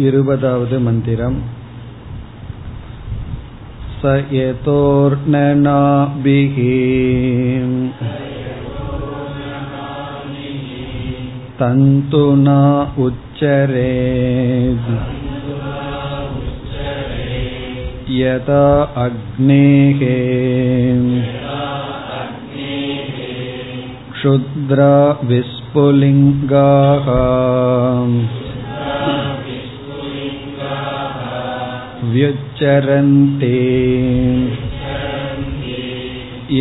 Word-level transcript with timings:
वद् 0.00 0.74
मन्दिरम् 0.82 1.38
स 4.00 4.10
यतोर्णनाभिः 4.32 4.98
तन्तुना 11.60 12.60
उच्चरे 13.06 13.94
यथा 18.18 18.66
अग्नेः 19.04 20.04
क्षुद्रा 24.12 24.94
विस्फुलिङ्गाः 25.30 27.08
व्युच्चरन्ति 32.13 33.59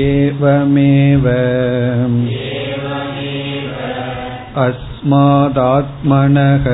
एवमेव 0.01 1.27
अस्मादात्मनः 4.65 6.67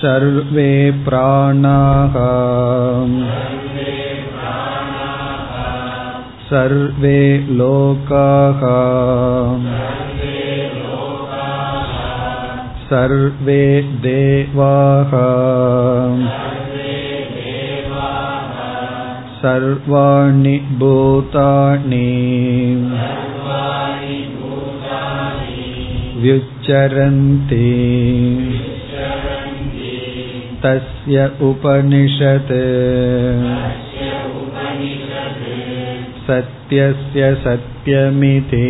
सर्वे 0.00 0.72
प्राणाः 1.06 2.16
सर्वे 6.50 7.20
लोकाः 7.60 8.62
सर्वे 12.90 13.62
देवाः 14.06 15.12
सर्वाणि 19.40 20.56
भूतानि 20.78 22.06
व्युच्चरन्ति 26.22 27.66
तस्य 30.64 31.26
उपनिषत् 31.48 32.52
सत्यस्य 36.28 37.34
सत्यमिति 37.44 38.64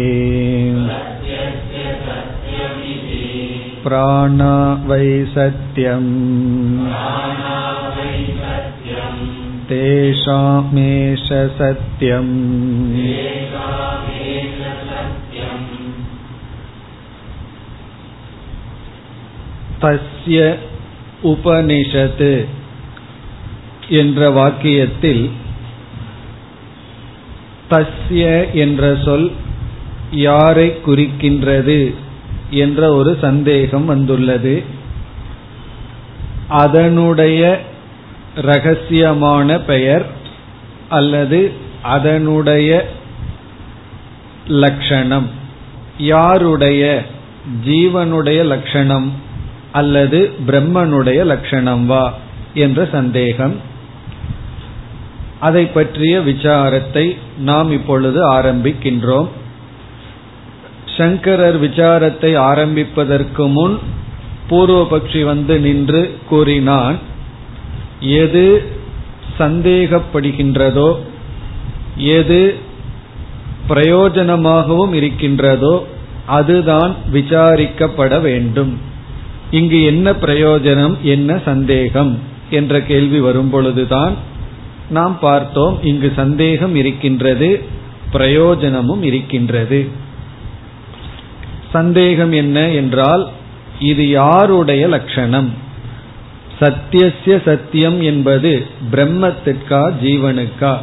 प्राणा 3.82 4.54
वै 4.86 5.08
सत्यम् 5.34 6.12
तेषामेष 9.70 11.28
सत्यम् 11.58 12.34
தஸ்ய 19.80 20.38
உபனிஷத்து 21.22 22.32
என்ற 23.90 24.30
வாக்கியத்தில் 24.30 25.24
தஸ்ய 27.70 28.24
என்ற 28.54 28.82
சொல் 29.04 29.28
யாரை 30.10 30.68
குறிக்கின்றது 30.86 31.78
என்ற 32.51 32.93
ஒரு 32.93 33.17
சந்தேகம் 33.21 33.85
வந்துள்ளது. 33.85 34.63
அதனுடைய 36.47 37.61
ரகசியமான 38.41 39.65
பெயர் 39.65 40.05
அல்லது 40.89 41.51
அதனுடைய 41.81 42.89
லட்சணம். 44.47 45.29
யாருடைய? 45.97 47.05
ஜீவனுடைய 47.65 48.43
லட்சணம் 48.45 49.13
அல்லது 49.71 50.33
பிரம்மனுடைய 50.47 51.25
லட்சணம் 51.25 51.85
வா 51.85 52.13
என்ற 52.53 52.87
சந்தேகம். 52.91 53.59
அதை 55.39 55.65
பற்றிய 55.65 56.19
விசாரத்தை 56.19 57.17
நாம் 57.37 57.71
இப்பொழுது 57.71 58.31
ஆரம்பிக்கின்றோம். 58.31 59.29
சங்கரர் 61.01 61.59
விசாரத்தை 61.61 62.35
ஆரம்பிப்பதற்கு 62.35 63.47
முன் 63.47 63.77
பூர்வபக்ஷி 64.49 65.21
வந்து 65.23 65.59
நின்று 65.59 66.01
கூறினான் 66.29 66.97
எது 67.99 68.45
சந்தேகப்படுகின்றதோ 69.39 70.89
எது 71.95 72.39
பிரயோஜனமாகவும் 73.69 74.93
இருக்கின்றதோ 74.93 75.87
அதுதான் 76.25 76.95
விசாரிக்கப்பட 77.13 78.21
வேண்டும். 78.21 78.77
இங்கு 79.51 79.79
என்ன 79.83 80.11
பிரயோஜனம் 80.11 80.95
என்ன 81.01 81.39
சந்தேகம்? 81.45 82.19
என்ற 82.49 82.81
கேள்வி 82.81 83.19
வரும்பொழுதுதான் 83.21 84.13
நாம் 84.89 85.17
பார்த்தோம் 85.19 85.83
இங்கு 85.83 86.13
சந்தேகம் 86.15 86.75
இருக்கின்றது 86.75 87.49
பிரயோஜனமும் 88.11 89.03
இருக்கின்றது. 89.03 89.79
சந்தேகம் 91.71 92.31
என்ன 92.31 92.69
என்றால் 92.69 93.29
இது 93.79 94.09
யாருடைய 94.09 94.87
லட்சணம்? 94.87 95.53
சத்தியசிய 96.59 97.41
சத்தியம் 97.45 98.01
என்பது 98.01 98.65
பிரம்மத்திற்கா 98.91 99.93
ஜீவனுக்கா? 100.03 100.77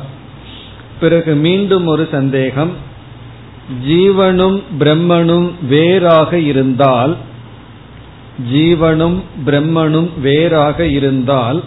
பிறகு 1.00 1.34
மீண்டும் 1.34 1.86
ஒரு 1.86 2.08
சந்தேகம். 2.10 2.72
ஜீவனும் 3.88 4.62
பிரம்மனும் 4.78 5.50
வேறாக 5.68 6.38
இருந்தால் 6.38 7.16
ஜீவனும் 8.52 9.22
பிரம்மனும் 9.46 10.08
வேறாக 10.20 10.86
இருந்தால் 10.86 11.64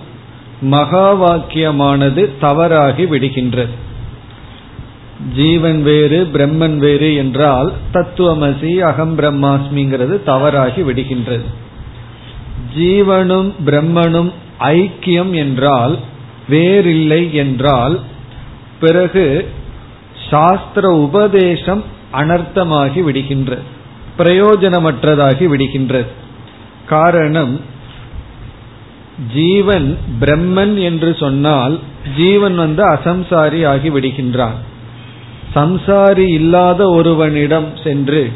மகா 0.61 1.07
வாக்கியமானது 1.15 2.31
தவறாகி 2.39 3.05
விடுகின்றது. 3.05 3.75
ஜீவன் 5.35 5.83
வேறு 5.83 6.29
பிரம்மன் 6.33 6.77
வேறு 6.77 7.15
என்றால் 7.15 7.73
தத்துவமசி 7.93 8.79
அகம் 8.79 9.17
பிரம்மாஸ்மிங்கிறது 9.17 10.23
தவறாகி 10.23 10.81
விடுகின்றது. 10.81 11.43
ஜீவனும் 12.77 13.53
பிரம்மனும் 13.65 14.31
ஐக்கியம் 14.59 15.31
என்றால் 15.31 15.97
வேறில்லை 16.49 17.33
என்றால் 17.33 17.99
பிறகு 18.79 19.49
சாஸ்திர 20.29 20.89
உபதேசம் 20.89 21.83
அனர்த்தமாகி 22.13 23.01
விடுகின்றது. 23.07 23.61
பிரயோஜனமற்றதாகி 24.17 25.45
விடுகின்றது. 25.53 26.05
காரணம் 26.87 27.59
ஜீவன் 29.33 29.97
பிரம்மன் 30.19 30.81
என்று 30.81 31.15
சொன்னால் 31.15 31.79
ஜீவன் 32.17 32.55
வந்து 32.55 32.83
அசம்சாரி 32.89 33.67
ஆகி 33.67 33.89
விடுகின்றான். 33.89 34.59
சம்சாரி 35.55 36.27
இல்லாத 36.29 36.89
ஒருவனிடம் 36.89 37.69
சென்று 37.83 38.31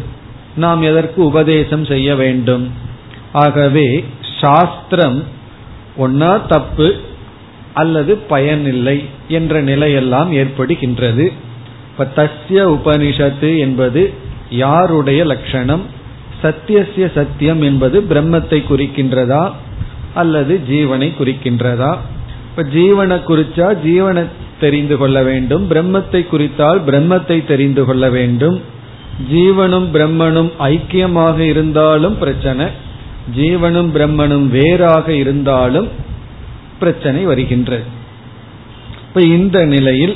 நாம் 0.55 0.81
எதற்கு 0.81 1.25
உபதேசம் 1.25 1.85
செய்ய 1.85 2.15
வேண்டும்? 2.15 2.71
ஆகவே 3.31 4.05
சாஸ்திரம் 4.41 5.23
ஒன்னா 5.97 6.41
தப்பு 6.47 6.95
அல்லது 7.73 8.17
பயனில்லை 8.17 9.03
என்ற 9.27 9.61
நிலையெல்லாம் 9.61 10.31
ஏற்படுகின்றது. 10.31 11.31
இப்ப 11.91 12.07
தஸ்ய 12.15 12.59
உபனிஷத்து 12.77 13.57
என்பது 13.57 14.13
யாருடைய 14.49 15.25
லட்சணம்? 15.25 15.83
சத்தியசிய 16.43 17.11
சத்தியம் 17.13 17.61
என்பது 17.61 18.01
பிரம்மத்தை 18.01 18.59
குறிக்கின்றதா? 18.69 19.51
அல்லது 20.13 20.61
ஜீவனை 20.69 21.09
குறிக்கின்றதா? 21.19 21.97
இப்ப 22.49 22.63
ஜீவனை 22.63 23.17
குறிச்சா 23.29 23.67
ஜீவனை 23.85 24.23
தெரிந்து 24.59 24.97
கொள்ள 24.97 25.23
வேண்டும். 25.23 25.71
பிரம்மத்தை 25.71 26.21
குறித்தால் 26.27 26.79
பிரம்மத்தை 26.87 27.45
தெரிந்து 27.45 27.85
கொள்ள 27.85 28.09
வேண்டும். 28.09 28.61
ஜீவனும் 29.31 29.87
பிரம்மனும் 29.93 30.51
ஐக்கியமாக 30.59 31.39
இருந்தாலும் 31.39 32.17
பிரச்சனை. 32.17 32.65
ஜீவனும் 33.35 33.89
பிரம்மனும் 33.93 34.47
வேறாக 34.47 35.13
இருந்தாலும் 35.13 35.87
பிரச்சனை 36.79 37.23
வருகின்றது. 37.23 37.83
இப்ப 39.07 39.21
இந்த 39.21 39.65
நிலையில் 39.65 40.15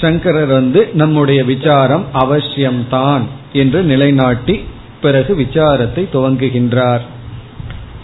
சங்கரர் 0.00 0.46
வந்து 0.46 0.90
நம்முடைய 0.92 1.44
விசாரம் 1.44 2.04
அவசியம்தான் 2.14 3.22
என்று 3.52 3.82
நிலைநாட்டி 3.82 4.64
பிறகு 5.00 5.36
விசாரத்தை 5.36 6.02
துவங்குகின்றார். 6.12 7.00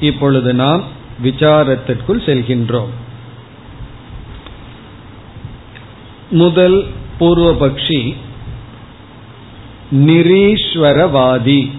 இப்பொழுது 0.00 0.54
நாம் 0.54 0.82
விசாரத்திற்குள் 1.22 2.24
செல்கின்றோம். 2.26 2.92
முதல் 6.30 6.86
பூர்வபக்ஷி 7.20 8.14
நிரீஸ்வரவாதி. 9.92 11.70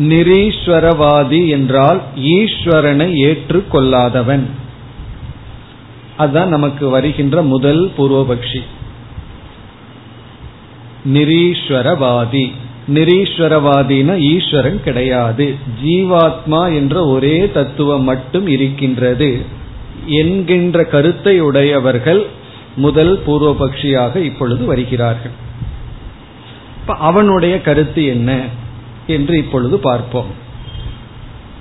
நிரீஸ்வரவாதி 0.00 1.48
என்றால் 1.48 2.02
ஈஸ்வரனை 2.16 3.12
ஏற்றுக்கொள்ளாதவன். 3.14 4.42
அதுதான் 6.16 6.48
நமக்கு 6.48 6.88
வருகின்ற 6.88 7.42
முதல் 7.42 7.92
பூர்வபக்ஷி. 7.98 8.60
நிரீஸ்வரவாதி. 11.12 12.52
நிரீஸ்வரவாதினா 12.94 14.18
ஈஸ்வரன் 14.18 14.82
கிடையாது. 14.82 15.54
ஜீவாத்மா 15.84 16.74
என்ற 16.74 17.04
ஒரே 17.04 17.50
தத்துவம் 17.52 18.02
மட்டும் 18.02 18.46
இருக்கின்றது. 18.46 19.40
என்கின்ற 20.06 20.84
கருத்தை 20.84 21.40
உடையவர்கள் 21.40 22.42
முதல் 22.76 23.22
பூர்வபக்ஷியாக 23.26 24.16
இப்பொழுது 24.16 24.64
வருகிறார்கள். 24.64 25.32
இப்ப 26.80 26.94
அவனுடைய 26.94 27.60
கருத்து 27.60 28.04
என்ன 28.04 28.44
என்று 29.06 29.38
இப்பொழுது 29.38 29.78
பார்ப்போம். 29.78 30.26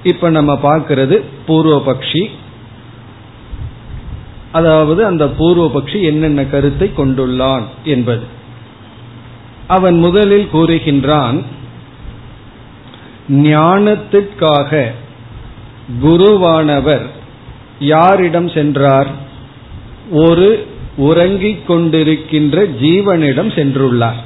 இப்ப 0.04 0.30
நம்ம 0.30 0.60
பார்க்கிறது 0.64 1.22
பூர்வபக்ஷி. 1.48 2.30
அதாவது 4.52 5.06
அந்த 5.06 5.26
பூர்வபக்ஷி 5.26 6.02
என்னென்ன 6.02 6.46
கருத்தை 6.46 6.92
கொண்டுள்ளான் 6.98 7.64
என்பது. 7.84 8.24
அவன் 9.68 9.98
முதலில் 9.98 10.50
கூறுகின்றான் 10.54 11.44
ஞானத்திற்காக 13.30 14.92
குருவானவர் 16.02 17.06
யாரிடம் 17.80 18.50
சென்றார்? 18.50 19.08
ஒரு 20.12 20.68
உறங்கிக் 20.96 21.70
கொண்டிருக்கின்ற 21.70 22.66
ஜீவனிடம் 22.80 23.50
சென்றுள்ளார். 23.50 24.22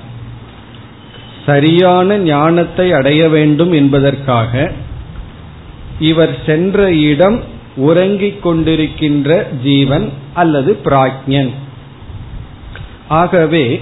சரியான 1.46 2.18
ஞானத்தை 2.18 2.94
அடைய 2.94 3.30
வேண்டும் 3.30 3.72
என்பதற்காக 3.72 4.72
இவர் 6.00 6.38
சென்ற 6.46 6.94
இடம் 6.94 7.44
உறங்கிக் 7.76 8.48
கொண்டிருக்கின்ற 8.48 9.50
ஜீவன் 9.64 10.12
அல்லது 10.34 10.80
பிராக்ஞன் 10.86 11.50
ஆகவே 13.08 13.82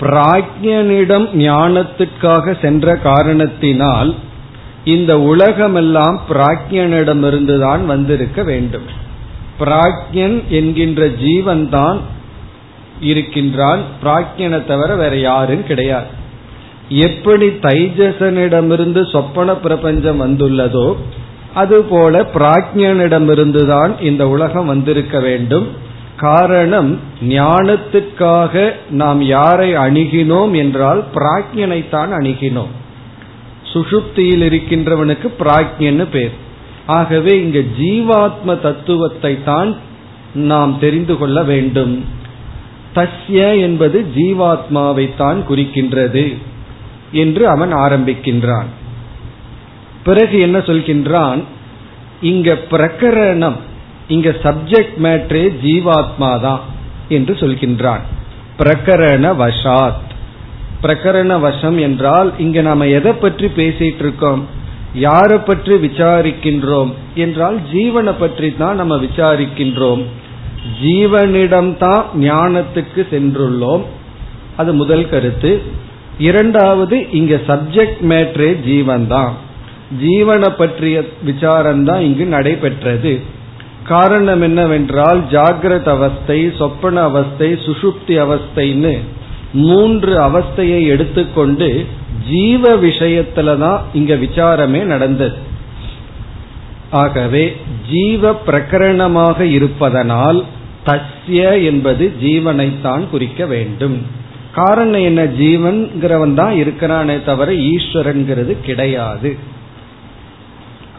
பிராக்ஞனிடம் 0.00 1.28
ஞானத்துக்காக 1.34 2.60
சென்ற 2.60 2.96
காரணத்தினால் 2.96 4.14
இந்த 4.84 5.20
உலகமெல்லாம் 5.20 6.20
பிராக்ஞனிடமிருந்துதான் 6.30 7.84
வந்திருக்க 7.84 8.42
வேண்டும். 8.42 8.82
பிராக்ஞன் 9.60 10.46
என்கின்ற 10.48 11.06
ஜீவன்தான் 11.06 12.00
இருக்கின்றான் 13.00 13.80
பிராக்ஞனை 14.04 14.64
தவிர 14.64 14.94
வேற 14.94 15.16
யாரும் 15.16 15.66
கிடையாது. 15.66 16.06
எப்படி 16.88 17.46
தைஜசனிடமிருந்து 17.46 19.10
சொப்பன 19.10 19.54
பிரபஞ்சம் 19.56 20.20
வந்துள்ளதோ 20.20 20.96
அதுபோல 21.54 22.30
பிராக்ஞனிடமிருந்துதான் 22.34 24.00
இந்த 24.00 24.28
உலகம் 24.28 24.66
வந்திருக்க 24.66 25.20
வேண்டும். 25.20 25.68
காரணம் 26.16 27.00
ஞானத்துக்காக 27.28 28.72
நாம் 28.90 29.22
யாரை 29.22 29.72
அணுகினோம் 29.72 30.56
என்றால் 30.56 31.04
பிராக்ஞனைத்தான் 31.14 32.10
அணுகினோம். 32.20 32.72
சுஷுப்தியில் 33.72 34.44
இருக்கின்றவனுக்கு 34.50 35.28
பிராக்ஞன்னு 35.38 36.06
பேர். 36.10 36.32
ஆகவே 36.86 37.42
இங்கு 37.42 37.70
ஜீவாத்ம 37.80 38.60
தத்துவத்தை 38.60 39.44
தான் 39.44 39.76
நாம் 40.34 40.78
தெரிந்து 40.78 41.18
கொள்ள 41.18 41.42
வேண்டும். 41.42 42.04
தஸ்ய 42.94 43.40
என்பது 43.60 43.98
ஜீவாத்மாவை 44.16 45.06
தான் 45.16 45.38
குறிக்கின்றது 45.48 46.24
என்று 47.22 47.44
அவன் 47.48 47.72
ஆரம்பிக்கின்றான். 47.72 48.68
பிறகு 50.04 50.36
என்ன 50.40 50.58
சொல்கின்றான்? 50.58 51.40
இங்க 52.20 52.48
பிரகரணம் 52.70 53.58
இங்க 54.08 54.30
சப்ஜெக்ட் 54.42 54.96
மேட்ரே 55.04 55.44
ஜீவாத்மா 55.64 56.30
தான் 56.40 56.62
என்று 57.08 57.32
சொல்கின்றான். 57.34 58.02
பிரகரண 58.58 59.24
வசாத் 59.42 60.02
பிரகரண 60.82 61.32
வசம் 61.40 61.78
என்றால் 61.78 62.30
இங்க 62.38 62.58
நாம 62.62 62.86
எதை 62.98 63.12
பற்றி 63.12 63.46
பேசிட்டு 63.60 64.02
இருக்கோம் 64.04 64.42
யாரை 65.06 65.38
பற்றி 65.38 65.74
விசாரிக்கின்றோம்? 65.84 66.90
என்றால் 67.14 67.56
ஜீவனை 67.72 68.14
பற்றி 68.18 68.48
தான் 68.56 68.76
நம்ம 68.76 68.94
விசாரிக்கின்றோம். 68.96 70.02
ஜீவனிடம்தான் 70.82 72.04
ஞானத்துக்கு 72.20 73.00
சென்றுள்ளோம். 73.10 73.84
அது 74.56 74.74
முதல் 74.74 75.08
கருத்து. 75.08 75.62
இரண்டாவது 76.18 76.96
இங்க 77.10 77.40
சப்ஜெக்ட் 77.46 78.02
மேட்ரே 78.10 78.60
ஜீவன் 78.60 79.06
தான் 79.06 79.32
ஜீவனை 80.02 80.50
பற்றிய 80.56 81.04
விசாரம் 81.22 81.84
தான் 81.84 82.00
இங்கு 82.00 82.26
நடைபெற்றது. 82.26 83.20
காரணம் 83.84 84.42
என்னவென்றால் 84.42 85.20
ஜாகிரத 85.30 85.88
அவஸ்தை 85.88 86.50
சொப்பன 86.58 87.02
அவஸ்தை 87.02 87.58
சுசுப்தி 87.66 88.14
அவஸ்தைன்னு 88.26 88.94
மூன்று 89.52 90.12
அவஸ்தையை 90.18 90.86
எடுத்துக்கொண்டு 90.86 91.86
ஜீவ 92.28 92.76
விஷயத்துல 92.76 93.58
தான் 93.58 93.80
இங்க 93.94 94.14
விசாரமே 94.14 94.82
நடந்தது. 94.84 95.52
ஆகவே 96.90 97.56
ஜீவ 97.90 98.36
பிரகரணமாக 98.46 99.40
இருப்பதனால் 99.40 100.44
தஸ்ய 100.86 101.64
என்பது 101.64 102.12
ஜீவனைத்தான் 102.22 103.08
குறிக்க 103.08 103.46
வேண்டும். 103.46 104.06
காரணம் 104.52 105.02
என்ன? 105.02 105.24
ஜீவன்கிறவன் 105.24 106.34
தான் 106.34 106.54
இருக்கிறானே 106.54 107.24
தவிர 107.24 107.52
ஈஸ்வரன்கிறது 107.52 108.56
கிடையாது. 108.60 109.36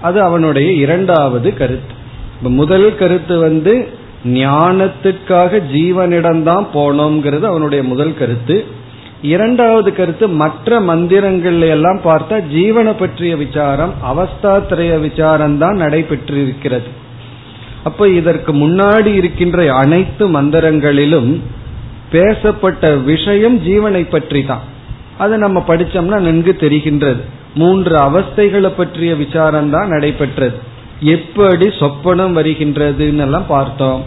அது 0.01 0.21
அவனுடைய 0.21 0.71
இரண்டாவது 0.71 1.53
கருத்து. 1.53 1.93
முதல் 2.41 2.97
கருத்து 2.97 3.39
வந்து 3.39 3.87
ஞானத்திற்காக 4.25 5.61
ஜீவனிடம்தான் 5.73 6.65
போனோங்கிறது 6.73 7.41
அவனுடைய 7.41 7.83
முதல் 7.83 8.17
கருத்து. 8.17 8.65
இரண்டாவது 9.21 9.93
கருத்து 9.93 10.27
மற்ற 10.29 10.79
மந்திரங்கள் 10.79 11.61
எல்லாம் 11.61 11.99
பார்த்தா 12.03 12.37
ஜீவனை 12.55 12.93
பற்றிய 12.99 13.35
விசாரம் 13.35 13.93
அவஸ்தாத்திரைய 14.11 14.99
விசாரம் 14.99 15.57
தான் 15.57 15.77
நடைபெற்றிருக்கிறது. 15.77 16.89
அப்ப 17.83 18.09
இதற்கு 18.09 18.53
முன்னாடி 18.53 19.13
இருக்கின்ற 19.13 19.73
அனைத்து 19.73 20.27
மந்திரங்களிலும் 20.27 21.41
பேசப்பட்ட 22.11 22.95
விஷயம் 22.95 23.57
ஜீவனை 23.59 24.09
பற்றி 24.09 24.43
தான் 24.43 24.63
அதை 25.17 25.37
நம்ம 25.37 25.63
படிச்சோம்னா 25.67 26.19
நன்கு 26.19 26.53
தெரிகின்றது. 26.63 27.21
மூன்று 27.55 27.95
அவஸ்தைகளை 27.95 28.71
பற்றிய 28.77 29.15
விசாரம் 29.15 29.69
தான் 29.69 29.87
நடைபெற்றது. 29.87 30.57
எப்படி 31.01 31.67
சொப்பனம் 31.79 32.33
வருகின்றதுன்னு 32.39 33.23
எல்லாம் 33.27 33.47
பார்த்தோம். 33.47 34.01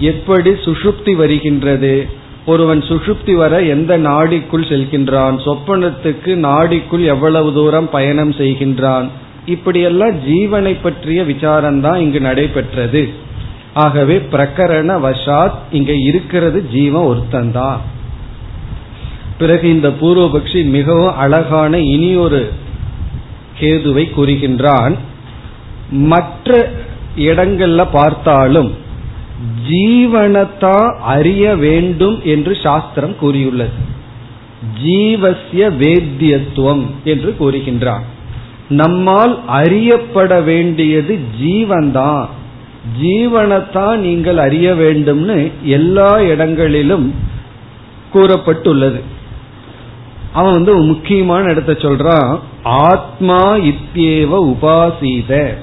எப்படி 0.00 0.50
சுஷுப்தி 0.50 1.14
வருகின்றது. 1.16 2.08
ஒருவன் 2.46 2.80
சுஷுப்தி 2.80 3.34
வர 3.34 3.62
எந்த 3.62 3.98
நாடிக்குள் 3.98 4.68
செல்கின்றான்? 4.68 5.36
சொப்பனத்துக்கு 5.44 6.34
நாடிக்குள் 6.38 7.04
எவ்வளவு 7.04 7.52
தூரம் 7.52 7.90
பயணம் 7.90 8.30
செய்கின்றான்? 8.30 9.08
இப்படியெல்லாம் 9.46 10.20
ஜீவனை 10.28 10.76
பற்றிய 10.82 11.24
விசாரம் 11.24 11.80
தான் 11.80 12.00
இங்கு 12.00 12.20
நடைபெற்றது. 12.20 13.08
ஆகவே 13.74 14.16
பிரகரண 14.32 15.00
வசாத் 15.00 15.54
இங்க 15.72 15.92
இருக்கிறது 15.92 16.68
ஜீவன் 16.68 17.02
ஒருத்தந்தான் 17.02 17.76
பிறகு 19.38 19.68
இந்த 19.68 19.88
பூர்வபக்ஷி 19.88 20.64
மிகவும் 20.64 21.16
அழகான 21.16 21.78
இனி 21.78 22.16
ஒரு 22.16 22.52
கேதுவை 23.60 24.10
கூறுகின்றான். 24.16 24.94
மற்ற 25.90 26.70
இடங்கள்ல 27.18 27.86
பார்த்தாலும் 27.92 28.74
ஜீவனத்தா 29.70 30.94
அறிய 30.96 31.56
வேண்டும் 31.56 32.20
என்று 32.24 32.56
சாஸ்திரம் 32.62 33.16
கூறியுள்ளது. 33.16 33.92
ஜீவசிய 34.84 35.70
வேத்தியத்துவம் 35.80 36.84
என்று 37.04 37.36
கூறுகின்றான் 37.40 38.04
நம்மால் 38.68 39.40
அறியப்பட 39.46 40.40
வேண்டியது 40.40 41.18
ஜீவன்தான். 41.40 42.28
ஜீவனத்தான் 43.02 43.96
நீங்கள் 43.96 44.38
அறிய 44.38 44.72
வேண்டும்னு 44.72 45.52
எல்லா 45.62 46.20
இடங்களிலும் 46.20 47.14
கூறப்பட்டுள்ளது. 48.14 49.00
அவன் 50.32 50.52
வந்து 50.52 50.74
முக்கியமான 50.76 51.50
இடத்த 51.50 51.72
சொல்றான். 51.72 52.38
ஆத்மா 52.62 53.54
இத்தியேவ 53.56 54.54
உபாசீத 54.54 55.54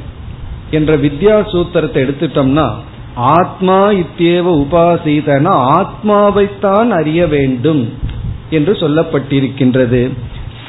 என்ற 0.71 0.97
வித்யா 0.97 1.35
சூத்திரத்தை 1.53 1.99
எடுத்துட்டோம்னா 2.05 2.67
ஆத்மா 3.15 3.89
இத்தியேவ 3.89 4.65
உபாசீதனா 4.65 5.53
ஆத்மாவைத்தான் 5.77 6.89
அறிய 6.89 7.27
வேண்டும் 7.27 7.93
என்று 8.49 8.73
சொல்லப்பட்டிருக்கின்றது. 8.73 10.11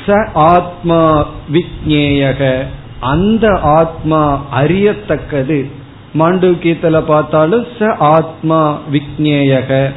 ச 0.06 0.28
ஆத்மா 0.34 1.26
விக்னேயக 1.52 2.64
அந்த 3.00 3.58
ஆத்மா 3.62 4.44
அறியத்தக்கது. 4.50 5.70
மாண்டூக்கியத்துல 6.18 7.00
பார்த்தாலும் 7.00 7.66
ச 7.78 7.96
ஆத்மா 7.96 8.78
விக்னேயக 8.92 9.90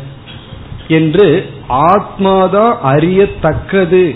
என்று 0.88 1.50
ஆத்மாதான் 1.70 2.80
அறியத்தக்கது. 2.80 4.16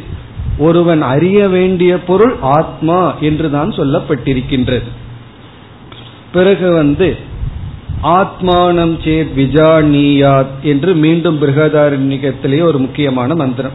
ஒருவன் 0.58 1.02
அறிய 1.02 1.48
வேண்டிய 1.48 2.04
பொருள் 2.04 2.36
ஆத்மா 2.42 3.16
என்றுதான் 3.20 3.70
சொல்லப்பட்டிருக்கின்றது. 3.70 4.88
பிறகு 6.32 6.74
வந்து 6.74 7.28
ஆத்மானம் 8.04 8.98
சேத் 9.04 9.28
விஜானியாத் 9.36 10.60
என்று 10.62 10.94
மீண்டும் 10.94 11.42
பிருகதாரண்யத்திலேயே 11.42 12.62
ஒரு 12.62 12.78
முக்கியமான 12.78 13.36
மந்திரம். 13.36 13.72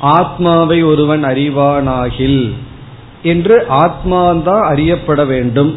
ஆத்மாவை 0.00 0.82
ஒருவன் 0.82 1.24
அறிவானாகில் 1.24 2.52
என்று 3.22 3.66
ஆத்மாந்தான் 3.70 4.62
அறியப்பட 4.62 5.24
வேண்டும். 5.24 5.76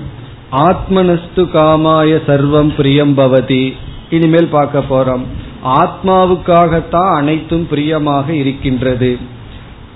ஆத்மனஸ்து 0.51 1.38
காமாய 1.38 2.21
சர்வம் 2.27 2.75
பிரியம் 2.75 3.17
பவதி. 3.17 3.73
இனிமேல் 4.09 4.47
பார்க்க 4.47 4.83
போறோம். 4.89 5.23
ஆத்மாவுக்காகத்தான் 5.65 7.15
அனைத்தும் 7.15 7.67
பிரியமாக 7.69 8.33
இருக்கின்றது. 8.33 9.17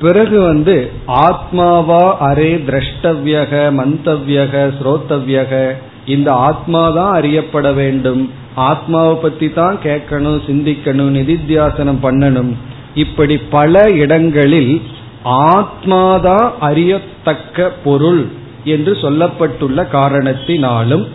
பிறகு 0.02 0.42
வந்து 0.42 0.92
ஆத்மாவா 1.08 2.14
அரே 2.22 2.64
திரஷ்டவியக 2.66 3.72
மந்தவியக 3.78 4.74
ஸ்ரோத்தவியக 4.82 5.74
இந்த 6.06 6.34
ஆத்மா 6.34 6.90
தான் 6.90 7.14
அறியப்பட 7.14 7.72
வேண்டும். 7.72 8.32
ஆத்மாவை 8.56 9.16
பத்தி 9.16 9.50
தான் 9.50 9.78
கேட்கணும் 9.84 10.40
சிந்திக்கணும் 10.48 11.16
நிதித்தியாசனம் 11.20 12.04
பண்ணணும். 12.04 12.54
இப்படி 12.96 13.38
பல 13.38 13.90
இடங்களில் 13.90 14.82
ஆத்மாதான் 15.24 16.52
அறியத்தக்க 16.60 17.70
பொருள் 17.84 18.28
என்று 18.64 18.92
சொல்லப்பட்டுள்ள 19.02 19.88
காரணத்தினாலும் 19.92 21.08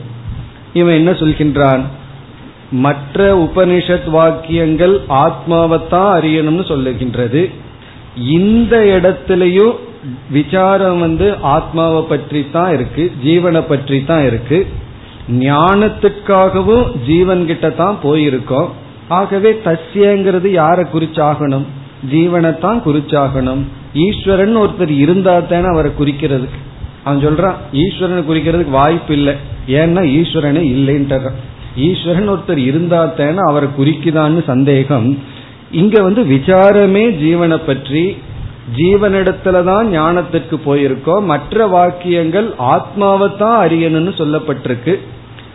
இவன் 0.72 0.94
என்ன 0.94 1.10
சொல்கின்றான்? 1.10 1.80
மற்ற 2.70 3.36
உபனிஷத் 3.36 4.10
வாக்கியங்கள் 4.10 5.00
ஆத்மாவைத்தான் 5.08 6.10
அறியணும்னு 6.18 6.64
சொல்லுகின்றது. 6.72 7.50
இந்த 8.16 8.76
இடத்திலையும் 9.00 9.74
விசாரம் 10.34 11.00
வந்து 11.06 11.26
ஆத்மாவை 11.54 12.02
பற்றி 12.12 12.40
தான் 12.54 12.70
இருக்கு 12.76 13.02
ஜீவனை 13.24 13.62
பற்றி 13.72 13.98
தான் 14.10 14.24
இருக்கு. 14.28 14.58
ஞானத்துக்காகவும் 15.46 16.86
ஜீவன் 17.08 17.42
கிட்ட 17.50 17.66
தான் 17.82 17.96
போயிருக்கோம். 18.04 18.70
ஆகவே 19.18 19.50
தஸ்யங்கிறது 19.66 20.48
யாரை 20.62 20.84
குறிச்சாகணும்? 20.94 21.66
ஜீவனை 22.12 22.52
தான் 22.64 22.80
குறிச்சாகணும். 22.86 23.62
ஈஸ்வரன் 24.06 24.56
ஒருத்தர் 24.62 24.94
இருந்தா 25.04 25.34
தானே 25.52 25.68
அவரை 25.74 25.90
குறிக்கிறதுக்கு. 26.00 26.60
அவன் 27.04 27.22
சொல்றான் 27.26 27.58
ஈஸ்வரனை 27.82 28.22
குறிக்கிறதுக்கு 28.30 28.78
வாய்ப்பு 28.80 29.12
இல்லை. 29.18 29.34
ஏன்னா 29.80 30.02
ஈஸ்வரனே 30.18 30.62
இல்லைன்றான் 30.74 31.38
ஈஸ்வரன் 31.88 32.30
ஒருத்தர் 32.32 32.62
இருந்தா 32.70 33.00
தானே 33.20 33.42
அவரை 33.50 33.68
குறிக்குதான்னு 33.78 34.42
சந்தேகம். 34.52 35.08
இங்க 35.80 35.96
வந்து 36.06 36.22
விசாரமே 36.34 37.04
ஜீவனை 37.22 37.58
பற்றி 37.70 38.02
ஜீவனிடத்துலதான் 38.76 39.86
ஞானத்திற்கு 39.92 40.56
போயிருக்கோம் 40.64 41.24
மற்ற 41.24 41.66
வாக்கியங்கள் 41.66 42.54
ஆத்மாவை 42.56 43.36
தான் 43.36 43.68
அறியணும்னு 43.68 44.12
சொல்லப்பட்டிருக்கு. 44.20 44.98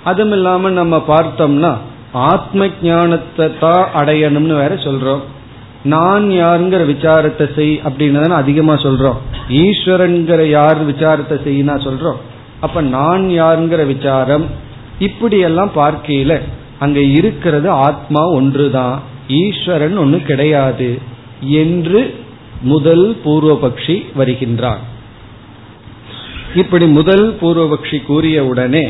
அதுவும் 0.04 0.32
இல்லாம 0.32 0.70
நம்ம 0.70 1.04
பார்த்தோம்னா 1.08 1.74
ஆத்ம 2.12 2.68
ஞானத்தை 2.82 3.58
தான் 3.60 3.86
அடையணும்னு 3.96 4.56
வேற 4.56 4.76
சொல்றோம். 4.76 5.24
நான் 5.84 6.30
யாருங்கிற 6.30 6.84
விசாரத்தை 6.86 7.56
செய் 7.56 7.82
அப்படின்னு 7.86 8.30
அதிகமா 8.30 8.74
சொல்றோம். 8.74 9.18
ஈஸ்வரன்கிற 9.50 10.50
யார் 10.50 10.86
விசாரத்தை 10.86 11.38
செய்யினா 11.48 11.76
சொல்றோம். 11.88 12.22
அப்ப 12.62 12.82
நான் 12.82 13.26
யாருங்கிற 13.28 13.86
விசாரம் 13.86 14.46
இப்படி 15.00 15.40
எல்லாம் 15.40 15.72
பார்க்கையில 15.76 16.42
அங்க 16.80 17.00
இருக்கிறது 17.00 17.70
ஆத்மா 17.70 18.30
ஒன்றுதான். 18.30 19.00
ஈஸ்வரன் 19.28 19.98
ஒன்று 19.98 20.22
கிடையாது. 20.22 21.00
என்று 21.42 22.24
முதல் 22.66 23.06
பூர்வபக்ஷி 23.26 23.96
வருகின்றான். 24.16 24.82
இப்படி 26.56 26.86
முதல் 26.88 27.26
பூர்வபக்ஷி 27.42 27.98
கூறியவுடனே 28.10 28.86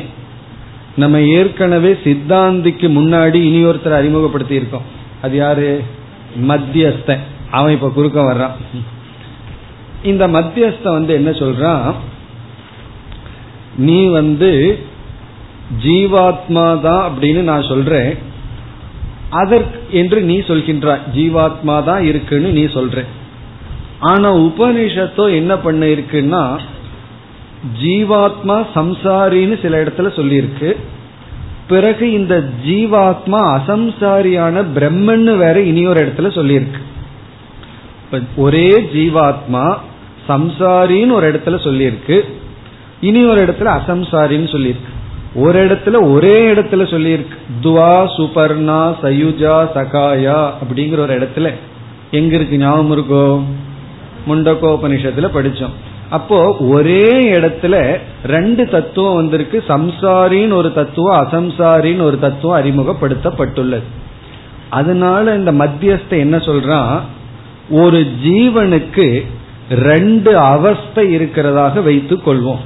நம்ம 0.95 1.21
ஏற்கனவே 1.21 1.91
சித்தாந்திக்கு 2.03 2.87
முன்னாடி 2.97 3.33
இனி 3.33 3.61
ஒருத்தர் 3.65 3.99
அறிமுகப்படுத்தி 3.99 4.55
இருக்கோம் 4.55 4.85
அது 5.21 5.35
யாரு? 5.35 5.83
மத்தியஸ்தன். 6.47 7.23
அவன் 7.51 7.73
இப்ப 7.73 7.89
குறுக்க 7.89 8.21
வர்றான். 8.21 8.81
இந்த 10.03 10.27
மத்தியஸ்த 10.27 10.83
வந்து 10.83 11.13
என்ன 11.13 11.29
சொல்றான்? 11.29 11.93
நீ 13.77 13.99
வந்து 14.07 14.79
ஜீவாத்மா 15.83 16.81
தான் 16.81 17.03
அப்படின்னு 17.11 17.41
நான் 17.41 17.69
சொல்றேன். 17.69 18.17
அதற்கு 19.29 19.79
என்று 19.91 20.21
நீ 20.21 20.37
சொல்கின்றாய். 20.39 21.05
ஜீவாத்மா 21.15 21.83
தான் 21.83 22.03
இருக்குன்னு 22.03 22.51
நீ 22.51 22.63
சொல்ற. 22.63 23.05
ஆனா 24.05 24.35
உபனிஷத்தோ 24.35 25.35
என்ன 25.35 25.55
பண்ணிருக்குன்னா 25.55 26.59
ஜீவாத்மா 27.83 28.65
சம்சாரின்னு 28.75 29.61
சில 29.61 29.83
இடத்துல 29.83 30.09
சொல்லியிருக்கு. 30.17 30.73
பிறகு 31.67 32.11
இந்த 32.11 32.43
ஜீவாத்மா 32.65 33.39
அசம்சாரியான 33.57 34.65
பிரம்மன்னு 34.75 35.37
வேற 35.37 35.59
இனி 35.59 35.87
ஒரு 35.87 36.05
இடத்துல 36.05 36.19
சொல்லியிருக்கு. 36.19 36.81
ஒரே 38.35 38.69
ஜீவாத்மா 38.69 39.77
சம்சாரின்னு 40.29 41.11
ஒரு 41.11 41.33
இடத்துல 41.33 41.59
சொல்லியிருக்கு. 41.67 42.21
இனி 43.01 43.25
ஒரு 43.25 43.45
இடத்துல 43.45 43.79
அசம்சாரின்னு 43.79 44.51
சொல்லியிருக்கு. 44.55 44.91
ஒரு 45.35 45.65
இடத்துல 45.67 46.11
ஒரே 46.11 46.53
இடத்துல 46.53 46.83
சொல்லியிருக்கு. 46.93 47.37
துவா 47.63 48.07
சுபர்ணா 48.17 48.95
சயுஜா 49.03 49.55
சகாயா 49.75 50.51
அப்படிங்கிற 50.61 50.97
ஒரு 50.97 51.19
இடத்துல. 51.19 51.53
எங்க 52.11 52.35
இருக்கு 52.35 52.57
ஞாபகம் 52.57 52.97
இருக்கோ? 52.97 53.43
முண்டகோபனிஷத்துல 54.27 55.29
படிச்சோம். 55.33 55.73
அப்போ 56.09 56.57
ஒரே 56.59 57.31
இடத்துல 57.33 57.97
ரெண்டு 58.25 58.69
தத்துவம் 58.69 59.15
வந்திருக்கு. 59.15 59.63
சம்சாரின்னு 59.67 60.53
ஒரு 60.53 60.73
தத்துவம் 60.73 61.27
அசம்சாரின்னு 61.27 62.01
ஒரு 62.01 62.19
தத்துவம் 62.19 62.63
அறிமுகப்படுத்தப்பட்டுள்ளது. 62.63 63.83
அதனால 64.69 65.35
இந்த 65.35 65.51
மத்தியஸ்த 65.51 66.09
என்ன 66.09 66.37
சொல்றான்? 66.37 66.99
ஒரு 67.69 68.07
ஜீவனுக்கு 68.23 69.25
ரெண்டு 69.71 70.37
அவஸ்தை 70.37 71.15
இருக்கிறதாக 71.15 71.83
வைத்துக் 71.83 72.27
கொள்வோம் 72.27 72.59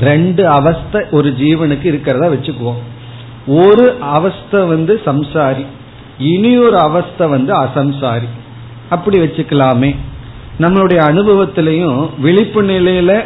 ரெண்டு 0.00 0.48
அவஸ்தை 0.48 1.04
ஒரு 1.10 1.34
ஜீவனுக்கு 1.38 1.84
இருக்கிறதா 1.84 2.26
வச்சுக்குவோம். 2.26 2.82
ஒரு 3.46 3.96
அவஸ்தை 4.00 4.64
வந்து 4.64 5.00
சம்சாரி 5.04 5.64
இனி 6.18 6.58
ஒரு 6.58 6.78
அவஸ்தை 6.78 7.26
வந்து 7.26 7.54
அசம்சாரி. 7.54 8.28
அப்படி 8.88 9.18
வச்சுக்கலாமே. 9.18 9.96
நம்மளுடைய 10.60 10.98
அனுபவத்திலையும் 10.98 12.08
விழிப்பு 12.18 12.62
நிலையில 12.62 13.20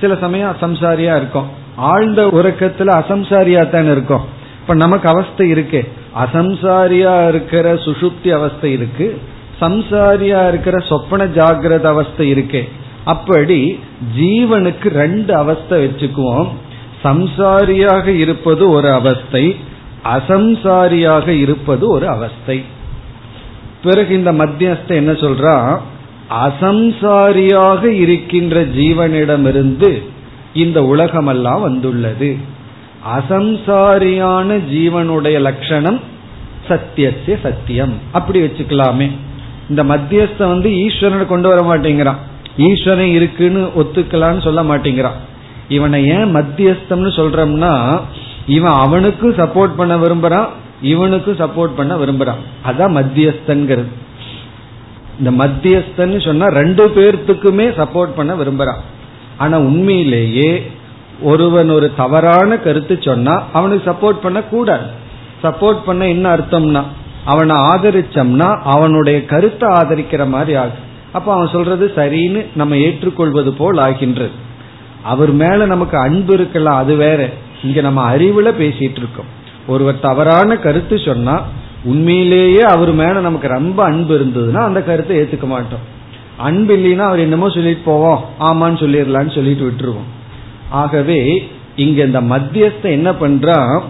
சில 0.00 0.16
சமயம் 0.16 0.56
அசம்சாரியா 0.60 1.16
இருக்கும். 1.16 1.48
ஆழ்ந்த 1.76 2.26
உறக்கத்துல 2.26 3.02
அசம்சாரியா 3.02 3.70
தானே 3.70 3.90
இருக்கும். 3.90 4.24
இப்ப 4.60 4.74
நமக்கு 4.74 5.08
அவஸ்தை 5.08 5.48
இருக்கு. 5.48 5.92
அசம்சாரியா 6.18 7.28
இருக்கிற 7.28 7.74
சுசுப்தி 7.74 8.28
அவஸ்தை 8.28 8.72
இருக்கு. 8.72 9.20
சம்சாரியா 9.60 10.48
இருக்கிற 10.48 10.78
சொப்பன 10.78 11.24
ஜாகிரத 11.24 11.82
அவஸ்தை 11.82 12.28
இருக்கு. 12.28 12.68
அப்படி 13.04 13.80
ஜீவனுக்கு 14.18 14.88
ரெண்டு 14.88 15.34
அவஸ்தை 15.34 15.86
வச்சுக்குவோம். 15.86 16.48
சம்சாரியாக 17.04 18.06
இருப்பது 18.06 18.70
ஒரு 18.70 18.92
அவஸ்தை 18.92 19.56
அசம்சாரியாக 20.04 21.28
இருப்பது 21.28 21.88
ஒரு 21.88 22.08
அவஸ்தை. 22.08 22.64
பிறகு 23.82 24.14
இந்த 24.14 24.32
மத்தியஸ்த 24.32 24.86
என்ன 24.86 25.12
சொல்றா? 25.12 25.78
அசம்சாரியாக 26.30 27.84
இருக்கின்ற 27.84 28.64
ஜீவனிடமிருந்து 28.64 30.02
இந்த 30.54 30.84
உலகமெல்லாம் 30.84 31.60
வந்துள்ளது. 31.60 32.36
அசம்சாரியான 33.18 34.60
ஜீவனுடைய 34.72 35.40
லட்சணம் 35.40 36.00
சத்தியசிய 36.68 37.40
சத்தியம். 37.42 37.94
அப்படி 38.12 38.40
வச்சுக்கலாமே. 38.40 39.10
இந்த 39.68 39.84
மத்தியஸ்த 39.84 40.38
வந்து 40.38 40.70
ஈஸ்வரனை 40.70 41.26
கொண்டு 41.26 41.48
வர 41.48 41.60
மாட்டேங்கிறான். 41.60 42.16
ஈஸ்வரன் 42.56 43.06
இருக்குன்னு 43.06 43.70
ஒத்துக்கலான்னு 43.76 44.42
சொல்ல 44.42 44.62
மாட்டேங்கிறான். 44.62 45.18
இவனை 45.68 46.06
ஏன் 46.06 46.36
மத்தியஸ்தம்னு 46.36 47.10
சொல்றோம்னா 47.16 48.00
இவன் 48.46 48.72
அவனுக்கும் 48.72 49.34
சப்போர்ட் 49.34 49.74
பண்ண 49.76 49.96
விரும்புறான் 49.96 50.48
இவனுக்கும் 50.82 51.36
சப்போர்ட் 51.36 51.76
பண்ண 51.76 51.96
விரும்புறான். 51.96 52.42
அதான் 52.66 52.96
மத்தியஸ்தன்கிறது. 52.98 53.88
இந்த 55.18 55.44
மத்தியஸ்தன் 55.44 56.24
சொன்னா 56.24 56.46
ரெண்டு 56.46 56.88
பேர்த்துக்குமே 56.88 57.66
சப்போர்ட் 57.80 58.16
பண்ண 58.16 58.34
விரும்புறான் 58.34 58.80
ஆனா 59.36 59.58
உண்மையிலேயே 59.58 60.70
ஒருவன் 61.22 61.70
ஒரு 61.70 61.92
தவறான 61.96 62.58
கருத்து 62.58 62.98
சொன்னா 63.00 63.42
அவனுக்கு 63.52 63.90
சப்போர்ட் 63.90 64.18
பண்ண 64.22 64.42
கூடாது 64.42 64.86
சப்போர்ட் 65.42 65.80
பண்ண 65.86 66.08
என்ன 66.08 66.36
அர்த்தம்னா 66.36 66.82
அவனை 67.24 67.56
ஆதரிச்சோம்னா 67.56 68.60
அவனுடைய 68.62 69.24
கருத்தை 69.24 69.68
ஆதரிக்கிற 69.68 70.28
மாதிரி 70.28 70.54
ஆகும். 70.54 70.86
அப்ப 71.12 71.32
அவன் 71.32 71.48
சொல்றது 71.48 71.92
சரின்னு 71.96 72.46
நம்ம 72.54 72.76
ஏற்றுக்கொள்வது 72.76 73.52
போல் 73.52 73.78
ஆகின்றது. 73.78 74.30
அவர் 75.02 75.32
மேல 75.32 75.66
நமக்கு 75.66 75.98
அன்பு 75.98 76.34
இருக்கலாம் 76.34 76.76
அது 76.76 76.96
வேற. 76.96 77.30
இங்க 77.62 77.80
நம்ம 77.80 78.16
அறிவுல 78.16 78.48
பேசிட்டு 78.60 79.00
இருக்கோம். 79.02 79.30
ஒருவர் 79.66 80.00
தவறான 80.00 80.56
கருத்து 80.56 80.98
சொன்னா 80.98 81.42
உண்மையிலேயே 81.84 82.60
அவர் 82.60 82.92
மேல 82.92 83.12
நமக்கு 83.12 83.48
ரொம்ப 83.48 83.84
அன்பு 83.84 84.18
இருந்ததுன்னா 84.18 84.56
அந்த 84.56 84.82
கருத்தை 84.82 85.16
ஏத்துக்க 85.16 85.46
மாட்டோம். 85.46 85.96
அன்பு 86.36 86.76
இல்லைன்னா 86.76 86.98
அவர் 86.98 87.18
என்னமோ 87.18 87.48
சொல்லிட்டு 87.48 87.82
போவோம். 87.84 88.24
ஆமான்னு 88.40 88.78
சொல்லிடலான்னு 88.78 89.34
சொல்லிட்டு 89.34 89.66
விட்டுருவோம். 89.66 90.08
ஆகவே 90.70 91.48
இங்க 91.76 92.04
இந்த 92.04 92.20
மத்தியஸ்த 92.20 92.82
என்ன 92.82 93.10
பண்றான்? 93.10 93.80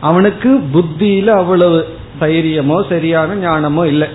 அவனுக்கு 0.00 0.62
புத்தியில 0.74 1.26
அவ்வளவு 1.26 1.88
தைரியமோ 2.20 2.82
சரியான 2.88 3.34
ஞானமோ 3.34 3.84
இல்லை. 3.84 4.08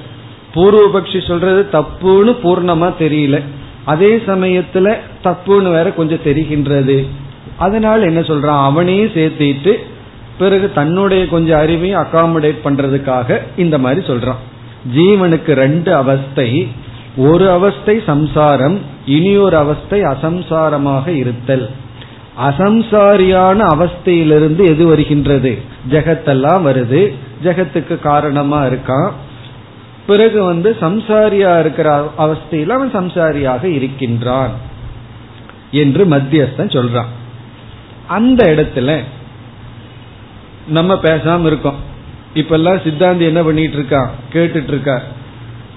பூர்வபக்ஷி 0.56 1.28
சொல்றது 1.28 1.68
தப்புன்னு 1.72 2.36
பூர்ணமா 2.44 2.94
தெரியல. 3.00 3.42
அதே 3.84 4.16
சமயத்துல 4.16 4.98
தப்புன்னு 5.24 5.72
வேற 5.72 5.92
கொஞ்சம் 5.92 6.24
தெரிகின்றது. 6.26 7.08
அதனால 7.58 8.06
என்ன 8.06 8.20
சொல்றான்? 8.20 8.64
அவனையும் 8.64 9.12
சேர்த்திட்டு 9.14 9.78
பிறகு 10.38 10.72
தன்னுடைய 10.74 11.28
கொஞ்சம் 11.28 11.60
அறிவையும் 11.60 12.06
அகாமடேட் 12.06 12.56
பண்றதுக்காக 12.64 13.40
இந்த 13.58 13.78
மாதிரி 13.78 14.08
சொல்றான். 14.08 14.42
ஜீவனுக்கு 14.96 15.52
ரெண்டு 15.52 15.96
அவஸ்தை 15.96 16.68
ஒரு 17.18 17.52
அவஸ்தை 17.52 18.02
சம்சாரம் 18.06 18.80
இனி 19.06 19.38
ஒரு 19.38 19.58
அவஸ்தை 19.58 20.02
அசம்சாரமாக 20.02 21.08
இருத்தல். 21.08 21.70
அசம்சாரியான 22.48 23.60
அவஸ்தையிலிருந்து 23.60 24.68
எது 24.68 24.86
வருகின்றது? 24.86 25.58
ஜெகத்தெல்லாம் 25.90 26.62
வருது. 26.66 27.14
ஜெகத்துக்கு 27.44 28.00
காரணமா 28.00 28.66
இருக்கான். 28.66 29.12
பிறகு 30.08 30.44
வந்து 30.44 30.78
சம்சாரியா 30.80 31.60
இருக்கிற 31.60 32.12
அவஸ்தையில் 32.18 32.70
அவன் 32.70 32.96
சம்சாரியாக 32.96 33.64
இருக்கின்றான் 33.64 34.52
என்று 35.72 36.06
மத்தியஸ்தன் 36.06 36.78
சொல்றான். 36.78 37.12
அந்த 38.08 38.46
இடத்துல 38.46 39.00
நம்ம 40.68 40.94
பேசாம 40.94 41.46
இருக்கோம். 41.46 41.76
இப்பெல்லாம் 42.36 42.80
சித்தாந்தி 42.84 43.20
என்ன 43.20 43.44
பண்ணிட்டு 43.44 43.78
இருக்கான் 43.78 44.10
கேட்டுட்டு 44.34 44.68
இருக்க? 44.68 45.04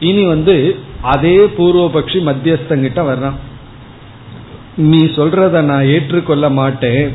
இனி 0.00 0.25
வந்து 0.25 0.76
அதே 1.00 1.37
பூர்வபக்ஷி 1.37 2.20
மத்தியஸ்தங்கிட்ட 2.28 3.00
வர்றான். 3.11 3.38
நீ 4.76 4.99
சொல்றத 4.99 5.61
நான் 5.61 5.85
ஏற்றுக்கொள்ள 5.85 6.50
மாட்டேன். 6.50 7.12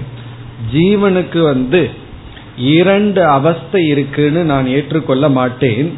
ஜீவனுக்கு 0.74 1.42
வந்து 1.42 1.90
இரண்டு 2.58 3.26
அவஸ்தை 3.26 3.88
இருக்குன்னு 3.88 4.44
நான் 4.44 4.68
ஏற்றுக்கொள்ள 4.68 5.30
மாட்டேன். 5.30 5.98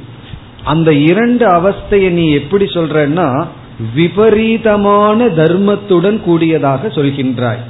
அந்த 0.63 0.93
இரண்டு 0.93 1.47
அவஸ்தையை 1.47 2.09
நீ 2.09 2.31
எப்படி 2.31 2.65
சொல்றன்னா 2.65 3.47
விபரீதமான 3.95 5.25
தர்மத்துடன் 5.25 6.19
கூடியதாக 6.19 6.87
சொல்கின்றாய். 6.87 7.63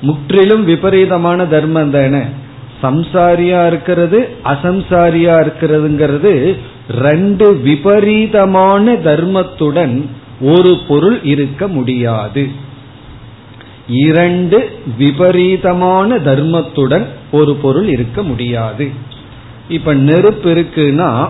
முற்றிலும் 0.00 0.64
விபரீதமான 0.64 1.46
தர்மம் 1.46 1.90
தானே? 1.90 2.22
சம்சாரியா 2.82 3.66
இருக்கிறது 3.66 4.28
அசம்சாரியா 4.44 5.34
இருக்கிறதுங்கிறது 5.42 6.58
ரெண்டு 6.88 7.56
விபரீதமான 7.56 8.92
தர்மத்துடன் 8.92 10.06
ஒரு 10.40 10.78
பொருள் 10.88 11.22
இருக்க 11.22 11.68
முடியாது. 11.68 12.50
இரண்டு 13.86 14.70
விபரீதமான 14.98 16.16
தர்மத்துடன் 16.16 17.06
ஒரு 17.32 17.54
பொருள் 17.54 17.88
இருக்க 17.88 18.22
முடியாது. 18.22 18.90
இப்ப 19.68 19.94
நெருப்பு 19.94 20.54
இருக்குன்னா 20.54 21.28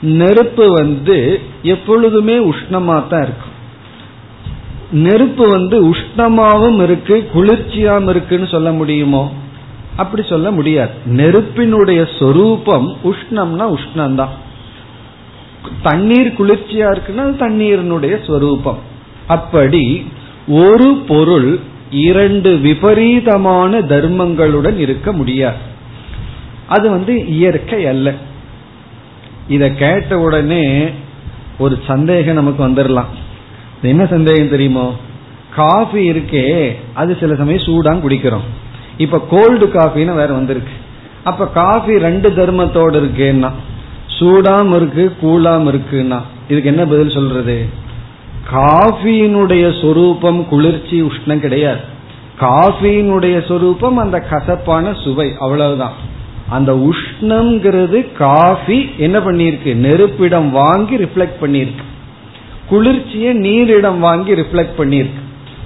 நெருப்பு 0.00 0.72
வந்து 0.72 1.40
எப்பொழுதுமே 1.62 2.50
உஷ்ணமா 2.50 3.06
தான் 3.08 3.22
இருக்கும். 3.22 3.52
நெருப்பு 4.90 5.48
வந்து 5.48 5.90
உஷ்ணமாவும் 5.90 6.82
இருக்கு 6.82 7.28
குளிர்ச்சியாவும் 7.34 8.08
இருக்குன்னு 8.08 8.46
சொல்ல 8.46 8.72
முடியுமோ? 8.72 9.32
அப்படி 9.96 10.22
சொல்ல 10.28 10.50
முடியாது. 10.50 10.92
நெருப்பினுடைய 11.04 12.08
சொரூபம் 12.18 12.96
உஷ்ணம்னா 13.04 13.66
உஷ்ணம்தான். 13.74 14.34
தண்ணீர் 15.82 16.34
குளிர்ச்சியா 16.38 16.86
இருக்குன்னா 16.94 17.26
தண்ணீரினுடைய 17.40 18.24
ஸ்வரூபம் 18.24 18.78
அப்படி 19.26 20.06
ஒரு 20.48 21.02
பொருள் 21.08 21.58
இரண்டு 21.90 22.56
விபரீதமான 22.56 23.80
தர்மங்களுடன் 23.80 24.76
இருக்க 24.76 25.12
முடியாது. 25.12 25.56
அது 26.68 26.90
வந்து 26.90 27.26
இயற்கை 27.26 27.86
அல்ல. 27.86 28.14
இத 29.48 29.70
கேட்ட 29.70 30.18
உடனே 30.18 30.88
ஒரு 31.58 31.78
சந்தேகம் 31.86 32.34
நமக்கு 32.34 32.68
வந்துடலாம் 32.68 33.10
என்ன 33.82 34.06
சந்தேகம் 34.06 34.48
தெரியுமோ? 34.48 34.96
காஃபி 35.54 36.10
இருக்கே 36.10 36.76
அது 36.94 37.16
சில 37.20 37.34
சமயம் 37.34 37.62
சூடான் 37.62 38.02
குடிக்கிறோம். 38.06 38.46
இப்ப 38.98 39.20
கோல்டு 39.30 39.66
காஃபின்னு 39.66 40.14
வேற 40.14 40.26
வந்திருக்கு. 40.26 40.72
அப்ப 41.24 41.46
காஃபி 41.46 41.98
ரெண்டு 41.98 42.30
தர்மத்தோடு 42.30 43.02
இருக்கேன்னா 43.02 43.50
சூடாம் 44.18 44.76
இருக்கு 44.76 45.12
கூலாம் 45.22 45.66
இருக்குன்னா 45.72 46.18
இதுக்கு 46.48 46.68
என்ன 46.68 46.84
பதில் 46.84 47.10
சொல்றது? 47.10 47.66
காஃபியினுடைய 48.52 49.80
சொரூபம் 49.80 50.48
குளிர்ச்சி 50.48 51.02
உஷ்ணம் 51.02 51.38
கிடையாது. 51.38 51.80
காஃபியினுடைய 52.40 53.46
சொரூபம் 53.48 53.96
அந்த 53.96 54.20
கசப்பான 54.20 54.94
சுவை 54.94 55.32
அவ்வளவுதான். 55.38 55.92
அந்த 56.48 56.72
உஷ்ணம்ங்கிறது 56.72 58.12
காஃபி 58.12 58.90
என்ன 58.98 59.18
பண்ணிருக்கு 59.18 59.74
நெருப்பிடம் 59.74 60.50
வாங்கி 60.50 60.96
ரிஃப்ளெக்ட் 60.96 61.40
பண்ணிருக்கு 61.40 61.84
குளிர்ச்சியை 62.68 63.32
நீரிடம் 63.32 63.98
வாங்கி 63.98 64.32
ரிஃப்ளெக்ட் 64.32 64.78
பண்ணிருக்கு 64.78 65.22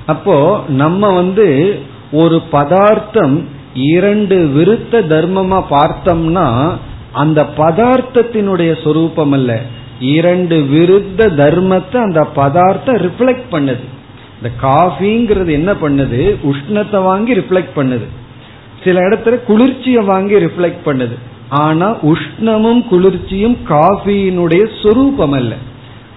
அப்போ 0.06 0.64
நம்ம 0.68 1.08
வந்து 1.12 1.78
ஒரு 2.12 2.40
பதார்த்தம் 2.40 3.48
இரண்டு 3.74 4.50
விருத்த 4.56 4.92
தர்மமா 4.92 5.64
பார்த்தோம்னா 5.70 6.76
அந்த 7.12 7.46
பதார்த்தத்தினுடைய 7.56 8.82
சொரூபம் 8.82 9.32
அல்ல. 9.32 9.60
இரண்டு 10.00 10.56
விருத்த 10.58 11.18
தர்மத்தை 11.18 11.96
அந்த 11.96 12.24
பதார்த்தம் 12.24 12.96
ரிஃப்ளெக்ட் 12.96 13.48
பண்ணுது. 13.50 13.84
இந்த 14.36 14.50
காஃபிங்கிறது 14.62 15.50
என்ன 15.50 15.72
பண்ணுது? 15.72 16.36
உஷ்ணத்தை 16.42 17.02
வாங்கி 17.02 17.34
ரிஃப்ளெக்ட் 17.34 17.76
பண்ணுது. 17.76 18.06
சில 18.84 19.00
இடத்துல 19.00 19.44
குளிர்ச்சியை 19.44 20.02
வாங்கி 20.02 20.34
ரிஃப்ளெக்ட் 20.34 20.84
பண்ணுது. 20.84 21.16
ஆனா 21.48 21.94
உஷ்ணமும் 21.94 22.86
குளிர்ச்சியும் 22.88 23.56
காஃபியினுடைய 23.68 24.68
சொரூபம் 24.82 25.32
அல்ல. 25.32 25.54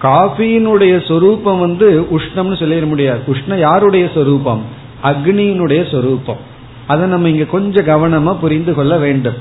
காஃபியினுடைய 0.02 1.08
சொரூபம் 1.08 1.60
வந்து 1.60 2.06
உஷ்ணம்னு 2.10 2.56
சொல்லிட 2.62 2.86
முடியாது. 2.86 3.20
உஷ்ணம் 3.26 3.58
யாருடைய 3.58 4.08
சொரூபம்? 4.14 4.80
அக்னியினுடைய 5.02 5.90
சொரூபம். 5.90 6.40
அதை 6.86 7.08
நம்ம 7.08 7.28
இங்க 7.28 7.44
கொஞ்சம் 7.44 7.86
கவனமா 7.86 8.32
புரிந்து 8.38 8.74
கொள்ள 8.74 8.96
வேண்டும். 8.96 9.38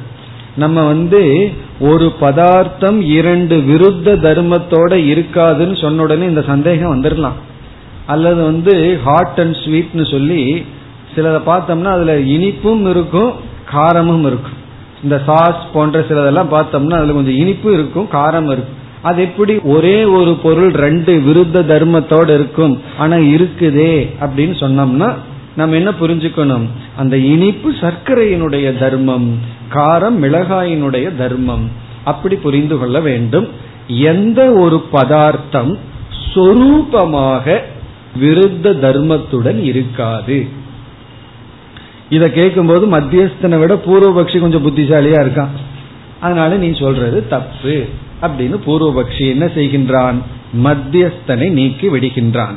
நம்ம 0.56 0.86
வந்து 0.88 1.22
ஒரு 1.80 2.12
பதார்த்தம் 2.20 3.02
இரண்டு 3.18 3.56
விருத்த 3.70 4.16
தர்மத்தோட 4.26 4.94
இருக்காதுன்னு 5.12 5.82
சொன்ன 5.82 6.02
உடனே 6.02 6.26
இந்த 6.26 6.42
சந்தேகம் 6.42 6.94
வந்துடலாம் 6.96 7.38
அல்லது 8.06 8.44
வந்து 8.44 9.00
ஹாட் 9.04 9.40
அண்ட் 9.44 9.58
ஸ்வீட்னு 9.64 10.06
சொல்லி 10.12 10.66
சிலதை 11.16 11.40
பார்த்தோம்னா 11.46 11.92
அதுல 11.98 12.14
இனிப்பும் 12.18 12.84
இருக்கும் 12.90 13.32
காரமும் 13.74 14.26
இருக்கும். 14.26 14.58
இந்த 15.04 15.22
சாஸ் 15.26 15.64
போன்ற 15.74 16.00
சிலதெல்லாம் 16.10 16.54
பார்த்தோம்னா 16.56 16.98
அதுல 17.00 17.18
கொஞ்சம் 17.18 17.40
இனிப்பு 17.44 17.74
இருக்கும் 17.74 18.08
காரம் 18.14 18.50
இருக்கும். 18.54 18.78
அது 19.02 19.22
எப்படி 19.22 19.54
ஒரே 19.76 20.04
ஒரு 20.04 20.32
பொருள் 20.44 20.72
ரெண்டு 20.86 21.14
விருத்த 21.28 21.64
தர்மத்தோட 21.72 22.30
இருக்கும் 22.40 22.82
ஆனா 22.98 23.16
இருக்குதே 23.16 23.94
அப்படின்னு 24.22 24.56
சொன்னோம்னா 24.64 25.10
நம்ம 25.56 25.76
என்ன 25.76 25.90
புரிஞ்சுக்கணும்? 25.90 26.66
அந்த 26.98 27.18
இனிப்பு 27.18 27.72
சர்க்கரையினுடைய 27.72 28.78
தர்மம் 28.78 29.40
காரம் 29.74 30.16
மிளகாயினுடைய 30.22 31.16
தர்மம். 31.16 31.70
அப்படி 32.04 32.36
புரிந்து 32.36 32.78
கொள்ள 32.78 33.00
வேண்டும். 33.00 33.48
எந்த 33.88 34.52
ஒரு 34.52 34.80
பதார்த்தம் 34.80 35.78
சொரூபமாக 36.34 37.60
விருத்த 38.22 38.80
தர்மத்துடன் 38.80 39.64
இருக்காது. 39.64 40.48
இத 42.10 42.30
கேட்கும்போது 42.30 42.88
மத்தியஸ்தனை 42.88 43.60
விட 43.60 43.74
பூர்வபக்ஷி 43.76 44.40
கொஞ்சம் 44.40 44.68
புத்திசாலியா 44.68 45.20
இருக்கான். 45.20 45.50
அதனால 46.20 46.58
நீ 46.58 46.78
சொல்றது 46.80 47.28
தப்பு. 47.28 47.86
அப்படின்னு 48.22 48.60
பூர்வபக்ஷி 48.66 49.30
என்ன 49.30 49.46
செய்கின்றான்? 49.46 50.16
மத்தியஸ்தனை 50.64 51.50
நீக்கி 51.50 51.88
விடுகின்றான். 51.88 52.56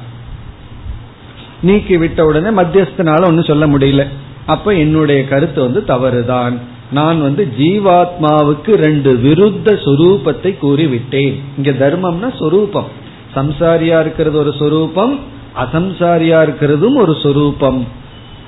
நீக்கி 1.64 1.96
விட்ட 1.96 2.24
உடனே 2.24 2.48
மத்தியஸ்தனால 2.48 3.27
ஒன்னும் 3.27 3.44
சொல்ல 3.44 3.66
முடியல. 3.66 4.07
அப்ப 4.46 4.72
என்னுடைய 4.72 5.24
கருத்து 5.24 5.61
வந்து 5.61 5.85
தவறுதான். 5.85 6.59
நான் 6.92 7.22
வந்து 7.22 7.48
ஜீவாத்மாவுக்கு 7.59 8.74
ரெண்டு 8.74 9.14
விருத்த 9.14 9.66
சொரூபத்தை 9.66 10.59
கூறிவிட்டேன். 10.62 11.38
இங்க 11.57 11.70
தர்மம்னா 11.70 12.38
சொரூபம். 12.38 12.88
சம்சாரியா 13.35 14.00
இருக்கிறது 14.00 14.38
ஒரு 14.38 14.53
சொரூபம் 14.59 15.18
அசம்சாரியா 15.57 16.42
இருக்கிறதும் 16.42 16.96
ஒரு 16.96 17.16
சொரூபம். 17.22 17.87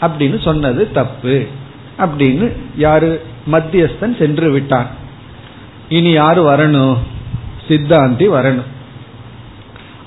அப்படின்னு 0.00 0.42
சொன்னது 0.42 0.92
தப்பு. 0.92 1.46
அப்படின்னு 1.98 2.52
யாரு? 2.76 3.22
மத்தியஸ்தன் 3.52 4.18
சென்று 4.18 4.50
விட்டான். 4.50 4.86
இனி 5.88 6.10
யாரு 6.10 6.42
வரணும்? 6.42 6.96
சித்தாந்தி 7.68 8.28
வரணும். 8.28 8.66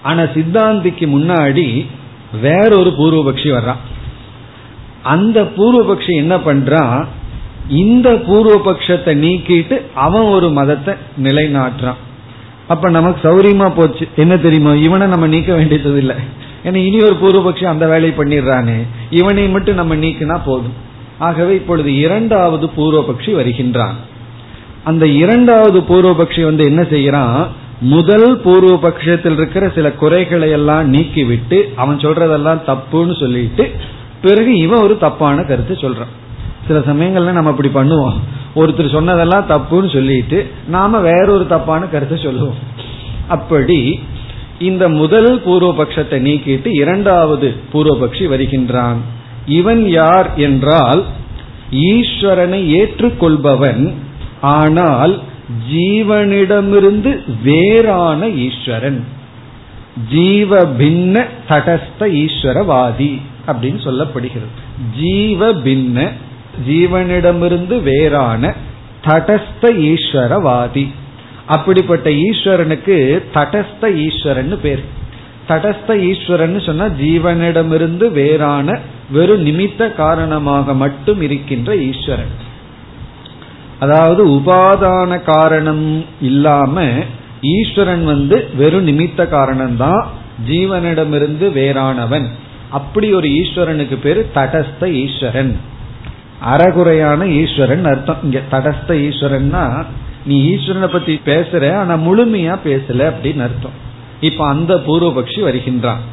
ஆனா 0.03 0.21
சித்தாந்திக்கு 0.21 1.07
முன்னாடி 1.07 1.85
வேறொரு 2.41 2.89
பூர்வபக்ஷி 2.89 3.59
வர்றான் 3.59 3.81
அந்த 5.03 5.41
பூர்வபக்ஷி 5.41 6.15
என்ன 6.15 6.37
பண்றான் 6.37 7.05
இந்த 7.69 8.11
பூர்வபக்ஷத்தை 8.11 9.13
நீக்கிட்டு 9.23 9.81
அவன் 9.93 10.21
ஒரு 10.21 10.51
மதத்தை 10.51 10.93
நிலைநாட்டுறான். 11.23 11.99
அப்ப 12.67 12.89
நமக்கு 12.89 13.19
சௌரியமா 13.29 13.73
போச்சு. 13.75 14.07
என்ன 14.15 14.37
தெரியுமா? 14.37 14.73
இவனை 14.73 15.07
நம்ம 15.07 15.27
நீக்க 15.27 15.55
வேண்டியது 15.55 15.97
இல்லை 15.97 16.15
ஏன்னா 16.63 16.75
இனி 16.75 16.99
ஒரு 16.99 17.15
பூர்வபக்ஷி 17.21 17.65
அந்த 17.65 17.87
வேலையை 17.87 18.17
பண்ணிடுறானே. 18.17 18.87
இவனை 19.09 19.49
மட்டும் 19.49 19.75
நம்ம 19.75 19.95
நீக்கினா 19.95 20.39
போதும். 20.45 20.73
ஆகவே 21.17 21.53
இப்பொழுது 21.53 21.97
இரண்டாவது 21.97 22.69
பூர்வபக்ஷி 22.77 23.31
வருகின்றான். 23.31 23.95
அந்த 24.83 25.07
இரண்டாவது 25.07 25.79
பூர்வபக்ஷி 25.79 26.43
வந்து 26.43 26.63
என்ன 26.65 26.81
செய்யறான்? 26.81 27.47
முதல் 27.81 28.37
பூர்வ 28.37 28.77
பட்சத்தில் 28.77 29.33
இருக்கிற 29.33 29.69
சில 29.69 29.91
குறைகளை 29.91 30.49
எல்லாம் 30.49 30.93
நீக்கிவிட்டு 30.93 31.73
அவன் 31.75 31.97
சொல்றதெல்லாம் 31.97 32.61
தப்புன்னு 32.67 33.19
சொல்லிட்டு 33.19 33.71
பிறகு 34.21 34.57
இவன் 34.57 34.81
ஒரு 34.81 34.97
தப்பான 34.97 35.43
கருத்து 35.43 35.73
சொல்றான். 35.73 36.13
சில 36.67 36.79
சமயங்கள்ல 36.79 37.31
நம்ம 37.31 37.49
அப்படி 37.49 37.67
பண்ணுவோம். 37.67 38.17
ஒருத்தர் 38.55 38.91
சொன்னதெல்லாம் 38.91 39.49
தப்புன்னு 39.49 39.93
சொல்லிட்டு 39.93 40.45
நாம 40.67 40.99
வேறொரு 40.99 41.47
தப்பான 41.47 41.85
கருத்தை 41.85 42.17
சொல்லுவோம். 42.17 42.59
அப்படி 43.27 43.99
இந்த 44.59 44.89
முதல் 44.89 45.41
பூர்வபக்ஷத்தை 45.45 46.19
நீக்கிட்டு 46.27 46.67
இரண்டாவது 46.67 47.55
பூர்வபக்ஷி 47.73 48.27
வருகின்றான். 48.27 48.97
இவன் 49.45 49.87
யார் 49.87 50.35
என்றால் 50.35 51.03
ஈஸ்வரனை 51.71 52.61
ஏற்றுக்கொள்பவன் 52.79 53.93
ஆனால் 54.41 55.19
ஜீவனிடமிருந்து 55.71 57.19
வேறான 57.43 58.27
ஈஸ்வரன். 58.27 59.05
ஜீவ 60.11 60.61
பின்ன 60.65 61.25
தடஸ்த 61.49 61.99
ஈஸ்வரவாதி 61.99 63.21
அப்படின்னு 63.47 63.79
சொல்லப்படுகிறது. 63.87 64.57
ஜீவ 64.99 65.53
பின்ன 65.53 66.11
ஜீவனிடமிருந்து 66.67 67.81
வேறான 67.81 68.55
தடஸ்த 69.05 69.61
ஈஸ்வரவாதி. 69.61 70.87
அப்படிப்பட்ட 71.45 72.09
ஈஸ்வரனுக்கு 72.09 73.23
தடஸ்த 73.33 73.95
ஈஸ்வரன் 73.95 74.59
பேர். 74.61 74.83
தடஸ்த 75.47 75.99
ஈஸ்வரன் 75.99 76.59
சொன்னா 76.59 76.85
ஜீவனிடமிருந்து 76.85 78.11
வேறான 78.11 78.79
வெறும் 79.11 79.45
நிமித்த 79.45 79.95
காரணமாக 79.95 80.73
மட்டும் 80.73 81.21
இருக்கின்ற 81.21 81.75
ஈஸ்வரன். 81.75 82.47
அதாவது 83.79 84.27
உபாதான 84.27 85.23
காரணம் 85.23 86.05
இல்லாம 86.21 86.89
ஈஸ்வரன் 87.41 88.05
வந்து 88.05 88.49
வெறும் 88.55 88.87
நிமித்த 88.87 89.25
காரணம்தான் 89.31 90.05
ஜீவனிடமிருந்து 90.47 91.47
வேறானவன். 91.59 92.25
அப்படி 92.69 93.13
ஒரு 93.13 93.27
ஈஸ்வரனுக்கு 93.29 93.97
பேரு 93.97 94.29
தடஸ்த 94.35 94.91
ஈஸ்வரன். 94.91 95.57
அறகுறையான 96.41 97.27
ஈஸ்வரன் 97.27 97.85
அர்த்தம். 97.85 98.17
இங்க 98.23 98.41
தடஸ்த 98.51 98.87
ஈஸ்வரன்னா 98.87 99.85
நீ 100.25 100.55
ஈஸ்வரனை 100.55 100.87
பத்தி 100.87 101.21
பேசுற 101.25 101.73
ஆனா 101.75 101.95
முழுமையா 101.95 102.55
பேசல 102.65 103.01
அப்படின்னு 103.11 103.41
அர்த்தம். 103.41 103.87
இப்ப 104.21 104.47
அந்த 104.47 104.75
பூர்வபக்ஷி 104.75 105.41
வருகின்றான். 105.41 106.03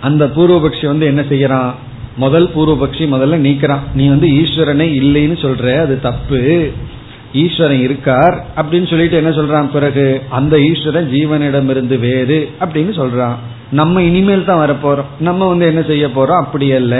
அந்த 0.00 0.26
பூர்வபக்ஷி 0.26 0.86
வந்து 0.86 1.06
என்ன 1.06 1.20
செய்யறான்? 1.20 1.72
முதல் 2.20 2.48
பூர்வபக்ஷி 2.54 3.04
முதல்ல 3.14 3.36
நீக்கிறான். 3.46 3.84
நீ 3.94 4.04
வந்து 4.08 4.28
ஈஸ்வரனே 4.28 4.86
இல்லைன்னு 5.02 5.36
சொல்ற 5.44 5.64
அது 5.80 5.94
தப்பு. 6.00 6.40
ஈஸ்வரன் 7.32 7.80
இருக்கார் 7.80 8.36
அப்படின்னு 8.56 8.88
சொல்லிட்டு 8.90 9.16
என்ன 9.16 9.30
சொல்றான் 9.30 9.68
பிறகு? 9.70 10.06
அந்த 10.28 10.54
ஈஸ்வரன் 10.60 11.10
ஜீவனிடமிருந்து 11.12 11.96
வேறு 11.98 12.38
அப்படின்னு 12.60 12.92
சொல்றான். 13.00 13.36
நம்ம 13.70 14.02
இனிமேல் 14.02 14.44
தான் 14.44 14.62
வரப்போறோம். 14.62 15.10
நம்ம 15.20 15.48
வந்து 15.48 15.66
என்ன 15.66 15.82
செய்ய 15.82 16.06
போறோம்? 16.06 16.40
அப்படி 16.44 16.72
அல்ல 16.72 16.96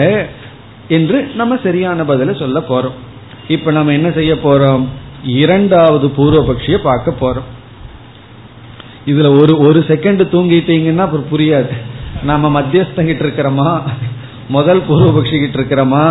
என்று 0.89 1.19
நம்ம 1.35 1.59
சரியான 1.63 2.03
பதில 2.03 2.39
சொல்ல 2.39 2.59
போறோம். 2.69 2.99
இப்ப 3.49 3.71
நம்ம 3.71 3.93
என்ன 3.93 4.11
செய்ய 4.11 4.33
போறோம்? 4.45 4.85
இரண்டாவது 5.25 6.07
பூர்வபக்ஷிய 6.17 6.77
பார்க்க 6.83 7.21
போறோம். 7.23 7.49
இதுல 9.07 9.29
ஒரு 9.41 9.55
ஒரு 9.59 9.81
செகண்ட் 9.89 10.23
தூங்கிட்டீங்கன்னா 10.35 11.05
அப்புறம் 11.07 11.31
புரியாது. 11.33 11.73
நாம 12.23 12.61
மத்தியஸ்தங்கிட்டு 12.61 13.25
இருக்கிறோமா? 13.25 13.71
முதல் 14.51 14.83
பூர்வபக்ஷி 14.89 15.37
கிட்ட 15.41 15.57
இருக்கிறோமா? 15.61 16.05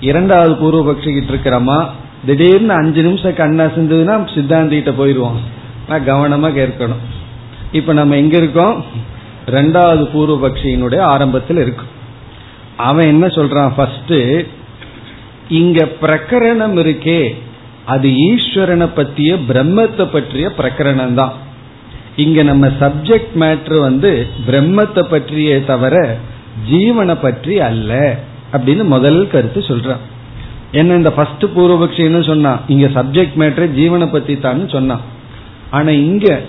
இரண்டாவது 0.00 0.54
பூர்வபக்ஷி 0.62 1.10
கிட்ட 1.16 1.32
இருக்கிறோமா? 1.34 1.78
திடீர்னு 2.26 2.72
அஞ்சு 2.72 3.02
நிமிஷம் 3.02 3.34
கண்ணா 3.34 3.64
செஞ்சதுன்னா 3.64 4.14
சித்தாந்திகிட்ட 4.34 4.92
போயிடுவோம். 5.00 5.38
நான் 5.88 6.06
கவனமா 6.06 6.48
கேட்கணும். 6.48 7.02
இப்ப 7.72 7.92
நம்ம 7.92 8.16
எங்க 8.16 8.36
இருக்கோம்? 8.36 8.84
ரெண்டாவது 9.46 10.04
பூர்வபக்ஷியினுடைய 10.14 10.98
ஆரம்பத்தில் 10.98 11.56
இருக்கும். 11.56 11.92
அவன் 12.76 13.06
என்ன 13.06 13.26
சொல்றான்? 13.26 13.72
ஃபர்ஸ்ட் 13.76 14.16
இங்க 15.48 15.88
பிரகரணம் 16.02 16.76
இருக்கே. 16.84 17.20
அது 17.84 18.08
ஈஸ்வரனை 18.28 18.88
பற்றிய 18.94 19.34
பிரம்மத்தை 19.48 20.04
பற்றிய 20.12 20.46
பிரகரணம் 20.58 21.14
தான். 21.14 21.34
இங்க 22.16 22.42
நம்ம 22.42 22.66
சப்ஜெக்ட் 22.80 23.34
மேட்ரு 23.40 23.80
வந்து 23.80 24.26
பிரம்மத்தை 24.46 25.02
பற்றியே 25.10 25.64
தவிர 25.64 26.18
ஜீவனை 26.70 27.16
பற்றி 27.20 27.60
அல்ல 27.60 28.18
அப்படின்னு 28.52 28.84
முதல் 28.84 29.28
கருத்து 29.28 29.60
சொல்றான். 29.60 30.02
என்ன 30.72 30.94
இந்த 30.94 31.10
ஃபர்ஸ்ட் 31.12 31.44
பூர்வபக்ஷி 31.44 31.98
என்ன 31.98 32.20
சொன்னா 32.20 32.58
இங்க 32.66 32.86
சப்ஜெக்ட் 32.86 33.36
மேட்ரு 33.36 33.66
ஜீவனை 33.80 34.12
பத்தி 34.12 34.38
தான் 34.38 34.68
சொன்னான். 34.68 35.00
ஆனா 35.70 35.90
இங்க 35.90 36.40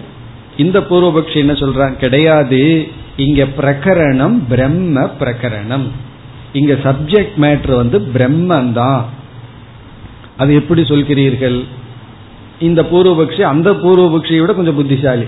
இந்த 0.57 0.79
பூர்வபக்ஷி 0.79 1.35
என்ன 1.35 1.53
சொல்றான்? 1.53 1.95
கிடையாது. 1.95 2.87
இங்க 3.15 3.43
பிரகரணம் 3.43 4.37
பிரம்ம 4.49 5.09
பிரகரணம். 5.19 5.87
இங்க 6.53 6.73
சப்ஜெக்ட் 6.73 7.37
மேட்ரு 7.37 7.75
வந்து 7.75 7.99
பிரம்மன் 8.13 8.71
தான் 8.71 9.05
அது 10.37 10.53
எப்படி 10.53 10.81
சொல்கிறீர்கள்? 10.81 11.63
இந்த 12.59 12.81
பூர்வபக்ஷி 12.81 13.41
அந்த 13.41 13.71
பூர்வபக்ஷியோட 13.71 14.53
கொஞ்சம் 14.53 14.75
புத்திசாலி. 14.75 15.25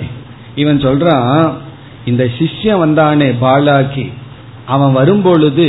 இவன் 0.56 0.78
சொல்றான் 0.78 1.54
இந்த 2.06 2.24
சிஷ்யம் 2.40 2.82
வந்தானே 2.86 3.36
பாலாக்கி 3.42 4.12
அவன் 4.74 4.94
வரும்பொழுது 5.00 5.68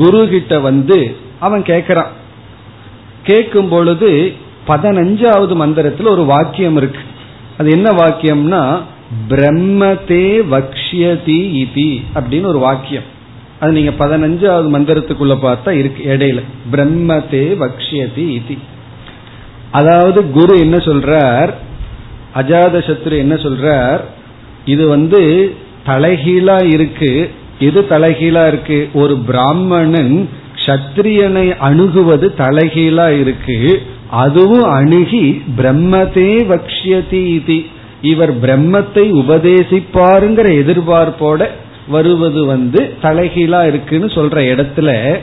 குரு 0.00 0.20
கிட்ட 0.28 0.54
வந்து 0.68 0.98
அவன் 1.46 1.62
கேட்கிறான் 1.62 2.12
கேட்கும் 3.28 3.70
பொழுது 3.72 4.10
பதினஞ்சாவது 4.68 5.54
மந்திரத்தில் 5.62 6.12
ஒரு 6.14 6.24
வாக்கியம் 6.24 6.76
இருக்கு. 6.80 7.02
அது 7.58 7.68
என்ன 7.70 7.88
வாக்கியம்னா 8.02 8.62
பிரம்மதே 9.30 10.26
வக்ஷியதி 10.52 11.40
இதி 11.62 11.90
அப்படின்னு 12.14 12.46
ஒரு 12.52 12.60
வாக்கியம். 12.66 13.08
அது 13.60 13.70
நீங்க 13.72 13.92
பதினஞ்சாவது 14.02 14.68
மந்திரத்துக்குள்ள 14.74 15.34
பார்த்தா 15.44 15.70
இருக்கு 15.80 16.02
இடையில. 16.14 16.40
பிரம்மதே 16.72 17.44
வக்ஷியதி 17.62 18.26
இதி 18.38 18.56
அதாவது 19.70 20.20
குரு 20.30 20.54
என்ன 20.64 20.76
சொல்றார் 20.88 21.50
அஜாத 22.40 22.76
சத்ரு 22.88 23.16
என்ன 23.24 23.34
சொல்றார் 23.44 24.02
இது 24.72 24.84
வந்து 24.88 25.20
தலைகீழா 25.86 26.58
இருக்கு 26.74 27.12
எது 27.58 27.86
தலைகீழா 27.90 28.46
இருக்கு. 28.46 28.88
ஒரு 28.94 29.16
பிராமணன் 29.16 30.28
சத்திரியனை 30.66 31.58
அணுகுவது 31.58 32.34
தலைகீழா 32.38 33.20
இருக்கு. 33.20 33.82
அதுவும் 34.10 34.62
அணுகி 34.62 35.42
பிரம்மதே 35.56 36.46
வக்ஷியதி 36.52 37.26
இது. 37.26 37.64
இவர் 38.02 38.40
பிரம்மத்தை 38.40 39.04
உபதேசிப்பாருங்கிற 39.22 40.48
எதிர்பார்ப்போட 40.62 41.48
வருவது 41.88 42.44
வந்து 42.44 42.94
தலைகீழா 43.02 43.66
இருக்குன்னு 43.66 44.06
சொல்ற 44.06 44.36
இடத்துல 44.52 45.18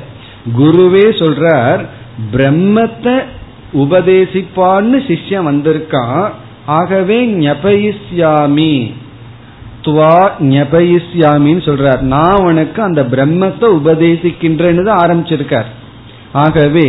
குருவே 0.58 1.06
சொல்றார் 1.22 1.86
பிரம்மத்தை 2.34 3.22
உபதேசிப்பான்னு 3.74 4.98
சிஷ்யம் 5.08 5.48
வந்திருக்கான். 5.52 6.30
ஆகவே 6.66 7.26
ஞபயிஸ்யாமி 7.26 8.94
துவா 9.86 10.16
ஞபயிஸ்யாமின்னு 10.54 11.64
சொல்றார். 11.68 12.02
நான் 12.16 12.44
உனக்கு 12.50 12.80
அந்த 12.88 13.02
பிரம்மத்தை 13.14 13.68
உபதேசிக்கின்றேன்னு 13.80 14.84
தான் 14.90 15.02
ஆரம்பிச்சிருக்கார். 15.04 15.70
ஆகவே 16.46 16.88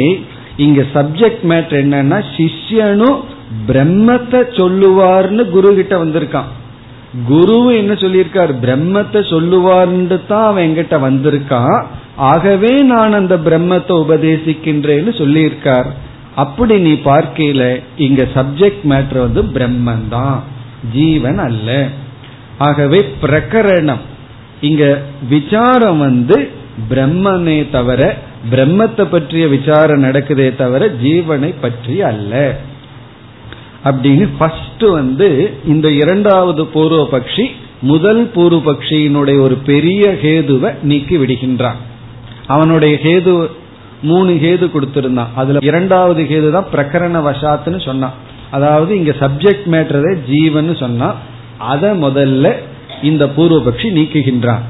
இங்க 0.64 0.80
சப்ஜெக்ட் 0.96 1.44
மேட்டர் 1.52 1.80
என்னன்னா 1.84 2.18
சிஷ்யனும் 2.34 3.20
பிரம்மத்தை 3.68 4.40
சொல்லுவார்னு 4.58 5.44
குரு 5.54 5.70
கிட்ட 5.78 5.94
வந்திருக்கான். 6.02 6.50
குரு 7.30 7.56
என்ன 7.78 7.92
சொல்லியிருக்கார்? 8.02 8.52
பிரம்மத்தை 8.64 9.20
சொல்லுவார்னு 9.32 10.18
தான் 10.30 10.46
அவன் 10.50 10.64
எங்கிட்ட 10.66 10.98
வந்திருக்கான். 11.08 11.76
ஆகவே 12.30 12.72
நான் 12.92 13.18
அந்த 13.20 13.34
பிரம்மத்தை 13.48 13.94
உபதேசிக்கின்றேன்னு 14.04 15.12
சொல்லியிருக்கார். 15.22 15.90
அப்படி 16.42 16.74
நீ 16.86 16.92
பார்க்கையில 17.10 17.62
இங்க 18.06 18.22
சப்ஜெக்ட் 18.36 18.84
மேட்டர் 18.92 19.24
வந்து 19.26 19.42
பிரம்மன் 19.56 20.06
தான் 20.16 20.38
ஜீவன் 20.94 21.40
அல்ல. 21.48 21.70
ஆகவே 22.58 23.04
பிரகரணம். 23.22 24.02
இங்க 24.60 25.02
விசாரம் 25.28 25.98
வந்து 25.98 26.50
பிரம்மனே 26.90 27.70
தவிர 27.70 28.16
பிரம்மத்தை 28.50 29.04
பற்றிய 29.04 29.48
விசாரம் 29.48 30.04
நடக்குதே 30.04 30.56
தவிர 30.56 30.86
ஜீவனை 31.02 31.54
பற்றி 31.60 32.02
அல்ல. 32.02 32.60
அப்படின்னு 33.84 34.28
ஃபர்ஸ்ட் 34.38 34.84
வந்து 34.84 35.54
இந்த 35.64 35.90
இரண்டாவது 35.90 36.66
பூர்வ 36.66 37.08
பக்ஷி 37.12 37.46
முதல் 37.80 38.26
பூர்வ 38.26 38.72
பக்ஷியினுடைய 38.72 39.40
ஒரு 39.40 39.54
பெரிய 39.54 40.18
ஹேதுவை 40.22 40.74
நீக்கி 40.82 41.16
விடுகின்றான். 41.16 41.80
அவனுடைய 42.46 42.98
ஹேது 43.02 43.48
மூணு 44.02 44.32
ஹேது 44.32 44.66
கொடுத்திருந்தான். 44.74 45.32
அதுல 45.34 45.58
இரண்டாவது 45.62 46.22
ஹேது 46.22 46.50
தான் 46.50 46.70
பிரகரண 46.72 47.16
வசாத்துன்னு 47.30 47.84
சொன்னான். 47.84 48.12
அதாவது 48.50 48.96
இங்க 48.96 49.10
சப்ஜெக்ட் 49.10 49.66
மேட்டரே 49.66 50.18
ஜீவன் 50.28 50.76
சொன்னான். 50.76 51.30
அதை 51.62 51.90
முதல்ல 52.02 52.54
இந்த 53.02 53.24
பூர்வபக்ஷி 53.26 53.88
நீக்குகின்றான் 53.98 54.64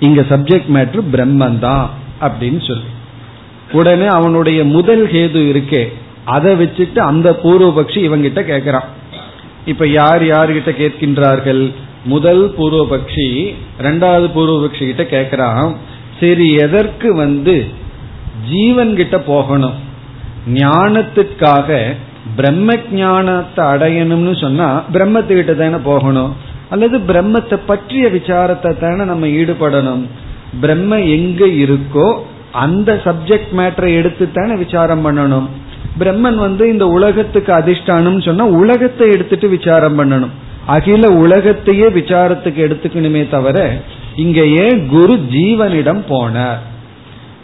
இங்க 0.00 0.20
சப்ஜெக்ட் 0.20 0.70
மேட்ரு 0.74 1.02
பிரம்மந்தான் 1.12 1.86
அப்படின்னு 2.20 2.60
சொல்லி. 2.66 2.90
உடனே 3.72 4.06
அவனுடைய 4.06 4.64
முதல் 4.64 5.06
ஹேது 5.06 5.40
இருக்கே 5.52 5.92
அதை 6.24 6.52
வச்சுட்டு 6.54 6.98
அந்த 6.98 7.30
பூர்வபக்ஷி 7.42 8.00
இவங்கிட்ட 8.08 8.40
கேட்கிறான் 8.52 8.88
இப்ப 9.66 9.86
யார் 9.86 10.22
யார்கிட்ட 10.22 10.70
கேட்கின்றார்கள்? 10.82 11.72
முதல் 12.04 12.54
பூர்வபக்ஷி 12.58 13.54
ரெண்டாவது 13.78 14.26
பூர்வபக்ஷி 14.36 14.84
கிட்ட 14.90 15.04
கேட்கிறான் 15.14 15.76
சரி 16.20 16.52
எதற்கு 16.52 17.14
வந்து 17.14 17.64
ஜீவன் 18.50 18.96
கிட்ட 18.96 19.18
போகணும்? 19.18 19.76
ஞானத்துக்காக 20.54 21.96
பிரம்ம 22.36 22.76
ஞானத்தை 22.92 23.64
அடையணும்னு 23.64 24.40
சொன்னா 24.40 24.68
பிரம்மத்துக்கிட்ட 24.94 25.54
தானே 25.56 25.78
போகணும்? 25.90 26.32
அல்லது 26.70 26.98
பிரம்மத்தை 27.10 27.58
பற்றிய 27.66 28.08
விசாரத்தை 28.08 28.78
தானே 28.78 29.04
நம்ம 29.04 29.26
ஈடுபடணும்? 29.26 30.02
பிரம்ம 30.60 30.98
எங்க 31.00 31.44
இருக்கோ 31.44 32.08
அந்த 32.52 32.90
சப்ஜெக்ட் 33.04 33.52
மேட்டரை 33.58 33.92
எடுத்து 33.94 34.32
தானே 34.32 34.54
விசாரம் 34.54 35.04
பண்ணணும். 35.06 35.46
பிரம்மன் 36.00 36.36
வந்து 36.36 36.64
இந்த 36.68 36.86
உலகத்துக்கு 36.86 37.52
அதிஷ்டானம் 37.52 38.18
சொன்னா 38.28 38.44
உலகத்தை 38.44 39.06
எடுத்துட்டு 39.10 39.48
விசாரம் 39.48 39.98
பண்ணணும். 40.00 40.34
அகில 40.74 41.08
உலகத்தையே 41.24 41.88
விசாரத்துக்கு 41.88 42.60
எடுத்துக்கணுமே 42.66 43.28
தவிர 43.28 43.58
இங்க 44.16 44.40
ஏன் 44.64 44.88
குரு 44.88 45.16
ஜீவனிடம் 45.16 46.02
போனார்? 46.08 46.60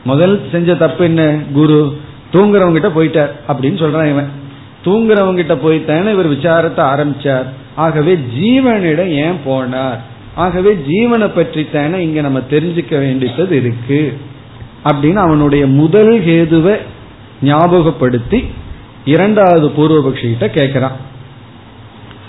முதல் 0.05 0.49
செஞ்ச 0.53 0.75
தப்பு 0.75 1.05
என்ன? 1.05 1.23
குரு 1.53 1.97
தூங்குறவங்க 2.33 2.79
கிட்ட 2.79 2.90
போயிட்டார் 2.99 3.33
அப்படின்னு 3.49 3.79
சொல்றான் 3.85 4.11
இவன். 4.11 4.31
தூங்குறவங்க 4.85 5.35
கிட்ட 5.35 5.55
போயிட்டான 5.55 6.12
இவர் 6.12 6.31
விசாரத்தை 6.31 6.83
ஆரம்பிச்சார். 6.92 7.45
ஆகவே 7.75 8.18
ஜீவனிடம் 8.38 9.12
ஏன் 9.25 9.38
போனார்? 9.47 10.01
ஆகவே 10.35 10.73
ஜீவனை 10.88 11.31
பற்றி 11.35 11.68
தானே 11.73 12.03
இங்க 12.03 12.21
நம்ம 12.21 12.38
தெரிஞ்சுக்க 12.51 12.99
வேண்டியது 12.99 13.57
இருக்கு. 13.57 14.18
அப்படின்னு 14.85 15.21
அவனுடைய 15.27 15.66
முதல் 15.66 16.21
ஹேதுவை 16.21 16.77
ஞாபகப்படுத்தி 17.42 18.45
இரண்டாவது 19.05 19.68
பூர்வபக்ஷி 19.68 20.37
கிட்ட 20.37 20.47
கேட்கிறான். 20.47 20.97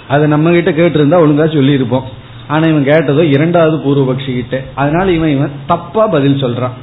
அதை 0.08 0.28
நம்ம 0.28 0.52
கிட்ட 0.52 0.72
கேட்டிருந்தா 0.72 1.18
ஒழுங்கா 1.26 1.54
சொல்லி 1.54 1.72
இருப்போம் 1.72 2.04
ஆனா 2.48 2.68
இவன் 2.68 2.86
கேட்டதோ 2.86 3.32
இரண்டாவது 3.34 3.78
பூர்வபக்ஷி 3.78 4.34
கிட்ட 4.34 4.62
அதனால 4.76 5.12
இவன் 5.12 5.30
இவன் 5.30 5.52
தப்பா 5.68 6.08
பதில் 6.08 6.44
சொல்றான். 6.44 6.76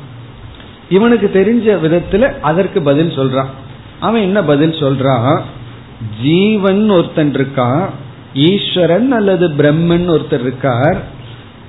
இவனுக்கு 0.88 1.30
தெரிஞ்ச 1.34 1.66
விதத்துல 1.86 2.40
அதற்கு 2.40 2.82
பதில் 2.82 3.18
சொல்றான். 3.18 3.50
அவன் 4.00 4.20
என்ன 4.20 4.42
பதில் 4.42 4.70
சொல்றான்? 4.70 5.40
ஜீவன் 6.22 6.90
ஒருத்தன் 6.90 7.34
இருக்கான் 7.34 7.88
ஈஸ்வரன் 8.34 9.12
அல்லது 9.12 9.48
பிரம்மன் 9.48 10.06
ஒருத்தர் 10.10 10.40
இருக்கார் 10.40 10.98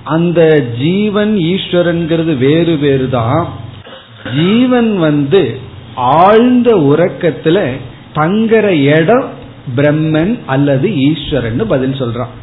அந்த 0.04 0.66
ஜீவன் 0.80 1.38
ஈஸ்வரன்கிறது 1.38 2.38
வேறு 2.38 2.78
வேறு 2.78 3.10
தான் 3.10 3.48
ஜீவன் 4.36 4.98
வந்து 4.98 5.58
ஆழ்ந்த 5.96 6.76
உறக்கத்துல 6.76 7.72
தங்குற 8.16 8.66
இடம் 8.98 9.26
பிரம்மன் 9.76 10.40
அல்லது 10.46 10.96
ஈஸ்வரன் 10.96 11.68
பதில் 11.68 12.00
சொல்றான். 12.02 12.34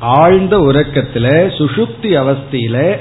ஆழ்ந்த 0.00 0.58
உறக்கத்துல 0.58 1.26
சுஷுப்தி 1.58 2.10
அவஸ்தையில 2.22 2.96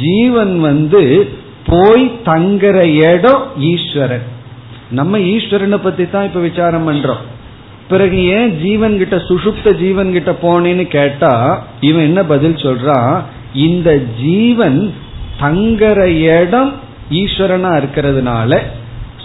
ஜீவன் 0.00 0.60
வந்து 0.60 1.28
போய் 1.66 2.10
தங்குற 2.24 2.76
இடம் 3.12 3.42
ஈஸ்வரன். 3.58 4.22
நம்ம 4.90 5.18
ஈஸ்வரனை 5.18 5.76
பத்தி 5.76 6.10
தான் 6.10 6.24
இப்ப 6.24 6.40
விசாரம் 6.40 6.88
பண்றோம். 6.88 7.22
பிறகு 7.88 8.24
ஏன் 8.24 8.58
ஜீவன் 8.60 8.98
கிட்ட 8.98 9.16
சுஷுப்த 9.16 9.74
ஜீவன் 9.74 10.12
கிட்ட 10.12 10.32
போனேன்னு 10.42 10.88
கேட்டா 10.88 11.64
இவன் 11.80 12.02
என்ன 12.02 12.24
பதில் 12.24 12.54
சொல்றான் 12.54 13.20
இந்த 13.52 14.00
ஜீவன் 14.22 14.94
தங்குற 15.40 15.98
இடம் 16.36 16.72
ஈஸ்வரனா 17.10 17.72
இருக்கிறதுனால 17.80 18.58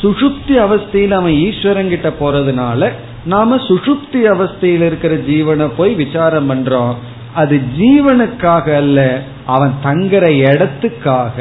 சுஷுப்தி 0.01 0.55
அவஸ்தையில் 0.65 1.11
அவன் 1.11 1.31
ஈஸ்வரன் 1.31 1.89
கிட்ட 1.89 2.09
போறதுனால 2.19 2.89
நாம 3.25 3.55
சுஷுப்தி 3.55 4.21
அவஸ்தையில் 4.33 4.85
இருக்கிற 4.85 5.15
ஜீவனை 5.15 5.69
போய் 5.77 5.93
விசாரம் 5.93 6.49
பண்றோம். 6.51 6.93
அது 7.33 7.61
ஜீவனுக்காக 7.79 8.75
அல்ல 8.75 9.21
அவன் 9.45 9.73
தங்குற 9.83 10.23
இடத்துக்காக. 10.51 11.37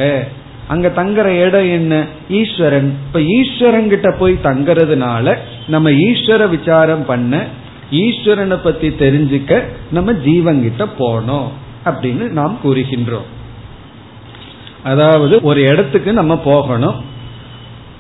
அங்க 0.69 0.93
தங்குற 0.97 1.25
இடம் 1.25 1.71
என்ன? 1.71 2.05
ஈஸ்வரன். 2.29 2.97
இப்ப 3.07 3.21
ஈஸ்வரன் 3.23 3.89
கிட்ட 3.89 4.11
போய் 4.11 4.39
தங்கறதுனால 4.43 5.37
நம்ம 5.69 5.91
ஈஸ்வர 5.91 6.49
விசாரம் 6.49 7.05
பண்ண 7.05 7.47
ஈஸ்வரனை 7.91 8.59
பத்தி 8.63 8.89
தெரிஞ்சுக்க 8.89 9.63
நம்ம 9.91 10.13
ஜீவன்கிட்ட 10.13 10.87
போனோம் 10.99 11.49
அப்படின்னு 11.85 12.31
நாம் 12.31 12.59
கூறுகின்றோம். 12.65 13.29
அதாவது 14.83 15.41
ஒரு 15.43 15.63
இடத்துக்கு 15.63 16.13
நம்ம 16.13 16.37
போகணும். 16.37 17.05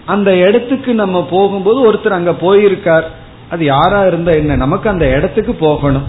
அந்த 0.05 0.37
இடத்துக்கு 0.37 0.95
நம்ம 0.95 1.27
போகும்போது 1.31 1.93
ஒருத்தர் 1.93 2.19
அங்க 2.19 2.31
போயிருக்கார். 2.31 3.03
அது 3.51 3.65
யாரா 3.65 4.07
இருந்தா 4.07 4.33
என்ன? 4.33 4.57
நமக்கு 4.57 4.89
அந்த 4.89 5.17
இடத்துக்கு 5.17 5.55
போகணும். 5.55 6.07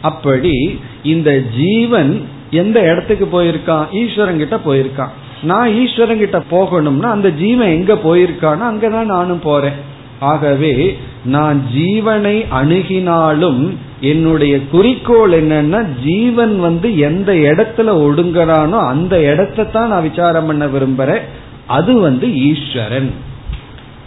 அப்படி 0.00 0.80
இந்த 1.02 1.42
ஜீவன் 1.56 2.28
எந்த 2.50 2.80
இடத்துக்கு 2.80 3.42
போயிருக்கான்? 3.42 3.90
ஈஸ்வரன் 3.92 4.38
கிட்ட 4.38 4.56
போயிருக்கான். 4.56 5.14
நான் 5.42 5.74
ஈஸ்வரன் 5.74 6.18
கிட்ட 6.18 6.42
போகணும்னா 6.50 7.10
அந்த 7.16 7.30
ஜீவன் 7.30 7.68
எங்க 7.68 7.94
போயிருக்கானோ 7.94 8.64
அங்கதான் 8.70 9.04
நானும் 9.04 9.40
போறேன். 9.42 9.72
ஆகவே 10.20 10.98
நான் 11.24 11.64
ஜீவனை 11.74 12.44
அணுகினாலும் 12.60 13.76
என்னுடைய 14.00 14.66
குறிக்கோள் 14.66 15.30
என்னன்னா 15.30 15.86
ஜீவன் 16.04 16.58
வந்து 16.60 16.98
எந்த 16.98 17.32
இடத்துல 17.32 17.92
ஒடுங்குறானோ 18.04 18.78
அந்த 18.86 19.20
இடத்தை 19.22 19.70
தான் 19.70 19.88
நான் 19.88 20.08
விசாரம் 20.10 20.46
பண்ண 20.46 20.66
விரும்புறேன். 20.66 21.20
அது 21.66 22.00
வந்து 22.00 22.34
ஈஸ்வரன். 22.34 23.10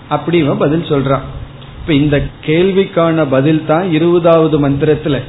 அப்படி 0.09 0.43
பதில் 0.43 0.89
சொல்றான். 0.89 1.25
இப்ப 1.79 1.93
இந்த 1.93 2.23
கேள்விக்கான 2.45 3.25
பதில் 3.29 3.65
தான் 3.65 3.91
இருபதாவது 3.91 4.69
மந்திரத்துல 4.69 5.19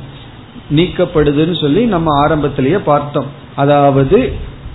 நீக்கப்படுதுன்னு 0.75 1.61
சொல்லி 1.61 1.85
நம்ம 1.85 2.23
ஆரம்பத்திலேயே 2.23 2.77
பார்த்தோம். 2.77 3.27
அதாவது 3.55 4.33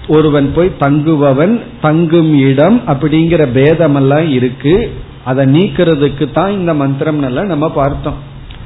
ஒருவன் 0.07 0.51
போய் 0.55 0.71
தங்குபவன் 0.79 1.61
தங்கும் 1.81 2.39
இடம் 2.39 2.81
அப்படிங்கிற 2.87 3.43
பேதமெல்லாம் 3.53 4.29
இருக்கு. 4.29 4.91
அதை 5.23 5.45
நீக்கிறதுக்கு 5.45 6.31
தான் 6.31 6.51
இந்த 6.51 6.73
மந்திரம் 6.73 7.19
நம்ம 7.45 7.71
பார்த்தோம். 7.71 8.17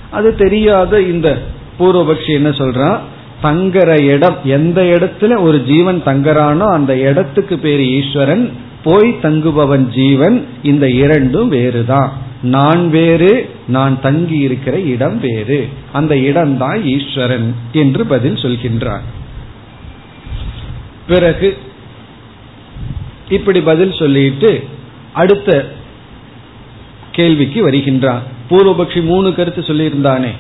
அது 0.10 0.36
தெரியாத 0.36 1.01
இந்த 1.01 1.41
பூர்வபக்ஷி 1.80 2.34
என்ன 2.34 2.49
சொல்றான்? 2.49 2.99
தங்குற 3.43 4.10
இடம் 4.10 4.38
எந்த 4.43 4.82
இடத்துல 4.82 5.41
ஒரு 5.41 5.63
ஜீவன் 5.63 6.01
தங்குறானோ 6.06 6.65
அந்த 6.71 6.97
இடத்துக்கு 6.97 7.58
பேரு 7.58 7.86
ஈஸ்வரன் 7.91 8.51
போய் 8.84 9.10
தங்குபவன் 9.23 9.88
ஜீவன் 9.88 10.45
இந்த 10.63 10.89
இரண்டும் 10.89 11.47
வேறுதான். 11.47 12.12
நான் 12.41 12.89
வேறு 12.89 13.49
நான் 13.67 14.01
தங்கி 14.01 14.38
இருக்கிற 14.38 14.80
இடம் 14.80 15.19
வேறு. 15.19 15.67
அந்த 15.91 16.17
இடம்தான் 16.17 16.84
ஈஸ்வரன் 16.84 17.56
என்று 17.71 18.06
பதில் 18.06 18.34
சொல்கின்றான். 18.34 19.06
பிறகு 21.12 21.50
இப்படி 23.38 23.60
பதில் 23.69 24.00
சொல்லிட்டு 24.02 24.52
அடுத்த 25.21 25.50
கேள்விக்கு 27.17 27.60
வருகின்றான் 27.67 28.21
பூர்வபக்ஷி 28.50 29.02
மூணு 29.10 29.30
கருத்து 29.38 29.62
சொல்லியிருந்தானே. 29.69 30.32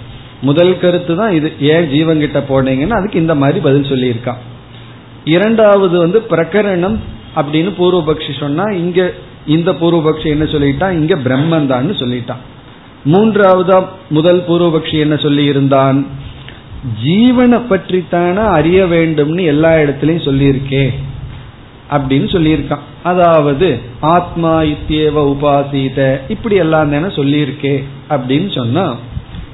முதல் 0.49 0.73
கருத்து 0.83 1.13
தான் 1.19 1.33
இது 1.37 1.49
ஏன் 1.73 1.87
ஜீவன் 1.93 2.21
கிட்ட 2.23 2.39
போனீங்கன்னா 2.51 2.95
அதுக்கு 2.99 3.21
இந்த 3.23 3.33
மாதிரி 3.41 3.59
பதில் 3.67 3.89
சொல்லியிருக்கான். 3.91 4.39
இரண்டாவது 5.35 5.95
வந்து 6.03 6.19
பிரகரணம் 6.31 6.97
அப்படின்னு 7.39 7.71
பூர்வபக்ஷி 7.79 8.33
சொன்னா 8.39 8.65
இங்க 8.83 8.99
இந்த 9.55 9.69
பூர்வபக்ஷி 9.81 10.27
என்ன 10.35 10.45
சொல்லிட்டான்? 10.53 10.95
இங்க 10.99 11.13
பிரம்மன் 11.25 11.69
தான் 11.73 11.99
சொல்லிட்டான். 12.01 12.41
மூன்றாவதா 13.11 13.77
முதல் 14.17 14.41
பூர்வபக்ஷி 14.47 14.97
என்ன 15.05 15.15
சொல்லி 15.25 15.43
இருந்தான் 15.51 15.99
ஜீவனை 17.03 17.59
பற்றித்தான 17.69 18.35
அறிய 18.35 18.85
வேண்டும்னு 18.85 19.43
எல்லா 19.45 19.71
இடத்துலயும் 19.73 20.27
சொல்லியிருக்கே 20.27 20.85
அப்படின்னு 21.91 22.27
சொல்லியிருக்கான். 22.35 22.85
அதாவது 23.03 23.79
ஆத்மா 23.99 24.61
இத்தியவ 24.61 25.23
உபாசித 25.33 26.17
இப்படி 26.29 26.55
எல்லாம் 26.55 26.91
தானே 26.91 27.09
சொல்லியிருக்கே 27.19 27.83
அப்படின்னு 28.09 28.49
சொன்னா 28.55 28.95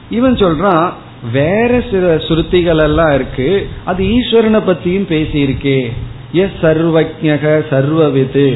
இவன் 0.09 0.33
சொல்றான் 0.33 0.91
வேற 1.31 1.83
சில 1.91 2.15
சுருத்திகள் 2.27 2.81
எல்லாம் 2.81 3.13
இருக்கு 3.13 3.67
அது 3.85 4.03
ஈஸ்வரனை 4.03 4.61
பத்தியும் 4.69 5.07
பேசியிருக்கே. 5.09 5.79
எஸ் 6.33 6.57
சர்வஜக 6.61 7.45
சர்வவிது 7.69 8.49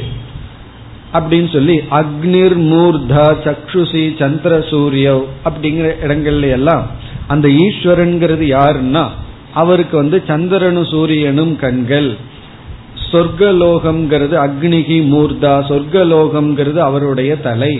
அப்படின்னு 1.13 1.49
சொல்லி 1.53 1.77
அக்னிர் 1.99 2.57
மூர்தா 2.71 3.25
சக்ஷுசி 3.47 4.03
சந்திர 4.19 4.61
சூரிய 4.61 5.25
அப்படிங்கிற 5.45 5.87
இடங்கள்ல 6.05 6.49
எல்லாம் 6.49 6.85
அந்த 7.31 7.47
ஈஸ்வரன்கிறது 7.47 8.45
யாருன்னா 8.55 9.05
அவருக்கு 9.53 9.95
வந்து 9.97 10.23
சந்திரனும் 10.27 10.85
சூரியனும் 10.85 11.55
கண்கள். 11.55 12.09
சொர்க்கலோகம்ங்கிறது 13.11 14.35
அக்னிகி 14.45 14.97
மூர்தா 15.13 15.53
சொர்க்கலோகம்ங்கிறது 15.69 16.79
அவருடைய 16.89 17.31
தலை. 17.37 17.73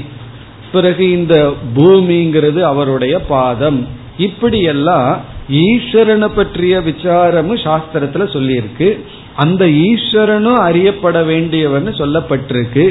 பிறகு 0.72 1.12
இந்த 1.12 1.54
பூமிங்கிறது 1.76 2.60
அவருடைய 2.62 3.16
பாதம். 3.20 3.80
இப்படியெல்லாம் 4.18 5.12
ஈஸ்வரனை 5.50 6.30
பற்றிய 6.36 6.80
விசாரமும் 6.80 7.62
சாஸ்திரத்துல 7.66 8.26
சொல்லியிருக்கு. 8.36 8.90
அந்த 9.36 9.66
ஈஸ்வரனும் 9.66 10.60
அறியப்பட 10.68 11.18
வேண்டியவன்னு 11.24 11.94
சொல்லப்பட்டிருக்கு. 12.02 12.86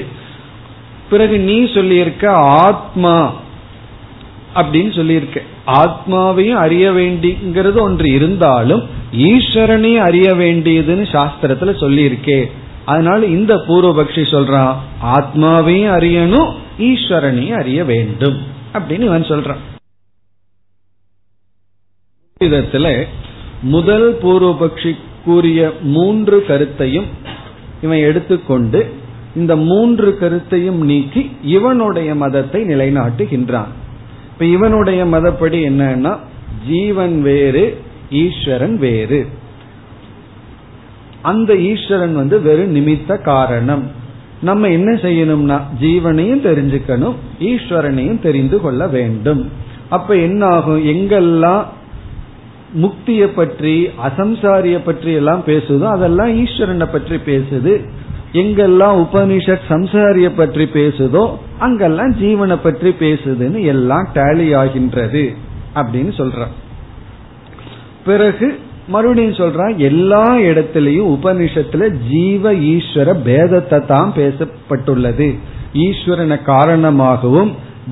பிறகு 1.10 1.38
நீ 1.38 1.56
சொல்லியிருக்க 1.74 2.24
ஆத்மா 2.64 3.16
அப்படின்னு 4.54 4.92
சொல்லியிருக்கு. 4.98 5.40
ஆத்மாவையும் 5.66 6.60
அறிய 6.64 6.90
வேண்டிங்கிறது 6.90 7.80
ஒன்று 7.80 8.10
இருந்தாலும் 8.12 8.82
ஈஸ்வரனையும் 9.12 10.04
அறிய 10.08 10.30
வேண்டியதுன்னு 10.34 11.06
சாஸ்திரத்துல 11.12 11.74
சொல்லியிருக்கே. 11.82 12.50
அதனால 12.84 13.26
இந்த 13.26 13.54
பூர்வபக்ஷி 13.54 14.22
சொல்றான் 14.30 14.76
ஆத்மாவையும் 15.02 15.94
அறியணும் 15.96 16.50
ஈஸ்வரனையும் 16.78 17.58
அறிய 17.58 17.84
வேண்டும் 17.84 18.38
அப்படின்னு 18.72 19.00
இவன் 19.00 19.22
சொல்றான். 19.22 19.62
விதத்துல 22.40 23.06
முதல் 23.62 24.18
பூர்வபக்ஷி 24.22 24.96
கூறிய 25.24 25.72
மூன்று 25.82 26.44
கருத்தையும் 26.44 27.06
இவன் 27.82 27.98
எடுத்துக்கொண்டு 27.98 28.94
இந்த 29.36 29.56
மூன்று 29.56 30.18
கருத்தையும் 30.18 30.84
நீக்கி 30.84 31.30
இவனுடைய 31.42 32.14
மதத்தை 32.14 32.62
நிலைநாட்டுகின்றான். 32.62 33.70
இப்ப 34.40 34.52
இவனுடைய 34.52 35.00
மதப்படி 35.04 35.58
என்னன்னா 35.70 36.10
ஜீவன் 36.66 37.16
வேறு 37.22 37.64
ஈஸ்வரன் 38.10 38.76
வேறு. 38.78 39.18
அந்த 41.22 41.50
ஈஸ்வரன் 41.54 42.14
வந்து 42.14 42.36
வெறும் 42.42 42.72
நிமித்த 42.76 43.18
காரணம். 43.22 43.82
நம்ம 44.42 44.68
என்ன 44.68 44.90
செய்யணும்னா 45.02 45.58
ஜீவனையும் 45.80 46.42
தெரிஞ்சுக்கணும் 46.46 47.18
ஈஸ்வரனையும் 47.40 48.22
தெரிந்து 48.22 48.60
கொள்ள 48.60 48.86
வேண்டும். 48.86 49.42
அப்ப 49.88 50.16
என்ன 50.16 50.46
ஆகும் 50.46 50.82
எங்கெல்லாம் 50.84 51.64
முக்தியை 52.84 53.28
பற்றி 53.34 53.88
அசம்சாரிய 54.08 54.78
பற்றி 54.84 55.12
எல்லாம் 55.12 55.42
பேசுதோ 55.46 55.86
அதெல்லாம் 55.96 56.32
ஈஸ்வரனை 56.44 56.88
பற்றி 56.92 57.18
பேசுது. 57.30 57.74
எங்கெல்லாம் 58.32 58.96
உபனிஷத் 59.04 59.68
சம்சாரிய 59.68 60.34
பற்றி 60.36 60.64
பேசுதோ 60.64 61.22
அங்கெல்லாம் 61.58 62.12
ஜீவனை 62.12 62.56
பற்றி 62.62 62.90
பேசுதுன்னு 62.90 63.60
எல்லாம் 63.64 64.08
டேலி 64.14 64.56
ஆகின்றது 64.56 65.34
அப்படின்னு 65.74 66.12
சொல்ற 66.18 66.46
பிறகு 68.04 68.58
மறுபடியும் 68.88 69.40
சொல்றான் 69.40 69.76
எல்லா 69.76 70.26
இடத்திலையும் 70.34 71.10
உபனிஷத்துல 71.16 71.88
ஜீவ 72.10 72.52
ஈஸ்வர 72.52 73.08
பேதத்தை 73.26 73.86
தான் 73.86 74.12
பேசப்பட்டுள்ளது. 74.16 75.28
ஈஸ்வரனை 75.74 76.42
காரணமாகவும் 76.42 77.50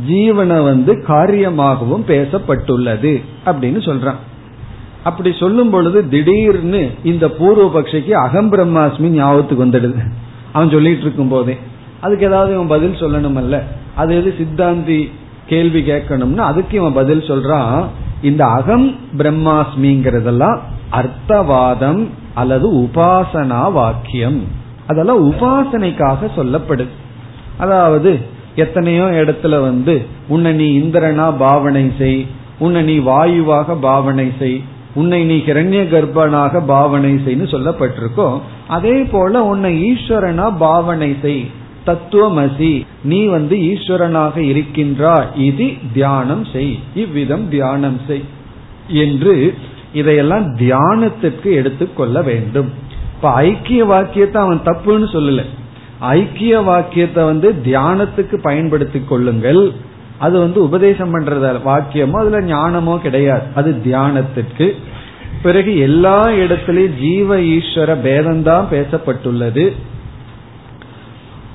ஜீவனை 0.08 0.62
வந்து 0.62 1.04
காரியமாகவும் 1.06 2.04
பேசப்பட்டுள்ளது 2.06 3.20
அப்படின்னு 3.46 3.80
சொல்றான். 3.88 4.18
அப்படி 5.04 5.32
சொல்லும் 5.32 5.70
பொழுது 5.70 6.08
திடீர்னு 6.08 6.90
இந்த 7.02 7.28
பூர்வ 7.28 7.80
பக்ஷிக்கு 7.80 8.10
அகம் 8.10 8.52
பிரம்மாஸ்மி 8.52 9.08
ஞாபகத்துக்கு 9.08 9.66
வந்துடுது. 9.66 10.02
அவன் 10.52 10.70
சொல்லிட்டு 10.70 11.00
இருக்கும் 11.00 11.28
போதே. 11.28 11.56
அதுக்கு 12.00 12.26
ஏதாவது 12.26 12.54
இவன் 12.54 12.66
பதில் 12.66 13.00
சொல்லணும் 13.00 13.36
அல்ல 13.36 13.64
அது 13.94 14.16
எது 14.16 14.34
சித்தாந்தி 14.38 15.10
கேள்வி 15.46 15.80
கேட்கணும்னா 15.80 16.36
அதுக்கு 16.36 16.76
இவன் 16.76 16.92
பதில் 16.92 17.20
சொல்றான். 17.20 17.84
இந்த 18.22 18.46
அகம் 18.46 18.94
பிரம்மாஸ்மிங்கிறதெல்லாம் 19.18 20.58
அர்த்தவாதம் 20.92 22.06
அல்லது 22.34 22.74
உபாசனா 22.74 23.72
வாக்கியம். 23.72 24.42
அதெல்லாம் 24.86 25.32
உபாசனைக்காக 25.32 26.30
சொல்லப்படுது. 26.36 26.94
அதாவது 27.58 28.18
எத்தனையோ 28.54 29.02
இடத்துல 29.02 29.60
வந்து 29.60 30.06
உன்னை 30.28 30.52
நீ 30.52 30.80
இந்திரனா 30.80 31.36
பாவனை 31.38 31.92
செய். 31.98 32.26
உன்னை 32.58 32.82
நீ 32.82 32.98
வாயுவாக 32.98 33.74
பாவனை 33.74 34.32
செய். 34.38 34.62
உன்னை 35.00 35.20
நீ 35.30 35.36
கிரண்ய 35.48 35.80
கர்ப்பனாக 35.94 36.60
பாவனை 36.72 37.12
செய்னு 37.26 37.46
சொல்லப்பட்டிருக்கோ 37.54 38.28
அதே 38.76 38.96
போல 39.14 39.42
உன்னை 39.52 39.72
ஈஸ்வரனா 39.90 40.46
பாவனை 40.64 41.10
செய் 41.24 41.42
தத்துவமசி 41.88 42.72
நீ 43.10 43.20
வந்து 43.26 43.56
ஈஸ்வரனாக 43.70 44.36
இருக்கின்றா 44.52 45.14
இது 45.48 45.66
தியானம் 45.96 46.44
செய் 46.52 46.74
இவ்விதம் 47.02 47.46
தியானம் 47.54 48.00
செய் 48.08 48.24
என்று 49.04 49.34
இதையெல்லாம் 49.92 50.46
தியானத்திற்கு 50.58 51.48
எடுத்துக்கொள்ள 51.60 52.16
வேண்டும். 52.22 52.68
இப்ப 53.14 53.30
ஐக்கிய 53.44 53.82
வாக்கியத்தை 53.84 54.38
அவன் 54.42 54.60
தப்புன்னு 54.64 55.06
சொல்லல. 55.14 55.42
ஐக்கிய 56.14 56.54
வாக்கியத்தை 56.68 57.22
வந்து 57.24 57.48
தியானத்துக்கு 57.64 58.36
பயன்படுத்திக் 58.42 59.08
கொள்ளுங்கள். 59.10 59.62
அது 60.18 60.38
வந்து 60.38 60.62
உபதேசம் 60.62 61.12
பண்றத 61.14 61.50
வாக்கியமோ 61.64 62.16
அதுல 62.20 62.40
ஞானமோ 62.40 62.98
கிடையாது. 62.98 63.42
அது 63.54 63.70
தியானத்திற்கு. 63.84 64.66
பிறகு 65.42 65.78
எல்லா 65.78 66.26
இடத்திலையும் 66.26 66.96
ஜீவ 67.00 67.36
ஈஸ்வர 67.36 67.90
பேதம்தான் 68.06 68.66
பேசப்பட்டுள்ளது. 68.70 69.72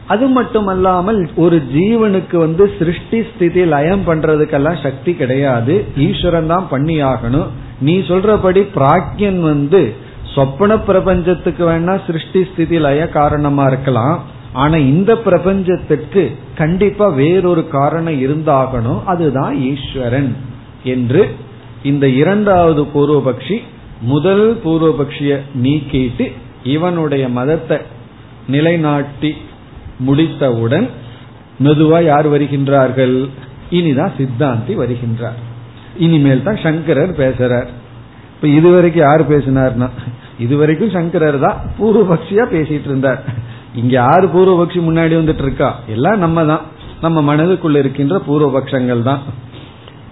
அது 0.07 0.27
மட்டுமல்லாமல் 0.27 1.29
ஒரு 1.35 1.61
ஜீவனுக்கு 1.73 2.37
வந்து 2.37 2.73
சிருஷ்டி 2.77 3.23
ஸ்திதி 3.23 3.65
லயம் 3.65 4.03
பண்றதுக்கெல்லாம் 4.07 4.81
சக்தி 4.83 5.13
கிடையாது. 5.13 5.85
ஈஸ்வரன் 5.97 6.47
தான் 6.47 6.67
பண்ணி 6.69 7.03
ஆகணும். 7.03 7.49
நீ 7.79 7.99
சொல்றபடி 7.99 8.61
பிராக்யன் 8.75 9.39
வந்து 9.39 9.93
சொப்பன 10.35 10.77
பிரபஞ்சத்துக்கு 10.79 11.63
வேணா 11.69 12.05
சிருஷ்டி 12.05 12.43
ஸ்திதி 12.43 12.79
லய 12.79 13.09
காரணமா 13.09 13.65
இருக்கலாம். 13.65 14.23
ஆனா 14.53 14.77
இந்த 14.77 15.13
பிரபஞ்சத்திற்கு 15.25 16.35
கண்டிப்பா 16.55 17.07
வேறொரு 17.07 17.67
காரணம் 17.67 18.19
இருந்தாகணும். 18.25 19.03
அதுதான் 19.03 19.55
ஈஸ்வரன் 19.61 20.35
என்று 20.83 21.35
இந்த 21.83 22.07
இரண்டாவது 22.07 22.81
பூர்வபக்ஷி 22.81 23.57
முதல் 24.01 24.61
பூர்வபக்ஷிய 24.65 25.39
நீக்கிட்டு 25.63 26.31
இவனுடைய 26.63 27.29
மதத்தை 27.29 27.77
நிலைநாட்டி 28.47 29.35
முடித்தவுடன் 29.99 30.89
மெதுவா 31.63 32.03
யார் 32.03 32.27
வருகின்றார்கள்? 32.29 33.29
இனிதான் 33.71 34.13
சித்தாந்தி 34.17 34.73
வருகின்றார். 34.81 35.39
இனிமேல் 35.97 36.43
தான் 36.43 36.59
சங்கரர் 36.63 37.11
பேசுறார். 37.11 37.69
இப்ப 38.35 38.47
இதுவரைக்கும் 38.47 39.05
யார் 39.05 39.29
பேசினார்னா? 39.29 39.89
இதுவரைக்கும் 40.39 40.89
சங்கரர் 40.89 41.39
தான் 41.39 41.57
பூர்வபக்ஷியா 41.79 42.45
பேசிட்டு 42.51 42.85
இருந்தார். 42.85 43.23
இங்க 43.75 43.93
யாரு 43.93 44.27
பூர்வபக்ஷி 44.27 44.79
முன்னாடி 44.87 45.13
வந்துட்டு 45.19 45.43
இருக்கா? 45.43 45.79
எல்லாம் 45.87 46.17
நம்ம 46.17 46.45
தான் 46.45 46.61
நம்ம 47.01 47.35
மனதுக்குள்ள 47.35 47.75
இருக்கின்ற 47.75 48.21
பூர்வபக்ஷங்கள் 48.27 49.01
தான். 49.01 49.21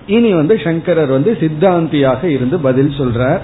இனி 0.06 0.34
வந்து 0.34 0.60
சங்கரர் 0.64 1.08
வந்து 1.08 1.38
சித்தாந்தியாக 1.40 2.24
இருந்து 2.24 2.60
பதில் 2.60 2.94
சொல்றார். 2.98 3.42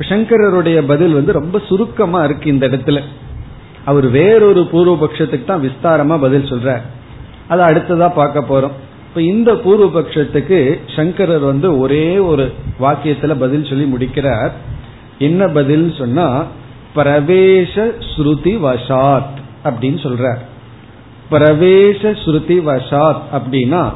சங்கரருடைய 0.00 0.86
பதில் 0.86 1.12
வந்து 1.12 1.32
ரொம்ப 1.32 1.60
சுருக்கமா 1.68 2.24
இருக்கு 2.24 2.50
இந்த 2.50 2.68
இடத்துல. 2.68 3.00
அவர் 3.84 4.06
வேறொரு 4.10 4.68
பூர்வபக்ஷத்துக்கு 4.72 5.44
தான் 5.44 5.62
விஸ்தாரமா 5.62 6.20
பதில் 6.20 6.50
சொல்றார். 6.50 6.84
அதை 7.48 7.66
அடுத்ததா 7.66 8.08
பார்க்க 8.14 8.40
போறோம். 8.50 8.76
இப்ப 9.08 9.22
இந்த 9.22 9.52
பூர்வபக்ஷத்துக்கு 9.52 10.58
சங்கரர் 10.96 11.40
வந்து 11.40 11.78
ஒரே 11.78 12.18
ஒரு 12.18 12.52
வாக்கியத்துல 12.80 13.34
பதில் 13.38 13.64
சொல்லி 13.64 13.84
முடிக்கிறார். 13.84 14.52
என்ன 15.18 15.48
பதில் 15.48 15.94
சொன்னா 15.98 16.44
பிரவேச 16.94 17.74
ஸ்ருதி 18.10 18.54
வசாத் 18.66 19.36
அப்படின்னு 19.64 19.98
சொல்றார். 20.06 20.42
பிரவேச 21.30 22.02
ஸ்ருதி 22.24 22.56
வசாத் 22.70 23.22
அப்படின்னா 23.32 23.92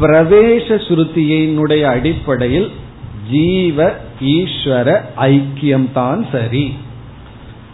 பிரவேச 0.00 0.68
ஸ்ருதியினுடைய 0.86 1.82
அடிப்படையில் 1.82 2.70
ஜீவ 3.30 3.92
ஈஸ்வர 4.20 5.00
ஐக்கியம் 5.16 5.92
தான் 5.92 6.26
சரி. 6.32 6.74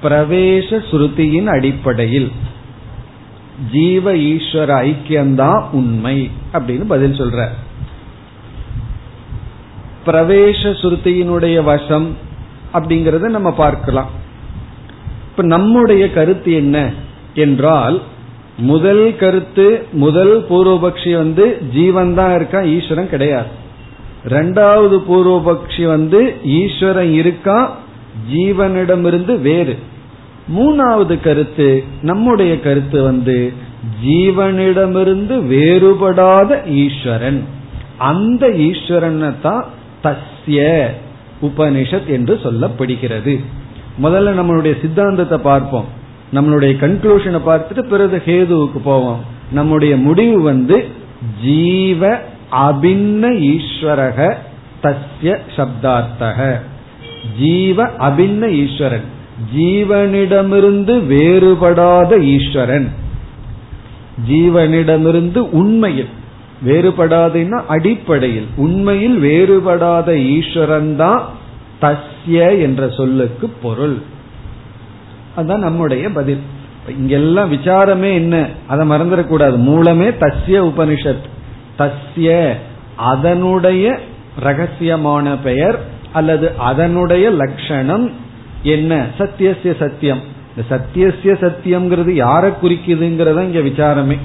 பிரவேச 0.03 0.83
ஸ்ருதியின் 0.91 1.47
அடிப்படையில் 1.47 2.31
ஜீவ 3.73 4.13
ஈஸ்வர 4.15 4.71
ஐக்கியம்தான் 4.89 5.65
உண்மை 5.71 6.31
அப்படின்னு 6.53 6.85
பதில் 6.85 7.19
சொல்ற 7.21 7.49
பிரவேச 10.07 10.63
சுருத்தியினுடைய 10.83 11.63
வசம் 11.65 12.17
அப்படிங்கறத 12.73 13.29
நம்ம 13.37 13.51
பார்க்கலாம். 13.53 14.11
இப்ப 15.41 15.53
நம்முடைய 15.59 16.11
கருத்து 16.11 16.53
என்ன 16.53 16.91
என்றால் 17.35 18.01
முதல் 18.59 19.17
கருத்து 19.17 19.85
முதல் 19.93 20.47
பூர்வபக்ஷி 20.51 21.17
வந்து 21.17 21.59
ஜீவன் 21.73 22.15
தான் 22.15 22.35
இருக்கா 22.35 22.61
ஈஸ்வரன் 22.63 23.09
கிடையாது. 23.09 23.49
ரெண்டாவது 24.29 24.97
பூர்வபக்ஷி 25.09 25.87
வந்து 25.87 26.35
ஈஸ்வரன் 26.45 27.13
இருக்கா 27.13 27.79
ஜீவனிடமிருந்து 28.33 29.41
வேறு. 29.41 29.79
மூணாவது 30.59 31.21
கருத்து 31.21 31.85
நம்முடைய 32.03 32.61
கருத்து 32.61 33.03
வந்து 33.03 33.53
ஜீவனிடமிருந்து 34.05 35.37
வேறுபடாத 35.55 36.67
ஈஸ்வரன். 36.67 37.45
அந்த 37.97 38.49
ஈஸ்வரனை 38.49 39.33
தான் 39.41 39.65
தஸ்ய 40.03 40.87
உபனிஷத் 41.43 42.07
என்று 42.07 42.41
சொல்லப்படுகிறது. 42.45 43.41
முதல்ல 44.03 44.31
நம்மளுடைய 44.41 44.81
சித்தாந்தத்தை 44.81 45.39
பார்ப்போம். 45.39 45.85
நம்மளுடைய 46.35 46.73
கன்க்ளூஷனை 46.81 47.41
பார்த்துட்டு 47.47 47.81
பிறகு 47.81 48.23
ஹேதுவுக்கு 48.27 48.79
போவோம். 48.85 49.21
நம்முடைய 49.53 49.97
முடிவு 49.97 50.41
வந்து 50.41 50.89
ஜீவ 51.43 52.19
அபின்ன 52.53 53.23
ஈஸ்வரக 53.53 54.35
தஸ்ய 54.83 55.39
சப்தார்த்தக. 55.57 56.61
ஜீவ 57.39 57.87
அபின்ன 57.87 58.51
ஈஸ்வரன். 58.51 59.05
ஜீவனிடமிருந்து 59.57 60.95
வேறுபடாத 61.07 62.21
ஈஸ்வரன். 62.21 62.93
ஜீவனிடமிருந்து 64.29 65.39
உண்மையில். 65.39 66.09
வேறுபடாதுன்னா 66.67 67.63
அடிப்படையில். 67.69 68.47
உண்மையில் 68.57 69.23
வேறுபடாத 69.23 70.17
ஈஸ்வரன் 70.17 70.97
தான் 70.97 71.23
தஸ்ய 72.27 72.61
என்ற 72.61 72.89
சொல்லுக்கு 72.89 73.49
பொருள். 73.49 73.97
அதுதான் 75.37 75.61
நம்முடைய 75.61 76.11
பதில். 76.11 76.41
இங்கெல்லாம் 76.99 77.53
விசாரமே 77.53 78.15
என்ன? 78.15 78.47
அதை 78.67 78.89
மறந்துடக்கூடாது. 78.89 79.57
மூலமே 79.57 80.09
தஸ்ய 80.09 80.73
உபனிஷத். 80.73 81.29
தஸ்ய 81.79 82.53
அதனுடைய 82.97 83.99
ரகசியமான 84.45 85.37
பெயர் 85.43 85.79
அல்லது 86.13 86.53
அதனுடைய 86.59 87.31
லட்சணம் 87.31 88.13
என்ன? 88.63 89.07
சத்தியசிய 89.19 89.77
சத்தியம். 89.79 90.21
இந்த 90.57 90.77
சத்தியசிய 90.77 91.33
சத்தியம்ங்கிறது 91.41 92.11
யாரை 92.11 92.51
குறிக்குதுங்கிறத 92.63 93.43
இங்க 93.43 93.59
விசாரமே. 93.59 94.19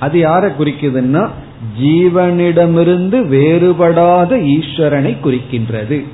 அது 0.00 0.18
யாரை 0.18 0.50
குறிக்குதுன்னா 0.50 1.28
ஜீவனிடமிருந்து 1.82 3.26
வேறுபடாத 3.26 4.36
ஈஸ்வரனை 4.36 5.16
குறிக்கின்றது. 5.24 6.04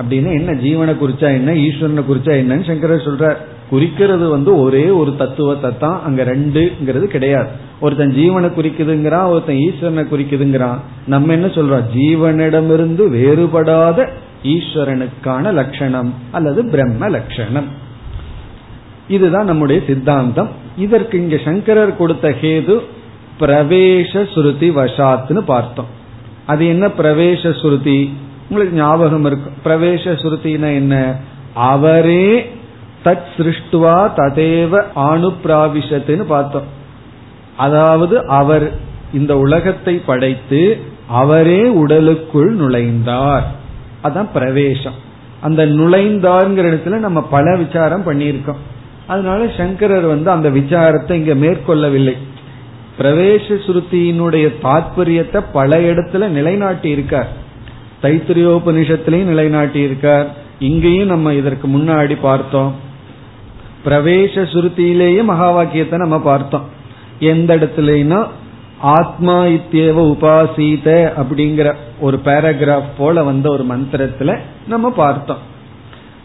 அப்படின்னு 0.00 0.30
என்ன 0.38 0.52
ஜீவனை 0.52 0.92
குறிச்சா 1.00 1.28
என்ன 1.38 1.52
ஈஸ்வரனை 1.52 2.02
குறிச்சா 2.10 2.32
என்னன்னு 2.42 2.66
சங்கரர் 2.66 3.06
சொல்ற 3.08 3.36
குறிக்கிறது 3.70 4.28
வந்து 4.28 4.60
ஒரே 4.60 4.86
ஒரு 4.88 5.16
தத்துவத்தை 5.16 5.70
தான் 5.78 6.02
அங்க 6.02 6.24
ரெண்டுங்கிறது 6.24 7.04
கிடையாது. 7.04 7.48
ஒருத்தன் 7.80 8.14
ஜீவனை 8.14 8.48
குறிக்குதுங்கிறான் 8.56 9.26
ஒருத்தன் 9.26 9.56
ஈஸ்வரனை 9.56 10.04
குறிக்குதுங்கிறான். 10.12 10.80
நம்ம 11.06 11.32
என்ன 11.32 11.46
சொல்றோம்? 11.46 11.84
ஜீவனிடமிருந்து 11.94 13.04
வேறுபடாத 13.10 14.08
ஈஸ்வரனுக்கான 14.44 15.52
லட்சணம் 15.52 16.14
அல்லது 16.32 16.68
பிரம்ம 16.70 17.08
லட்சணம். 17.08 17.68
இதுதான் 19.08 19.44
நம்முடைய 19.44 19.82
சித்தாந்தம். 19.86 20.50
இதற்கு 20.78 21.18
இங்க 21.18 21.36
சங்கரர் 21.44 21.96
கொடுத்த 21.96 22.34
ஹேது 22.42 22.76
பிரவேச 23.40 24.32
சுருதி 24.32 24.70
வசாத்னு 24.70 25.40
பார்த்தோம். 25.40 25.90
அது 26.46 26.66
என்ன 26.66 26.86
பிரவேச 26.86 27.60
சுருதி 27.60 28.12
உங்களுக்கு 28.50 28.78
ஞாபகம் 28.78 29.24
இருக்கும் 29.24 29.52
பிரவேச 29.64 30.04
சுருத்தினா 30.22 30.74
என்ன? 30.74 31.16
அவரே 31.54 32.52
தத் 33.04 33.28
சிருஷ்டுவா 33.36 34.10
ததேவ 34.16 34.82
அனுப்பிராவிஷத்துன்னு 34.96 36.22
பார்த்தோம். 36.22 36.62
அதாவது 37.56 38.26
அவர் 38.26 38.72
இந்த 39.12 39.38
உலகத்தை 39.38 39.94
படைத்து 39.94 40.80
அவரே 41.06 41.68
உடலுக்குள் 41.68 42.56
நுழைந்தார். 42.56 43.42
அதான் 44.04 44.28
பிரவேசம். 44.32 44.94
அந்த 45.40 45.66
நுழைந்தார்ங்கிற 45.66 46.66
இடத்துல 46.72 46.98
நம்ம 46.98 47.22
பல 47.22 47.56
விசாரம் 47.56 48.06
பண்ணியிருக்கோம். 48.06 48.60
அதனால 49.06 49.46
சங்கரர் 49.56 50.04
வந்து 50.04 50.30
அந்த 50.30 50.50
விசாரத்தை 50.50 51.12
இங்க 51.12 51.34
மேற்கொள்ளவில்லை. 51.34 52.16
பிரவேச 52.98 53.58
சுருத்தியினுடைய 53.66 54.52
தாற்பயத்தை 54.62 55.44
பல 55.52 55.78
இடத்துல 55.78 56.26
நிலைநாட்டி 56.26 56.88
இருக்கார் 56.88 57.39
தைத்திரியோபனிஷத்திலையும் 58.02 59.30
நிலைநாட்டி 59.32 59.80
இருக்கார் 59.80 60.36
இங்கேயும் 60.58 61.08
நம்ம 61.08 61.34
இதற்கு 61.34 61.68
முன்னாடி 61.68 62.18
பார்த்தோம். 62.20 62.74
பிரவேச 63.84 64.42
சுருத்தியிலேயே 64.52 65.24
மகா 65.24 65.50
வாக்கியத்தை 65.50 65.98
நம்ம 65.98 66.20
பார்த்தோம். 66.20 66.64
எந்த 67.20 67.56
இடத்துலனா 67.56 68.26
ஆத்மா 68.80 69.44
இத்தியவ 69.44 70.00
உபாசீத 70.12 71.12
அப்படிங்கிற 71.22 71.74
ஒரு 72.00 72.20
பேராகிராஃப் 72.24 72.90
போல 72.98 73.22
வந்த 73.22 73.50
ஒரு 73.50 73.66
மந்திரத்துல 73.66 74.38
நம்ம 74.68 74.90
பார்த்தோம். 74.90 75.38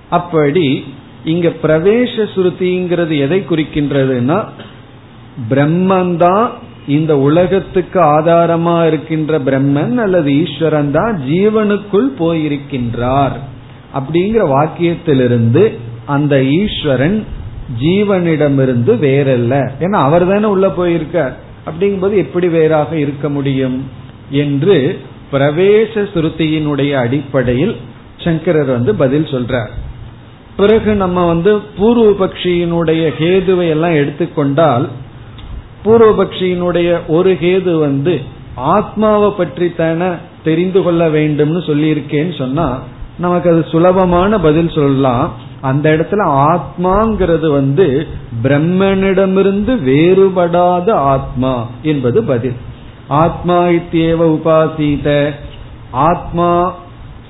அப்படி 0.10 0.94
இங்க 1.24 1.52
பிரவேச 1.64 2.28
சுருதிங்கிறது 2.36 3.18
எதை 3.18 3.44
குறிக்கின்றதுன்னா 3.50 4.46
பிரம்மந்தான் 5.50 6.50
இந்த 6.88 7.18
உலகத்துக்கு 7.18 8.00
ஆதாரமா 8.02 8.88
இருக்கின்ற 8.88 9.40
பிரம்மன் 9.40 9.96
அல்லது 9.96 10.40
ஈஸ்வரன் 10.42 10.92
தான் 10.92 11.22
ஜீவனுக்குள் 11.30 12.10
போயிருக்கின்றார். 12.20 13.38
அப்படிங்கிற 13.96 14.48
வாக்கியத்திலிருந்து 14.50 15.78
அந்த 16.06 16.44
ஈஸ்வரன் 16.44 17.26
ஜீவனிடமிருந்து 17.82 18.94
வேறல்ல. 18.96 19.70
ஏன்னா 19.80 19.98
அவர் 20.08 20.28
தானே 20.28 20.46
உள்ள 20.46 20.68
போயிருக்கார். 20.68 21.34
அப்படிங்கும்போது 21.66 22.16
எப்படி 22.16 22.48
வேறாக 22.48 22.98
இருக்க 22.98 23.30
முடியும் 23.30 23.86
என்று 24.30 25.00
பிரவேச 25.32 26.10
சுருத்தியினுடைய 26.14 26.92
அடிப்படையில் 26.92 27.76
சங்கரர் 28.24 28.66
வந்து 28.66 28.96
பதில் 28.96 29.24
சொல்றார். 29.24 29.70
பிறகு 30.58 30.96
நம்ம 30.96 31.28
வந்து 31.28 31.58
பூர்வ 31.58 32.26
பக்ஷியினுடைய 32.26 33.10
ஹேதுவை 33.20 33.70
எல்லாம் 33.70 33.94
எடுத்துக்கொண்டால் 33.94 34.90
பூர்வபக்ஷியினுடைய 35.86 36.90
ஒரு 37.08 37.32
கேது 37.42 37.74
வந்து 37.80 38.16
ஆத்மாவை 38.56 39.30
பற்றி 39.38 39.68
தானே 39.72 40.10
தெரிந்து 40.44 40.82
கொள்ள 40.84 41.08
வேண்டும்னு 41.10 41.62
சொல்லியிருக்கேன்னு 41.70 42.38
சொன்னா 42.38 42.68
நமக்கு 43.18 43.48
அது 43.52 43.66
சுலபமான 43.72 44.40
பதில் 44.40 44.70
சொல்லலாம். 44.70 45.26
அந்த 45.62 45.86
இடத்துல 45.96 46.24
ஆத்மாங்கிறது 46.52 47.48
வந்து 47.52 48.08
பிரம்மனிடமிருந்து 48.44 49.74
வேறுபடாத 49.90 50.90
ஆத்மா 51.14 51.54
என்பது 51.82 52.24
பதில். 52.24 52.58
ஆத்மா 53.08 53.58
இத்தியேவ 53.78 54.22
உபாசீத. 54.38 55.08
ஆத்மா 55.92 56.52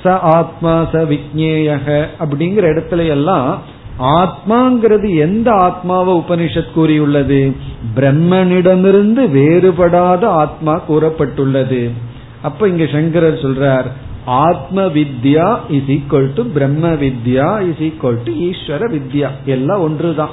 ச 0.03 0.20
ஆத்மா 0.38 0.74
ச 0.93 1.03
விக்னேயக 1.12 1.88
அப்படிங்கிற 2.20 2.66
இடத்துல 2.74 3.08
எல்லாம் 3.08 3.49
ஆத்மாங்கிறது 3.99 5.15
எந்த 5.15 5.51
ஆத்மாவை 5.51 6.13
உபனிஷத் 6.13 6.71
கூறியுள்ளது? 6.71 7.55
பிரம்மனிடமிருந்து 7.95 9.29
வேறுபடாத 9.29 10.25
ஆத்மா 10.25 10.81
கூறப்பட்டுள்ளது. 10.89 11.91
அப்ப 12.41 12.67
இங்க 12.67 12.85
சங்கரர் 12.85 13.33
சொல்றார் 13.33 13.85
ஆத்ம 14.25 14.81
வித்யா 14.81 15.57
இஸ் 15.69 15.87
ஈக்வல் 15.87 16.33
டு 16.33 16.43
பிரம்ம 16.43 16.89
வித்யா 16.89 17.69
இஸ் 17.69 17.77
ஈக்வல் 17.77 18.23
டு 18.23 18.33
ஈஸ்வர 18.33 18.91
வித்யா 18.91 19.29
எல்லாம் 19.45 19.81
ஒன்றுதான். 19.81 20.29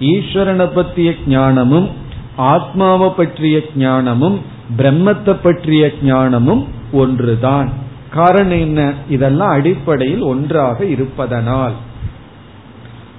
ஈஸ்வரனை 0.00 0.72
பற்றிய 0.74 1.14
ஞானமும் 1.26 1.88
ஆத்மாவை 2.36 3.08
பற்றிய 3.16 3.60
ஞானமும் 3.76 4.40
பிரம்மத்தை 4.78 5.36
பற்றிய 5.42 5.90
ஞானமும் 6.02 6.68
ஒன்றுதான். 6.92 7.68
காரணம் 8.10 8.58
என்ன? 8.58 8.92
இதெல்லாம் 9.08 9.48
அடிப்படையில் 9.48 10.20
ஒன்றாக 10.20 10.84
இருப்பதனால். 10.84 11.72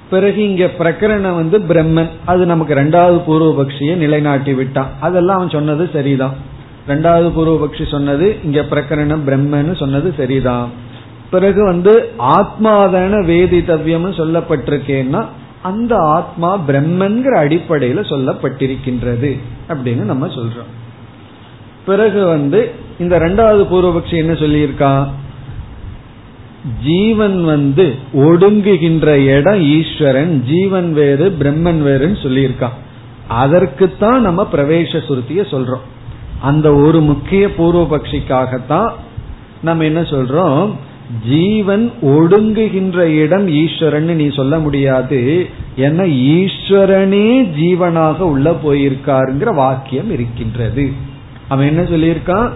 பிறகு 0.09 0.43
இங்க 0.49 0.65
பிரகரணம் 0.79 1.35
வந்து 1.35 1.59
பிரம்மன். 1.59 2.09
அது 2.25 2.45
நமக்கு 2.45 2.73
ரெண்டாவது 2.75 3.17
பூர்வபக்ஷியை 3.27 3.95
நிலைநாட்டி 3.95 4.53
விட்டான். 4.53 4.89
அதெல்லாம் 4.99 5.35
அவன் 5.35 5.49
சொன்னது 5.49 5.89
சரிதான். 5.93 6.35
ரெண்டாவது 6.87 7.29
பூர்வபக்ஷி 7.37 7.91
சொன்னது 7.91 8.35
இங்க 8.43 8.61
பிரகரணம் 8.61 9.25
பிரம்மன்னு 9.27 9.75
சொன்னது 9.75 10.13
சரிதான். 10.17 10.69
பிறகு 11.29 11.65
வந்து 11.65 12.11
ஆத்மாதான 12.19 13.13
வேதித்தவ்யம்னு 13.31 14.13
சொல்லப்பட்டிருக்கேன்னா 14.21 15.25
அந்த 15.61 15.95
ஆத்மா 15.95 16.59
பிரம்மன்கிற 16.67 17.33
அடிப்படையில 17.43 17.99
சொல்லப்பட்டிருக்கின்றது 18.11 19.39
அப்படின்னு 19.69 20.03
நம்ம 20.11 20.27
சொல்றோம். 20.27 20.71
பிறகு 21.85 22.25
வந்து 22.25 22.71
இந்த 22.99 23.19
ரெண்டாவது 23.19 23.63
பூர்வபக்ஷி 23.71 24.13
என்ன 24.13 24.33
சொல்லியிருக்கான் 24.33 25.07
ஜீவன் 26.85 27.43
வந்து 27.43 27.95
ஒடுங்குகின்ற 28.13 29.07
இடம் 29.37 29.61
ஈஸ்வரன் 29.61 30.43
ஜீவன் 30.43 30.93
வேறு 30.93 31.35
பிரம்மன் 31.39 31.81
வேறுன்னு 31.87 32.17
சொல்லியிருக்கான். 32.23 32.75
அதற்குத்தான் 33.27 34.21
நம்ம 34.21 34.47
பிரவேச 34.51 35.01
சுருத்திய 35.07 35.41
சொல்றோம். 35.51 35.85
அந்த 36.41 36.73
ஒரு 36.73 37.01
முக்கிய 37.01 37.47
பூர்வபக்ஷிக்காகத்தான் 37.47 38.89
நம்ம 39.61 39.83
என்ன 39.83 40.01
சொல்றோம்? 40.01 40.71
ஜீவன் 41.29 41.91
ஒடுங்குகின்ற 42.01 42.97
இடம் 42.97 43.47
ஈஸ்வரன் 43.47 44.15
நீ 44.15 44.29
சொல்ல 44.31 44.59
முடியாது. 44.59 45.49
ஏன்னா 45.77 46.05
ஈஸ்வரனே 46.37 47.51
ஜீவனாக 47.59 48.17
உள்ள 48.17 48.51
போயிருக்காருங்கிற 48.51 49.53
வாக்கியம் 49.53 50.11
இருக்கின்றது. 50.11 50.91
அவன் 51.47 51.67
என்ன 51.67 51.81
சொல்லியிருக்கான்? 51.81 52.49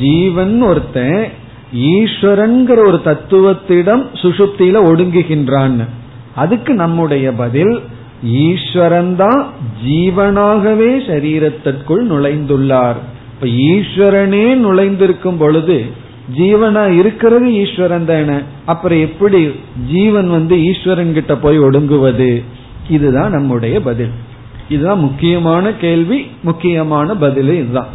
ஜீவன் 0.00 0.62
ஒருத்தன் 0.62 1.26
ஈஸ்வரன்கிற 1.74 2.78
ஒரு 2.86 3.00
தத்துவத்திடம் 3.04 4.04
சுசுப்தியில 4.22 4.76
ஒடுங்குகின்றான் 4.88 5.88
அதுக்கு 6.34 6.74
நம்முடைய 6.74 7.32
பதில் 7.32 7.80
ஈஸ்வரன் 8.22 9.16
தான் 9.16 9.46
ஜீவனாகவே 9.88 10.90
சரீரத்திற்குள் 11.06 12.04
நுழைந்துள்ளார். 12.10 12.94
இப்ப 13.34 13.46
ஈஸ்வரனே 13.46 14.54
நுழைந்திருக்கும் 14.54 15.38
பொழுது 15.38 15.84
ஜீவனா 16.36 16.94
இருக்கிறது 16.98 17.54
ஈஸ்வரன் 17.54 18.04
தானே. 18.04 18.38
அப்புறம் 18.64 19.00
எப்படி 19.00 19.50
ஜீவன் 19.92 20.30
வந்து 20.30 20.64
ஈஸ்வரன் 20.64 21.12
கிட்ட 21.12 21.36
போய் 21.36 21.58
ஒடுங்குவது? 21.58 22.42
இதுதான் 22.88 23.30
நம்முடைய 23.30 23.80
பதில். 23.80 24.10
இதுதான் 24.68 24.98
முக்கியமான 24.98 25.72
கேள்வி 25.72 26.26
முக்கியமான 26.42 27.14
பதில் 27.14 27.52
இதுதான். 27.54 27.88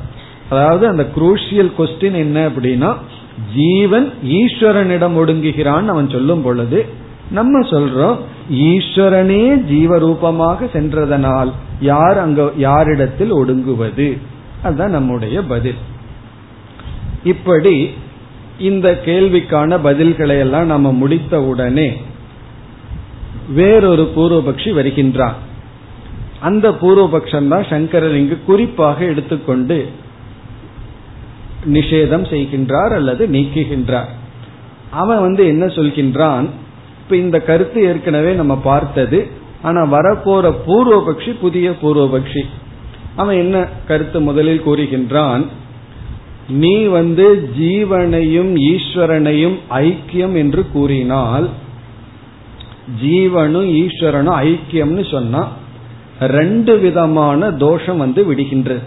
அதாவது 0.49 0.88
அந்த 0.88 1.07
குரூஷியல் 1.15 1.71
கொஸ்டின் 1.77 2.13
என்ன 2.13 2.47
அப்படின்னா 2.47 2.95
ஜீவன் 3.56 4.14
ஈஸ்வரனிடம் 4.24 5.16
ஒடுங்குகிறான் 5.16 5.86
அவன் 5.86 6.10
சொல்லும் 6.10 6.42
பொழுது 6.42 6.86
நம்ம 7.32 7.60
சொல்றோம் 7.60 8.18
ஈஸ்வரனே 8.54 9.44
ஜீவரூபமாக 9.72 10.72
சென்றதனால் 10.72 11.52
யார் 11.80 12.18
அங்க 12.18 12.52
யாரிடத்தில் 12.58 13.34
ஒடுங்குவது? 13.34 14.18
அதுதான் 14.64 14.90
நம்முடைய 14.90 15.42
பதில். 15.42 15.76
இப்படி 17.24 17.90
இந்த 18.60 19.02
கேள்விக்கான 19.06 19.80
பதில்களை 19.84 20.40
எல்லாம் 20.40 20.66
நம்ம 20.66 20.92
முடித்த 20.92 21.42
உடனே 21.42 21.94
வேறொரு 23.54 24.12
பூர்வபக்ஷி 24.16 24.74
வருகின்றான். 24.74 25.34
அந்த 26.40 26.70
பூர்வபக்ஷம் 26.70 27.48
தான் 27.48 27.66
சங்கரர் 27.70 28.16
இங்கு 28.16 28.40
குறிப்பாக 28.46 29.06
எடுத்துக்கொண்டு 29.06 29.90
நிஷேதம் 31.66 32.26
செய்கின்றார் 32.32 32.93
அல்லது 32.93 33.28
நீக்குகின்றார். 33.28 34.10
அவன் 34.91 35.22
வந்து 35.22 35.47
என்ன 35.47 35.66
சொல்கின்றான்? 35.66 36.49
இப்ப 37.03 37.16
இந்த 37.16 37.41
கருத்து 37.41 37.84
ஏற்கனவே 37.84 38.34
நம்ம 38.34 38.57
பார்த்தது. 38.57 39.28
ஆனா 39.62 39.86
வரப்போற 39.93 40.53
பூர்வபக்ஷி 40.68 41.39
புதிய 41.39 41.72
பூர்வபக்ஷி. 41.82 42.43
அவன் 43.16 43.38
என்ன 43.38 43.68
கருத்து 43.88 44.22
முதலில் 44.22 44.66
கூறுகின்றான்? 44.66 45.45
நீ 46.49 46.84
வந்து 46.84 47.49
ஜீவனையும் 47.60 48.55
ஈஸ்வரனையும் 48.72 49.57
ஐக்கியம் 49.70 50.36
என்று 50.36 50.66
கூறினால் 50.72 51.49
ஜீவனும் 53.03 53.70
ஈஸ்வரனும் 53.72 54.38
ஐக்கியம்னு 54.39 55.12
சொன்னா 55.12 55.51
ரெண்டு 56.20 56.78
விதமான 56.78 57.51
தோஷம் 57.51 57.97
வந்து 57.97 58.32
விடுகின்றது. 58.32 58.82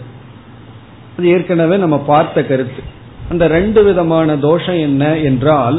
அது 1.17 1.27
ஏற்கனவே 1.27 1.75
நம்ம 1.77 1.97
பார்த்த 2.11 2.43
கருத்து. 2.43 2.81
அந்த 3.31 3.47
ரெண்டு 3.47 3.83
விதமான 3.83 4.37
தோஷம் 4.37 4.79
என்ன 4.87 5.03
என்றால் 5.17 5.77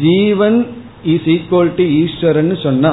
jeevan 0.00 0.58
is 1.04 1.26
equal 1.34 1.72
to 1.76 1.84
Eeswaran 2.02 2.52
சொன்னா 2.66 2.92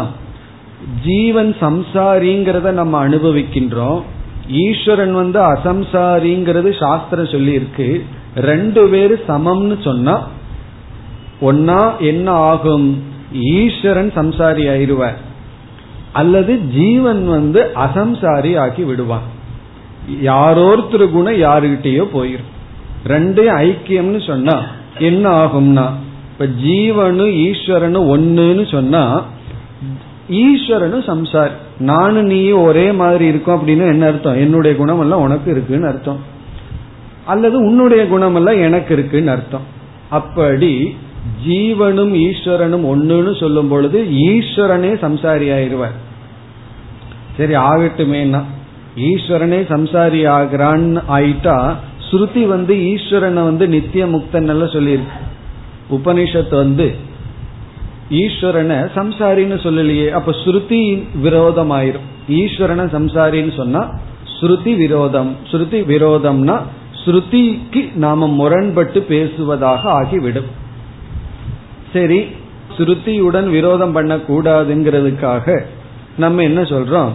ஜீவன் 1.06 1.56
சம்சாரிங்கிறத 1.62 2.72
நம்ம 2.72 3.08
அனுபவிக்கின்றோம். 3.08 4.02
ஈஸ்வரன் 4.48 5.14
வந்து 5.14 5.40
அசம்சாரிங்கிறது 5.40 6.70
சாஸ்திரம் 6.80 7.32
சொல்லி 7.32 7.54
இருக்கு 7.54 7.90
ரெண்டு 8.36 8.82
பேரு 8.88 9.16
சமம்னு 9.28 9.78
சொன்னா 9.84 10.16
ஒன்னா 11.42 11.82
என்ன 12.12 12.32
ஆகும்? 12.32 12.88
ஈஸ்வரன் 13.32 14.12
சம்சாரி 14.16 14.64
ஆயிடுவார். 14.76 15.20
அல்லது 16.14 16.54
ஜீவன் 16.78 17.28
வந்து 17.28 17.62
அசம்சாரி 17.76 18.52
ஆக்கி 18.60 18.84
விடுவான். 18.84 19.28
யாரோருத்தர் 20.24 21.12
குணம் 21.12 21.42
யாருகிட்டயோ 21.42 22.06
போயிரும். 22.14 22.50
ரெண்டையும் 23.08 23.60
ஐக்கியம்னு 23.66 24.28
சொன்னா 24.28 24.62
என்ன 25.00 25.30
ஆகும்னா 25.44 25.86
இப்ப 26.32 26.46
ஜீவனும் 26.46 27.34
ஈஸ்வரனும் 27.48 28.08
ஒன்னுன்னு 28.14 28.72
சொன்னா 28.72 29.26
ஈஸ்வரனும் 30.30 31.06
சம்சாரி. 31.08 31.52
நானும் 31.80 32.26
நீயும் 32.26 32.64
ஒரே 32.64 32.92
மாதிரி 32.92 33.26
இருக்கும் 33.26 33.56
அப்படின்னு 33.56 33.86
என்ன 33.92 34.06
அர்த்தம்? 34.06 34.36
என்னுடைய 34.36 34.78
குணம் 34.78 35.00
எல்லாம் 35.00 35.22
உனக்கு 35.22 35.52
இருக்குன்னு 35.52 35.88
அர்த்தம். 35.88 36.20
அல்லது 37.26 37.58
உன்னுடைய 37.58 38.08
குணம் 38.08 38.36
எல்லாம் 38.36 38.62
எனக்கு 38.62 38.94
இருக்குன்னு 38.94 39.32
அர்த்தம். 39.32 39.66
அப்படி 40.10 40.96
ஜீவனும் 41.48 42.14
ஈஸ்வரனும் 42.28 42.86
ஒன்னுன்னு 42.92 43.40
சொல்லும் 43.40 43.68
பொழுது 43.68 44.00
ஈஸ்வரனே 44.12 44.92
சம்சாரி 45.06 45.48
ஆயிடுவார் 45.56 45.98
சரி 47.38 47.56
ஆகட்டுமேனா 47.56 48.42
ஈஸ்வரனே 49.08 49.60
சம்சாரி 49.74 50.22
ஆகிறான்னு 50.38 51.02
ஆயிட்டா 51.18 51.58
ஸ்ருதி 52.08 52.44
வந்து 52.48 52.74
ஈஸ்வரனை 52.92 53.42
வந்து 53.50 53.66
நித்திய 53.76 54.04
முக்தன் 54.14 54.52
எல்லாம் 54.54 54.76
சொல்லியிருக்கு. 54.76 55.18
உபனிஷத்து 55.98 56.56
வந்து 56.64 56.88
ஈஸ்வரனை 58.22 58.78
சம்சாரின்னு 58.98 59.58
சொல்லலையே 59.66 60.08
அப்ப 60.20 60.34
ஸ்ருதி 60.44 60.82
விரோதம் 61.26 61.72
ஆயிரும் 61.78 62.08
ஈஸ்வரனை 62.40 62.86
சம்சாரின்னு 62.98 63.54
சொன்னா 63.62 63.82
ஸ்ருதி 64.36 64.74
விரோதம். 64.84 65.32
ஸ்ருதி 65.52 65.80
விரோதம்னா 65.94 66.58
ஸ்ருதிக்கு 67.02 67.82
நாம 68.04 68.28
முரண்பட்டு 68.40 69.00
பேசுவதாக 69.12 69.82
ஆகிவிடும். 70.00 70.50
சரி 71.94 72.20
ஸ்ருதியுடன் 72.78 73.48
விரோதம் 73.50 73.96
பண்ணக்கூடாதுங்கிறதுக்காக 73.96 75.46
நம்ம 76.24 76.44
என்ன 76.50 76.62
சொல்றோம்? 76.74 77.12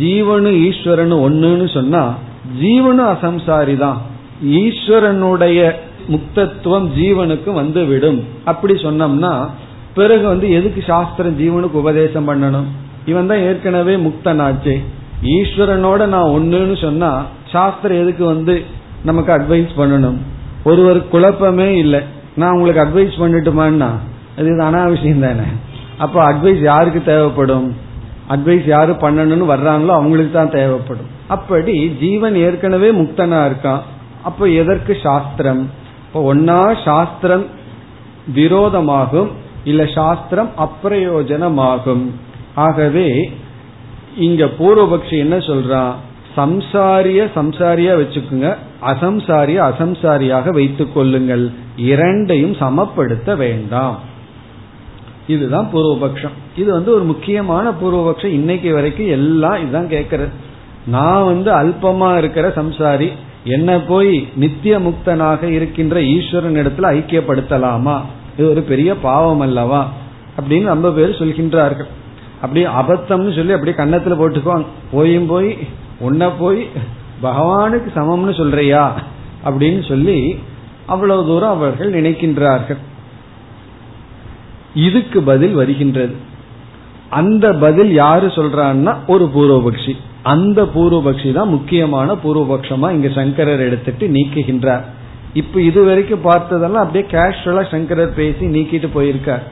ஜீவனு 0.00 0.50
ஈஸ்வரனு 0.66 1.16
ஒன்னுன்னு 1.26 1.72
சொன்னா 1.72 2.14
ஜீவனு 2.60 3.02
அசம்சாரி 3.14 3.76
தான். 3.78 3.98
ஈஸ்வரனுடைய 4.44 5.72
முக்தத்துவம் 6.08 6.86
ஜீவனுக்கு 6.98 7.52
வந்து 7.52 7.86
விடும் 7.86 8.24
அப்படி 8.44 8.74
சொன்னோம்னா 8.74 9.48
பிறகு 9.94 10.26
வந்து 10.26 10.50
எதுக்கு 10.50 10.82
சாஸ்திரம் 10.86 11.38
ஜீவனுக்கு 11.38 11.72
உபதேசம் 11.72 12.28
பண்ணணும்? 12.28 12.68
இவன் 13.06 13.26
தான் 13.26 13.38
ஏற்கனவே 13.38 13.96
முக்தனாச்சே. 13.96 14.82
ஈஸ்வரனோட 15.22 16.06
நான் 16.06 16.32
ஒன்னுன்னு 16.36 16.80
சொன்னா 16.80 17.24
சாஸ்திரம் 17.52 17.98
எதுக்கு 17.98 18.24
வந்து 18.24 18.62
நமக்கு 19.04 19.32
அட்வைஸ் 19.32 19.72
பண்ணணும்? 19.76 20.16
ஒருவர் 20.64 21.08
குழப்பமே 21.08 21.76
இல்லை. 21.76 22.00
நான் 22.36 22.58
உங்களுக்கு 22.58 22.82
அட்வைஸ் 22.84 23.20
பண்ணிட்டுமான்னா? 23.20 23.90
அது 24.38 24.62
அனாவசியம் 24.62 25.20
தானே. 25.20 25.46
அப்போ 25.98 26.32
அட்வைஸ் 26.32 26.62
யாருக்கு 26.62 27.02
தேவைப்படும்? 27.02 27.74
அட்வைஸ் 28.32 28.66
யாரு 28.66 28.92
பண்ணணும்னு 28.92 29.46
வர்றாங்களோ 29.54 29.92
அவங்களுக்கு 29.98 30.32
தான் 30.32 30.56
தேவைப்படும். 30.58 31.10
அப்படி 31.28 31.74
ஜீவன் 32.00 32.34
ஏற்கனவே 32.34 32.90
முக்தனா 32.90 33.40
இருக்கான். 33.48 33.82
அப்ப 34.24 34.48
எதற்கு 34.48 34.96
சாஸ்திரம்? 35.02 35.62
இப்போ 36.06 36.34
ஒன்னா 36.34 36.84
சாஸ்திரம் 36.84 37.44
விரோதமாகும் 38.34 39.30
இல்ல 39.64 39.82
சாஸ்திரம் 39.86 40.50
அப்பிரயோஜனமாகும். 40.66 42.04
ஆகவே 42.54 43.08
இங்க 44.26 44.44
பூர்வபக்ஷி 44.58 45.16
என்ன 45.24 45.36
சொல்றான் 45.36 45.92
சம்சாரிய 46.36 47.20
சம்சாரியா 47.36 47.92
வச்சுக்கோங்க 48.00 48.48
அசம்சாரிய 48.90 49.58
அசம்சாரியாக 49.70 50.52
வைத்துக் 50.52 50.94
கொள்ளுங்கள். 50.94 51.44
இரண்டையும் 51.76 52.54
சமப்படுத்த 52.60 53.36
வேண்டாம். 53.36 53.96
இதுதான் 55.28 55.70
பூர்வபக்ஷம். 55.72 56.36
இது 56.56 56.72
வந்து 56.72 56.94
ஒரு 56.94 57.04
முக்கியமான 57.04 57.70
பூர்வபக்ஷம். 57.70 58.26
இன்னைக்கு 58.26 58.74
வரைக்கும் 58.74 59.06
எல்லாம் 59.06 59.62
இதுதான் 59.62 59.88
கேட்கறது. 59.88 60.30
நான் 60.86 61.24
வந்து 61.24 61.52
அல்பமா 61.52 62.18
இருக்கிற 62.18 62.48
சம்சாரி 62.48 63.12
என்ன 63.44 63.80
போய் 63.80 64.28
நித்திய 64.36 64.78
முக்தனாக 64.78 65.42
இருக்கின்ற 65.42 66.02
ஈஸ்வரன் 66.02 66.54
இடத்துல 66.54 66.80
ஐக்கியப்படுத்தலாமா? 66.80 68.00
இது 68.38 68.50
ஒரு 68.50 68.60
பெரிய 68.60 68.96
பாவம் 68.96 69.40
அல்லவா? 69.40 69.90
அப்படின்னு 70.40 70.64
ரொம்ப 70.64 70.90
பேர் 70.90 71.10
சொல்கின்றார்கள். 71.10 71.88
அப்படி 72.40 72.66
அபத்தம்னு 72.66 73.34
சொல்லி 73.34 73.52
அப்படியே 73.52 73.76
கன்னத்துல 73.76 74.18
போட்டுக்குவாங்க. 74.18 74.64
போயும் 74.92 75.26
போய் 75.26 75.58
உன்ன 75.98 76.30
போய் 76.30 76.68
பகவானுக்கு 77.22 77.90
சமம்னு 77.94 78.36
சொல்றியா? 78.36 79.02
அப்படின்னு 79.44 79.88
சொல்லி 79.88 80.38
அவ்வளவு 80.86 81.24
தூரம் 81.24 81.50
அவர்கள் 81.50 81.92
நினைக்கின்றார்கள். 81.92 82.78
இதுக்கு 84.86 85.18
பதில் 85.30 85.54
வருகின்றது. 85.60 86.14
அந்த 87.18 87.46
பதில் 87.64 87.92
யாரு 88.02 88.26
சொல்றான்னா 88.36 88.92
ஒரு 89.06 89.26
பூர்வபக்ஷி. 89.34 89.94
அந்த 90.32 90.62
பூர்வபக்ஷி 90.74 91.30
தான் 91.32 91.52
முக்கியமான 91.56 92.16
பூர்வபக்ஷமா 92.24 92.88
இங்க 92.96 93.08
சங்கரர் 93.18 93.66
எடுத்துட்டு 93.66 94.06
நீக்குகின்றார். 94.16 94.84
இப்ப 95.34 95.60
இது 95.68 95.80
வரைக்கும் 95.84 96.26
பார்த்ததெல்லாம் 96.26 96.84
அப்படியே 96.84 97.04
கேஷுவலா 97.10 97.64
சங்கரர் 97.70 98.18
பேசி 98.20 98.46
நீக்கிட்டு 98.56 98.88
போயிருக்கார். 98.96 99.44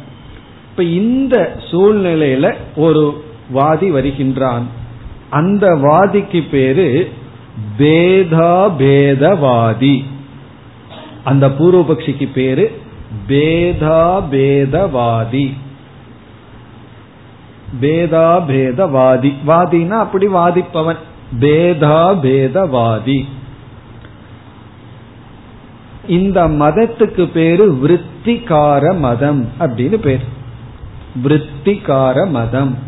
இப்ப 0.70 0.85
இந்த 1.01 1.37
சூழ்நிலையில 1.70 2.47
ஒரு 2.87 3.05
வாதி 3.51 3.89
வருகின்றான். 3.91 4.66
அந்த 5.39 5.66
வாதிக்கு 5.87 6.41
பேரு 6.51 6.89
பேதா 7.79 8.55
பேதவாதி 8.81 9.97
அந்த 11.24 11.47
பூர்வபக்ஷிக்கு 11.59 12.27
பேரு 12.35 12.64
பேதா 13.29 14.23
பேதவாதி 14.31 15.47
பேதா 17.81 18.29
பேதவாதி 18.49 19.35
வாதினா 19.47 19.89
அப்படி 19.89 20.27
வாதிப்பவன். 20.27 21.03
பேதா 21.41 21.99
பேதவாதி 22.23 23.25
இந்த 26.07 26.49
மதத்துக்கு 26.49 27.31
பேரு 27.31 27.73
விற்த்திகார 27.83 28.99
மதம் 28.99 29.49
அப்படின்னு 29.59 29.97
பேர். 29.97 30.25
விற்த்திகார 31.25 32.29
மதம். 32.29 32.79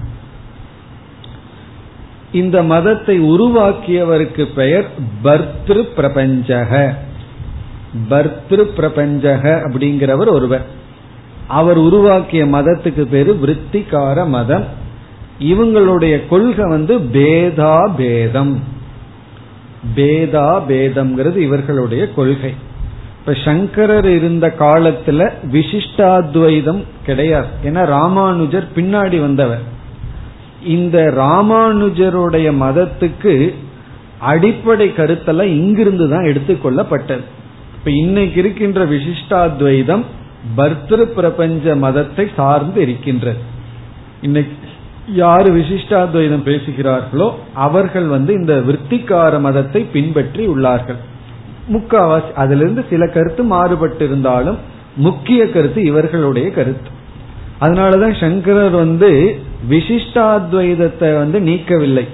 இந்த 2.33 2.63
மதத்தை 2.63 3.21
உருவாக்கியவருக்கு 3.21 4.45
பெயர் 4.55 4.89
பர்திரு 5.25 5.83
பிரபஞ்சக 5.83 6.95
பர்திரு 8.11 8.63
பிரபஞ்சக 8.63 9.63
அப்படிங்கிறவர் 9.65 10.29
ஒருவர். 10.29 10.67
அவர் 11.47 11.77
உருவாக்கிய 11.77 12.47
மதத்துக்கு 12.47 13.03
பேரு 13.03 13.39
விற்த்திகார 13.43 14.27
மதம். 14.27 14.65
இவங்களுடைய 15.41 16.29
கொள்கை 16.29 16.65
வந்து 16.69 16.99
பேதா 16.99 17.91
பேதம் 17.97 18.63
பேதா 19.97 20.63
பேதம்ங்கிறது 20.69 21.37
இவர்களுடைய 21.37 22.13
கொள்கை. 22.13 22.55
இப்ப 23.19 23.35
சங்கரர் 23.45 24.07
இருந்த 24.07 24.55
காலத்துல 24.59 25.33
விசிஷ்டாத்வைதம் 25.53 26.83
கிடையாது. 27.07 27.47
ஏன்னா 27.65 27.85
ராமானுஜர் 27.85 28.69
பின்னாடி 28.75 29.21
வந்தவர். 29.21 29.77
இந்த 30.65 31.15
ராமானுஜருடைய 31.17 32.53
மதத்துக்கு 32.61 33.55
அடிப்படை 34.19 34.89
கருத்தெல்லாம் 34.89 35.43
இங்கிருந்து 35.43 36.09
தான் 36.09 36.25
எடுத்துக்கொள்ளப்பட்டது 36.25 37.23
இப்ப 37.89 38.01
இன்னைக்கு 38.01 38.39
இருக்கின்ற 38.41 38.81
விசிஷ்டாத்வைதம் 38.85 40.03
பர்திரு 40.57 41.05
பிரபஞ்ச 41.19 41.75
மதத்தை 41.85 42.25
சார்ந்து 42.39 42.81
இருக்கின்றது. 42.83 43.41
இன்னைக்கு 44.21 44.57
யாரு 45.21 45.49
விசிஷ்டாத்வைதம் 45.57 46.43
பேசுகிறார்களோ 46.49 47.29
அவர்கள் 47.67 48.09
வந்து 48.09 48.33
இந்த 48.35 48.55
விற்பிக்கார 48.67 49.41
மதத்தை 49.47 49.83
பின்பற்றி 49.95 50.45
உள்ளார்கள். 50.47 50.99
முக்காவாசி 51.75 52.31
அதிலிருந்து 52.43 52.85
சில 52.91 53.07
கருத்து 53.07 53.45
மாறுபட்டு 53.55 54.05
இருந்தாலும் 54.05 54.59
முக்கிய 55.07 55.41
கருத்து 55.55 55.83
இவர்களுடைய 55.85 56.51
கருத்து. 56.59 56.93
அதனாலதான் 57.61 58.15
சங்கரர் 58.21 58.79
வந்து 58.85 59.11
விசிஷ்டாத்வைதத்தை 59.71 61.13
வந்து 61.23 61.41
நீக்கவில்லை. 61.41 62.07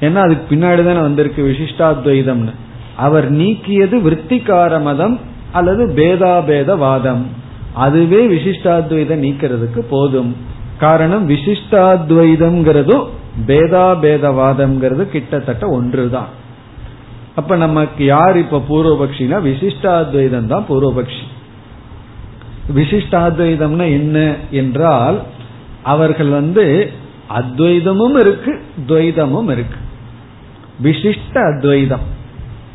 ஏன்னா 0.00 0.22
அதுக்கு 0.28 0.46
பின்னாடி 0.54 0.84
தானே 0.84 1.00
வந்திருக்கு 1.00 1.50
விசிஷ்டாத்வைதம்னு. 1.50 2.56
அவர் 2.98 3.32
நீக்கியது 3.32 3.96
விற்த்திகார 4.06 4.82
மதம் 4.82 5.20
அல்லது 5.52 5.84
பேதாபேத 5.96 6.76
வாதம் 6.78 7.26
அதுவே 7.74 8.20
விசிஷ்டாத்வைதம் 8.26 9.24
நீக்கிறதுக்கு 9.26 9.80
போதும். 9.90 10.36
காரணம் 10.78 11.28
விசிஷ்டாத்வைதம்ங்கிறதும் 11.28 13.06
பேதாபேதவாதம்ங்கிறது 13.46 15.04
கிட்டத்தட்ட 15.04 15.68
ஒன்றுதான். 15.68 16.28
அப்ப 17.34 17.56
நமக்கு 17.56 18.04
யார் 18.04 18.36
இப்ப 18.36 18.62
பூர்வபக்ஷினா 18.68 19.38
விசிஷ்டாத்வைதம் 19.48 20.46
தான் 20.46 20.66
பூர்வபக்ஷி. 20.68 21.24
விசிஷ்டாத்வைதம்னா 22.76 23.86
என்ன 23.98 24.36
என்றால் 24.50 25.22
அவர்கள் 25.82 26.28
வந்து 26.28 26.90
அத்வைதமும் 27.38 28.18
இருக்கு 28.18 28.52
துவைதமும் 28.88 29.50
இருக்கு. 29.50 29.80
விசிஷ்ட 30.84 31.36
அத்வைதம். 31.54 32.16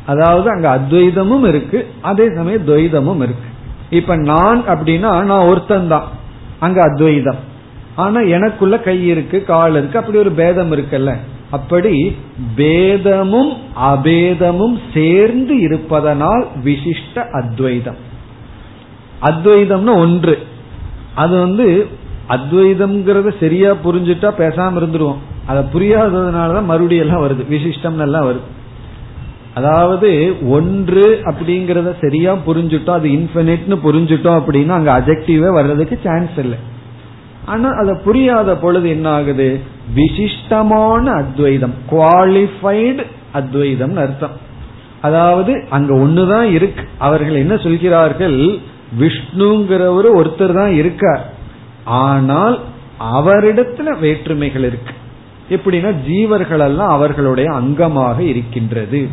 அதாவது 0.06 0.50
அங்க 0.50 0.80
அத்வைதமும் 0.80 1.46
இருக்கு 1.46 1.90
அதே 2.00 2.28
சமயம் 2.34 2.66
துவைதமும் 2.66 3.16
இருக்கு. 3.16 3.48
இப்ப 3.90 4.16
நான் 4.16 4.62
அப்படின்னா 4.62 5.22
நான் 5.24 5.46
ஒருத்தன் 5.46 5.88
தான் 5.88 6.08
அங்க 6.58 6.82
அத்வைதம். 6.82 7.52
ஆனா 7.94 8.20
எனக்குள்ள 8.20 8.78
கை 8.78 9.06
இருக்கு 9.06 9.44
கால் 9.44 9.72
இருக்கு 9.72 9.98
அப்படி 9.98 10.18
ஒரு 10.18 10.30
பேதம் 10.30 10.72
இருக்குல்ல. 10.72 11.16
அப்படி 11.50 12.16
பேதமும் 12.56 13.52
அபேதமும் 13.82 14.78
சேர்ந்து 14.94 15.58
இருப்பதனால் 15.58 16.46
விசிஷ்ட 16.64 17.30
அத்வைதம். 17.30 17.96
அத்வைதம்னு 19.22 19.94
ஒன்று. 19.94 20.38
அது 21.14 21.38
வந்து 21.38 21.86
அத்வைதம்ங்கிறத 22.28 23.40
சரியா 23.40 23.72
புரிஞ்சுட்டா 23.72 24.30
பேசாம 24.38 24.78
இருந்துருவோம். 24.80 25.18
அதை 25.46 25.62
புரியாததுனாலதான் 25.74 26.64
மறுபடியும் 26.64 27.06
எல்லாம் 27.06 27.28
வருது. 27.28 27.44
விசிஷ்டம் 27.50 27.98
எல்லாம் 27.98 28.30
வருது. 28.30 28.52
அதாவது 29.54 30.34
ஒன்று 30.48 31.20
அப்படிங்கறத 31.24 31.90
சரியா 32.00 32.32
புரிஞ்சுட்டோம் 32.46 32.98
அது 33.00 33.08
இன்பினிட்னு 33.08 33.76
புரிஞ்சுட்டோம் 33.84 34.38
அப்படின்னா 34.40 34.68
அங்க 34.68 34.90
அஜெக்டிவே 34.98 35.52
வர்றதுக்கு 35.52 35.98
சான்ஸ் 36.04 36.38
இல்லை. 36.38 36.58
ஆனா 37.44 37.68
அதை 37.68 37.94
புரியாத 38.04 38.56
பொழுது 38.56 38.88
என்ன 38.88 39.10
ஆகுது 39.10 39.60
விசிஷ்டமான 39.96 41.04
அத்வைதம் 41.12 41.74
குவாலிஃபைடு 41.90 43.04
அத்வைதம் 43.32 43.96
அர்த்தம். 43.96 44.36
அதாவது 45.00 45.64
அங்க 45.70 45.94
ஒண்ணுதான் 45.94 46.50
இருக்கு. 46.52 46.84
அவர்கள் 46.98 47.34
என்ன 47.34 47.56
சொல்கிறார்கள்? 47.56 48.38
விஷ்ணுங்கிறவர் 49.00 50.08
ஒருத்தர் 50.18 50.54
தான் 50.54 50.72
இருக்கார். 50.72 51.24
ஆனால் 51.84 52.60
அவரிடத்துல 53.14 53.98
வேற்றுமைகள் 53.98 54.62
இருக்கு. 54.62 54.94
எப்படின்னா 55.50 55.90
ஜீவர்கள் 56.08 56.58
எல்லாம் 56.58 56.88
அவர்களுடைய 56.88 57.50
அங்கமாக 57.50 58.18
இருக்கின்றது. 58.18 59.08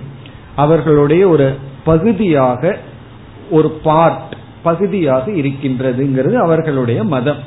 அவர்களுடைய 0.56 1.28
ஒரு 1.28 1.56
பகுதியாக 1.84 2.78
ஒரு 3.50 3.70
பார்ட் 3.70 4.36
பகுதியாக 4.64 5.32
இருக்கின்றதுங்கிறது 5.32 6.34
அவர்களுடைய 6.34 7.04
மதம். 7.04 7.42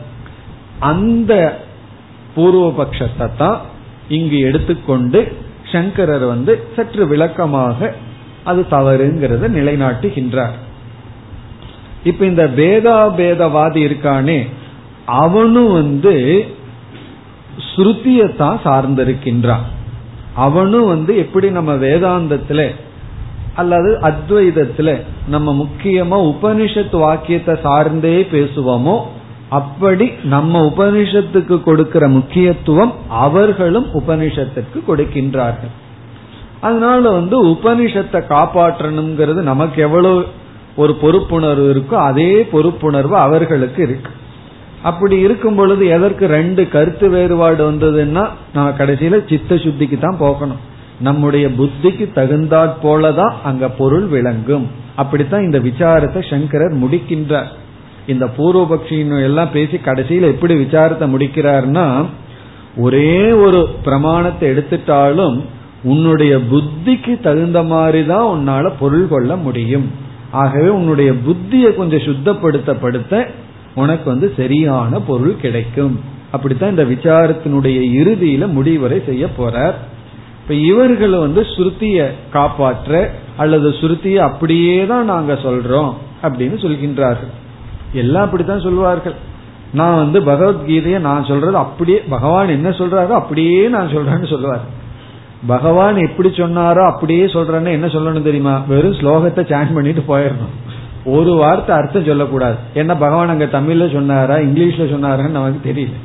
அந்த 0.79 1.59
பூர்வபக்ஷத்தை 2.37 3.29
தான் 3.37 3.61
இங்கு 4.09 4.39
எடுத்துக்கொண்டு 4.39 5.33
சங்கரர் 5.73 6.25
வந்து 6.25 6.65
சற்று 6.77 7.07
விளக்கமாக 7.07 7.95
அது 8.45 8.67
தவறுங்கிறத 8.71 9.49
நிலைநாட்டுகின்றார். 9.59 10.57
இப்ப 12.05 12.25
இந்த 12.25 12.45
பேதாபேதவாதி 12.57 13.81
இருக்கானே 13.89 14.49
அவனும் 15.05 15.73
வந்து 15.73 16.45
ஸ்ருதியத்தான் 17.59 18.59
சார்ந்திருக்கின்றான். 18.65 19.65
அவனும் 20.35 20.87
வந்து 20.87 21.17
எப்படி 21.17 21.51
நம்ம 21.51 21.75
வேதாந்தத்துல 21.75 22.75
அல்லது 23.57 23.91
அத்வைதத்துல 24.11 24.93
நம்ம 25.29 25.55
முக்கியமா 25.63 26.17
உபனிஷத் 26.33 26.97
வாக்கியத்தை 26.99 27.55
சார்ந்தே 27.63 28.17
பேசுவோமோ 28.33 28.97
அப்படி 29.49 30.07
நம்ம 30.25 30.61
உபனிஷத்துக்கு 30.67 31.57
கொடுக்கிற 31.63 32.05
முக்கியத்துவம் 32.09 32.93
அவர்களும் 33.09 33.87
உபனிஷத்துக்கு 33.95 34.79
கொடுக்கின்றார்கள். 34.89 35.73
அதனால 36.61 37.11
வந்து 37.11 37.37
உபனிஷத்தை 37.47 38.21
காப்பாற்றணுங்கிறது 38.35 39.41
நமக்கு 39.51 39.83
எவ்வளவு 39.83 40.21
ஒரு 40.77 40.93
பொறுப்புணர்வு 41.03 41.67
இருக்கோ 41.75 41.97
அதே 42.11 42.31
பொறுப்புணர்வு 42.53 43.17
அவர்களுக்கு 43.27 43.83
இருக்கு. 43.83 44.11
அப்படி 44.83 45.17
இருக்கும் 45.19 45.55
பொழுது 45.55 45.85
எதற்கு 45.87 46.25
ரெண்டு 46.27 46.63
கருத்து 46.69 47.09
வேறுபாடு 47.11 47.63
வந்ததுன்னா 47.71 48.25
நம்ம 48.55 48.69
கடைசியில 48.79 49.21
சித்த 49.29 49.55
சுத்திக்கு 49.55 49.99
தான் 49.99 50.23
போகணும். 50.25 50.63
நம்முடைய 51.01 51.49
புத்திக்கு 51.49 52.07
தகுந்தாற் 52.15 52.73
போலதான் 52.83 53.35
அங்க 53.45 53.69
பொருள் 53.69 54.07
விளங்கும். 54.07 54.67
அப்படித்தான் 54.95 55.43
இந்த 55.43 55.59
விசாரத்தை 55.59 56.31
சங்கரர் 56.31 56.83
முடிக்கின்றார். 56.85 57.51
இந்த 58.07 58.31
பூர்வபக்ஷின்னு 58.39 59.23
எல்லாம் 59.23 59.53
பேசி 59.53 59.77
கடைசியில 59.77 60.21
எப்படி 60.21 60.55
விசாரத்தை 60.55 61.07
முடிக்கிறார்னா 61.15 62.05
ஒரே 62.77 63.31
ஒரு 63.31 63.69
பிரமாணத்தை 63.85 64.51
எடுத்துட்டாலும் 64.51 65.41
உன்னுடைய 65.83 66.39
புத்திக்கு 66.39 67.21
தகுந்த 67.21 67.63
மாதிரி 67.63 68.07
தான் 68.07 68.25
உன்னால 68.25 68.73
பொருள் 68.79 69.09
கொள்ள 69.09 69.37
முடியும். 69.37 69.91
ஆகவே 70.31 70.69
உன்னுடைய 70.69 71.13
புத்தியை 71.13 71.77
கொஞ்சம் 71.77 72.01
சுத்தப்படுத்தப்படுத்த 72.01 73.27
உனக்கு 73.75 74.11
வந்து 74.11 74.33
சரியான 74.37 75.01
பொருள் 75.01 75.37
கிடைக்கும். 75.37 76.01
அப்படித்தான் 76.31 76.71
இந்த 76.71 76.85
விசாரத்தினுடைய 76.85 77.79
இறுதியில 78.03 78.53
முடிவரை 78.53 79.03
செய்ய 79.07 79.27
போறார். 79.39 79.75
இப்ப 80.45 80.55
இவர்கள் 80.55 81.15
வந்து 81.19 81.43
சுருத்திய 81.43 82.07
காப்பாற்ற 82.33 83.11
அல்லது 83.37 83.69
சுருத்திய 83.69 84.17
அப்படியே 84.17 84.87
தான் 84.87 85.05
நாங்க 85.05 85.33
சொல்றோம் 85.33 85.93
அப்படின்னு 86.23 86.57
சொல்கின்றார்கள். 86.65 87.31
எல்லாம் 87.93 88.23
அப்படித்தான் 88.23 88.61
சொல்வார்கள். 88.61 89.15
நான் 89.73 89.97
வந்து 89.97 90.19
பகவத்கீதையை 90.21 90.99
நான் 90.99 91.25
சொல்றது 91.25 91.57
அப்படியே 91.57 91.99
பகவான் 91.99 92.49
என்ன 92.49 92.69
சொல்றாரோ 92.71 93.15
அப்படியே 93.21 93.69
நான் 93.69 93.91
சொல்றேன்னு 93.95 94.29
சொல்லுவார். 94.29 94.67
பகவான் 95.47 95.97
எப்படி 95.97 96.29
சொன்னாரோ 96.29 96.83
அப்படியே 96.93 97.25
சொல்றேன்னு 97.25 97.73
என்ன 97.79 97.87
சொல்லணும் 97.87 98.29
தெரியுமா? 98.29 98.55
வெறும் 98.69 98.99
ஸ்லோகத்தை 99.01 99.43
சேஞ்ச் 99.53 99.75
பண்ணிட்டு 99.75 100.05
போயிடணும். 100.13 100.55
ஒரு 101.05 101.33
வார்த்தை 101.35 101.77
அர்த்தம் 101.77 102.05
சொல்லக்கூடாது. 102.05 102.57
என்ன 102.75 102.93
பகவான் 102.97 103.29
அங்க 103.29 103.45
தமிழ்ல 103.59 103.93
சொன்னாரா 103.93 104.37
இங்கிலீஷ்ல 104.37 104.87
சொன்னாரான்னு 104.95 105.39
நமக்கு 105.41 105.73
தெரியல. 105.73 105.99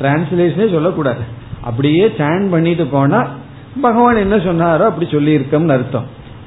டிரான்ஸ்லேஷனே 0.00 0.70
சொல்லக்கூடாது. 0.70 1.22
அப்படியே 1.60 2.06
சேன் 2.06 2.50
பண்ணிட்டு 2.50 2.86
போனா 2.86 3.26
பகவான் 3.82 4.16
என்ன 4.16 4.36
சொன்னாரோ 4.36 4.84
அப்படி 4.90 5.06
சொல்லியிருக்கோம்னு 5.10 5.72
அர்த்தம். 5.72 6.06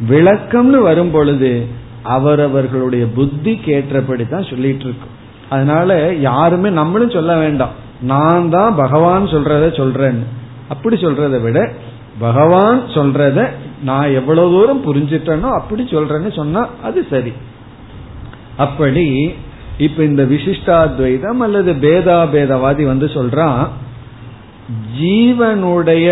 விளக்கம்னு 0.09 0.79
வரும் 0.81 1.11
பொழுது 1.11 1.67
அவரவர்களுடைய 2.03 3.05
புத்தி 3.07 3.55
கேட்டபடி 3.57 4.27
தான் 4.27 4.49
சொல்லிட்டு 4.49 4.83
இருக்கும் 4.83 5.13
அதனால 5.49 6.13
யாருமே 6.19 6.69
நம்மளும் 6.69 7.09
சொல்ல 7.09 7.35
வேண்டாம். 7.35 7.73
நான் 8.01 8.49
தான் 8.49 8.75
பகவான் 8.75 9.27
சொல்றத 9.27 9.65
சொல்றேன்னு 9.77 10.25
அப்படி 10.69 10.95
சொல்றதை 10.95 11.41
விட 11.41 11.71
பகவான் 12.19 12.79
சொல்றத 12.87 13.49
நான் 13.83 14.11
எவ்வளவு 14.11 14.51
தூரம் 14.51 14.85
புரிஞ்சிட்டேனோ 14.85 15.49
அப்படி 15.59 15.83
சொல்றேன்னு 15.83 16.35
சொன்னா 16.35 16.67
அது 16.83 17.05
சரி. 17.09 17.33
அப்படி 18.57 19.35
இப்ப 19.77 20.03
இந்த 20.03 20.23
விசிஷ்டாத்வைதம் 20.23 21.39
அல்லது 21.39 21.73
பேதாபேதவாதி 21.73 22.85
வந்து 22.85 23.05
சொல்றான் 23.05 23.67
ஜீவனுடைய 24.99 26.07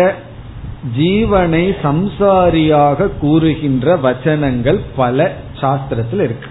ஜீவனை 0.98 1.74
சம்சாரியாக 1.82 3.18
கூறுகின்ற 3.18 3.96
வச்சனங்கள் 3.96 4.80
பல 4.96 5.36
சாஸ்திரத்தில் 5.60 6.22
இருக்கு. 6.22 6.46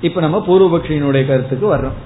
இப்ப 0.00 0.20
நம்ம 0.20 0.44
பூர்வபக்ஷியினுடைய 0.48 1.26
கருத்துக்கு 1.26 1.76
வர்றோம். 1.76 1.96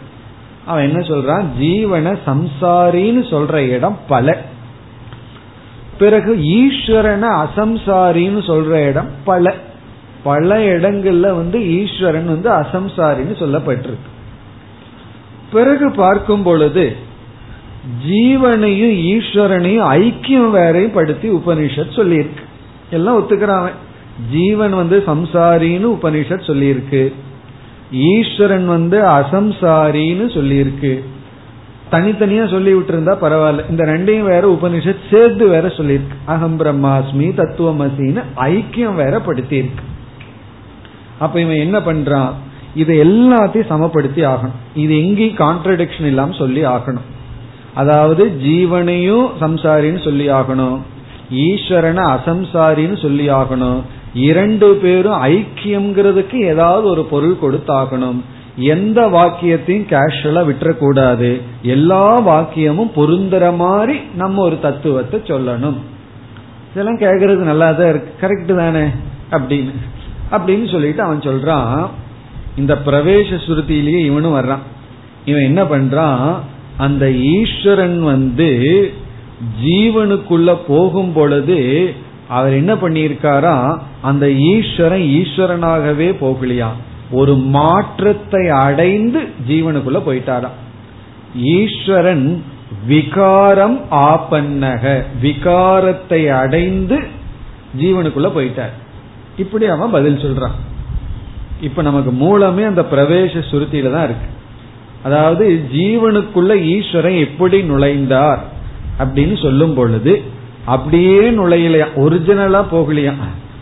அவன் 0.66 0.82
என்ன 0.82 1.06
சொல்றான்? 1.06 1.44
ஜீவனை 1.60 2.18
சம்சாரின்னு 2.26 3.22
சொல்ற 3.30 3.54
இடம் 3.54 3.98
பல. 4.08 4.42
பிறகு 5.98 6.36
ஈஸ்வரனை 6.36 7.46
அசம்சாரின்னு 7.46 8.42
சொல்ற 8.46 8.86
இடம் 8.86 9.10
பல. 9.24 9.54
பல 10.22 10.58
இடங்கள்ல 10.58 11.20
வந்து 11.20 11.82
ஈஸ்வரன் 11.82 12.26
வந்து 12.26 12.50
அசம்சாரின்னு 12.50 13.36
சொல்லப்பட்டிருக்கு. 13.38 14.08
பிறகு 15.52 15.90
பார்க்கும் 15.90 16.42
பொழுது 16.42 16.96
ஜீவனையும் 18.08 18.96
ஈஸ்வரனையும் 18.96 19.86
ஐக்கியம் 19.86 20.50
வேறையும் 20.50 20.92
படுத்தி 20.92 21.30
உபனிஷத் 21.30 21.94
சொல்லியிருக்கு. 21.96 22.42
எல்லாம் 22.90 23.20
ஒத்துக்கிறான் 23.20 23.70
ஜீவன் 24.32 24.74
வந்து 24.74 25.02
சம்சாரின்னு 25.06 25.98
உபனிஷத் 25.98 26.46
சொல்லியிருக்கு. 26.46 27.12
ஈஸ்வரன் 27.92 28.66
வந்து 28.66 29.02
அசம்சாரின்னு 29.02 30.26
சொல்லியிருக்கு. 30.36 31.02
தனித்தனியா 31.92 32.50
சொல்லி 32.50 32.74
விட்டுருந்தா 32.74 33.16
பரவாயில்ல. 33.22 33.70
இந்த 33.70 33.84
ரெண்டையும் 33.84 34.22
வேற 34.22 34.58
உபனிஷத் 34.60 34.96
சேர்த்து 35.10 35.48
வேற 35.48 35.68
சொல்லியிருக்கு. 35.68 36.16
அகம் 36.24 36.60
பிரம்மாஸ்மி 36.60 37.32
தத்துவமசின்னு 37.36 38.22
ஐக்கியம் 38.36 38.94
வேற 38.94 39.20
படுத்தியிருக்கு. 39.26 39.86
அப்ப 41.18 41.40
இவன் 41.40 41.56
என்ன 41.56 41.78
பண்றான்? 41.78 42.32
இதை 42.74 42.98
எல்லாத்தையும் 42.98 43.70
சமப்படுத்தி 43.70 44.24
ஆகணும். 44.24 44.56
இது 44.74 45.06
எங்கேயும் 45.06 45.36
கான்ட்ரடிக்ஷன் 45.36 46.06
இல்லாம 46.06 46.34
சொல்லி 46.38 46.64
ஆகணும். 46.64 47.06
அதாவது 47.78 48.24
ஜீவனையும் 48.42 49.28
சம்சாரின்னு 49.40 50.04
சொல்லி 50.04 50.28
ஆகணும். 50.28 50.78
ஈஸ்வரனை 51.32 52.16
அசம்சாரின்னு 52.16 53.02
சொல்லி 53.02 53.28
ஆகணும். 53.28 53.80
இரண்டு 54.14 54.74
பேரும் 54.74 55.22
ஐக்கியம்ங்கிறதுக்கு 55.24 56.34
ஏதாவது 56.34 56.88
ஒரு 56.88 57.04
பொருள் 57.04 57.36
கொடுத்தாகணும். 57.42 58.20
எந்த 58.56 59.06
வாக்கியத்தையும் 59.06 59.86
கேஷுவலா 59.86 60.44
விட்டுறக்கூடாது. 60.44 61.40
எல்லா 61.62 62.26
வாக்கியமும் 62.26 62.90
பொருந்துற 62.96 63.56
மாதிரி 63.56 63.98
நம்ம 64.14 64.42
ஒரு 64.42 64.60
தத்துவத்தை 64.60 65.20
சொல்லணும். 65.20 65.76
இதெல்லாம் 66.72 66.98
கேட்கறது 66.98 67.36
நல்லா 67.36 67.70
தான் 67.70 67.88
இருக்கு. 67.88 68.26
கரெக்டு 68.26 68.56
தானே? 68.56 68.86
அப்படின்னு. 69.30 69.72
அப்படின்னு 70.30 70.70
சொல்லிட்டு 70.70 71.02
அவன் 71.02 71.18
சொல்றான் 71.18 71.88
இந்த 72.56 72.78
பிரவேச 72.86 73.38
சுருத்திலேயே 73.46 74.04
இவனும் 74.04 74.34
வர்றான். 74.34 74.58
இவன் 75.24 75.42
என்ன 75.42 75.62
பண்றான்? 75.62 76.34
அந்த 76.78 77.04
ஈஸ்வரன் 77.10 77.98
வந்து 78.02 78.48
ஜீவனுக்குள்ள 79.64 80.50
போகும் 80.66 81.12
பொழுது 81.12 81.58
அவர் 82.28 82.52
என்ன 82.52 82.72
பண்ணியிருக்காரா 82.74 83.54
அந்த 84.02 84.24
ஈஸ்வரன் 84.52 85.06
ஈஸ்வரனாகவே 85.20 86.08
போகலையா. 86.22 86.68
ஒரு 87.10 87.34
மாற்றத்தை 87.56 88.48
அடைந்து 88.48 89.20
ஜீவனுக்குள்ள 89.48 90.00
போயிட்டாராம். 90.08 90.56
ஈஸ்வரன் 91.34 92.42
விகாரம் 92.86 93.78
ஆபன்னக 93.90 94.84
விகாரத்தை 95.22 96.20
அடைந்து 96.42 96.98
ஜீவனுக்குள்ள 97.80 98.28
போயிட்டார். 98.36 98.74
இப்படி 99.38 99.66
அவன் 99.66 99.94
பதில் 99.96 100.22
சொல்றான். 100.24 100.56
இப்ப 101.60 101.82
நமக்கு 101.82 102.10
மூலமே 102.24 102.62
அந்த 102.62 102.82
பிரவேச 102.92 103.42
சுருத்தியில 103.50 103.92
தான் 103.92 104.06
இருக்கு. 104.08 104.28
அதாவது 105.08 105.44
ஜீவனுக்குள்ள 105.72 106.52
ஈஸ்வரன் 106.74 107.18
எப்படி 107.26 107.58
நுழைந்தார் 107.62 108.40
அப்படின்னு 108.98 109.36
சொல்லும் 109.42 109.74
பொழுது 109.74 110.12
அப்படியே 110.64 111.20
நுழையலையா 111.30 111.86
ஒரிஜினலா 112.04 112.62
போகலையா? 112.72 113.14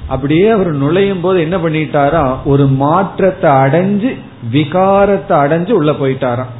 அப்படியே 0.08 0.46
அவர் 0.48 0.70
நுழையும் 0.72 1.20
போது 1.20 1.38
என்ன 1.40 1.56
பண்ணிட்டாரா? 1.56 2.22
ஒரு 2.44 2.64
மாற்றத்தை 2.82 3.50
அடைஞ்சு 3.64 4.10
விகாரத்தை 4.52 5.34
அடைஞ்சு 5.44 5.72
உள்ள 5.72 5.92
போயிட்டாராம். 5.92 6.52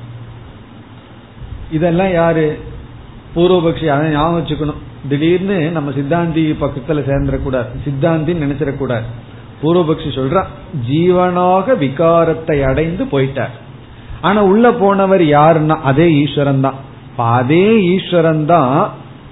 இதெல்லாம் 1.72 2.12
யாரு? 2.12 2.46
பூர்வபக்ஷி 3.36 3.86
அதை 3.86 4.10
ஞாபகம் 4.10 4.38
வச்சுக்கணும். 4.38 4.82
திடீர்னு 5.08 5.58
நம்ம 5.70 5.90
சித்தாந்தி 5.90 6.44
பக்கத்துல 6.62 7.02
சேர்ந்துடக்கூடாது. 7.08 7.70
சித்தாந்தின்னு 7.86 8.44
நினைச்சிடக்கூடாது. 8.44 9.06
பூர்வபக்ஷி 9.62 10.10
சொல்றான் 10.18 10.50
ஜீவனாக 10.90 11.74
விகாரத்தை 11.84 12.58
அடைந்து 12.62 13.04
போயிட்டார். 13.04 13.54
ஆனா 14.26 14.40
உள்ள 14.52 14.66
போனவர் 14.82 15.24
யாருன்னா 15.36 15.76
அதே 15.90 16.06
ஈஸ்வரன் 16.22 16.64
தான் 16.66 16.78
அதே 17.36 17.66
ஈஸ்வரன் 17.94 18.44
தான் 18.52 18.74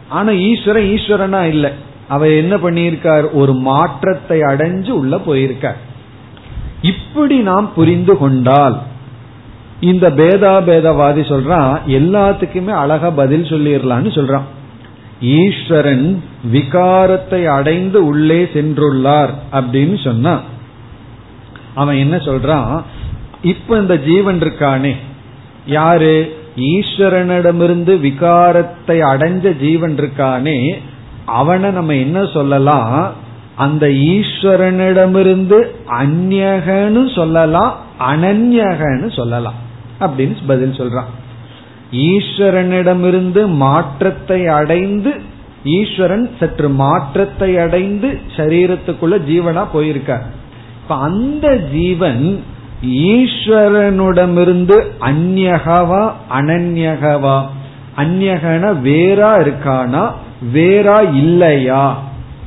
ஆனா 0.09 0.33
ஈஸ்வரன் 0.49 0.89
ஈஸ்வரனா 0.95 1.41
இல்ல. 1.55 1.67
அவர் 2.15 2.33
என்ன 2.41 2.55
பண்ணியிருக்கார்? 2.57 3.27
ஒரு 3.41 3.53
மாற்றத்தை 3.69 4.39
அடைஞ்சு 4.51 4.91
உள்ள 5.01 5.15
போயிருக்கார். 5.27 5.79
இப்படி 6.91 7.37
நாம் 7.51 7.69
புரிந்து 7.77 8.15
கொண்டால் 8.19 8.77
இந்த 9.91 10.07
பேதாபேதவாதி 10.19 11.23
சொல்றான் 11.31 11.73
எல்லாத்துக்குமே 11.99 12.75
அழகா 12.83 13.11
பதில் 13.21 13.47
சொல்லிடலான்னு 13.53 14.11
சொல்றான். 14.19 14.47
ஈஸ்வரன் 15.39 16.07
விகாரத்தை 16.53 17.41
அடைந்து 17.59 17.99
உள்ளே 18.07 18.41
சென்றுள்ளார் 18.55 19.33
அப்படின்னு 19.59 19.97
சொன்னா 20.05 20.35
அவன் 21.75 21.97
என்ன 21.97 22.17
சொல்றான்? 22.29 22.73
இப்ப 23.45 23.79
இந்த 23.79 23.99
ஜீவன் 23.99 24.39
இருக்கானே? 24.39 24.93
யாரு? 25.67 26.37
ஈஸ்வரனிடமிருந்து 26.57 27.99
விகாரத்தை 28.01 29.01
அடைஞ்ச 29.03 29.57
ஜீவன் 29.57 29.97
இருக்கானே? 29.97 30.75
அவனை 31.25 31.71
நம்ம 31.71 31.95
என்ன 31.95 32.27
சொல்லலாம்? 32.27 33.13
அந்த 33.55 33.87
ஈஸ்வரனிடமிருந்து 33.89 35.67
அந்நகன்னு 35.89 37.15
சொல்லலாம் 37.15 37.77
அனன்யகன்னு 38.11 39.15
சொல்லலாம். 39.17 39.55
அப்படின்னு 40.01 40.37
பதில் 40.47 40.73
சொல்றான். 40.73 41.11
ஈஸ்வரனிடமிருந்து 41.93 43.47
மாற்றத்தை 43.47 44.47
அடைந்து 44.47 45.13
ஈஸ்வரன் 45.65 46.31
சற்று 46.41 46.69
மாற்றத்தை 46.69 47.59
அடைந்து 47.59 48.21
சரீரத்துக்குள்ள 48.37 49.19
ஜீவனா 49.29 49.67
போயிருக்கார். 49.75 50.27
இப்ப 50.83 50.97
அந்த 50.97 51.57
ஜீவன் 51.57 52.45
ஈஸ்வரனுடமிருந்து 52.83 54.83
அந்நகவா 55.01 56.13
அனன்யகவா. 56.31 57.43
அந்நகன 57.97 58.81
வேறா 58.81 59.39
இருக்கானா? 59.39 60.11
வேறா 60.53 61.15
இல்லையா? 61.15 61.99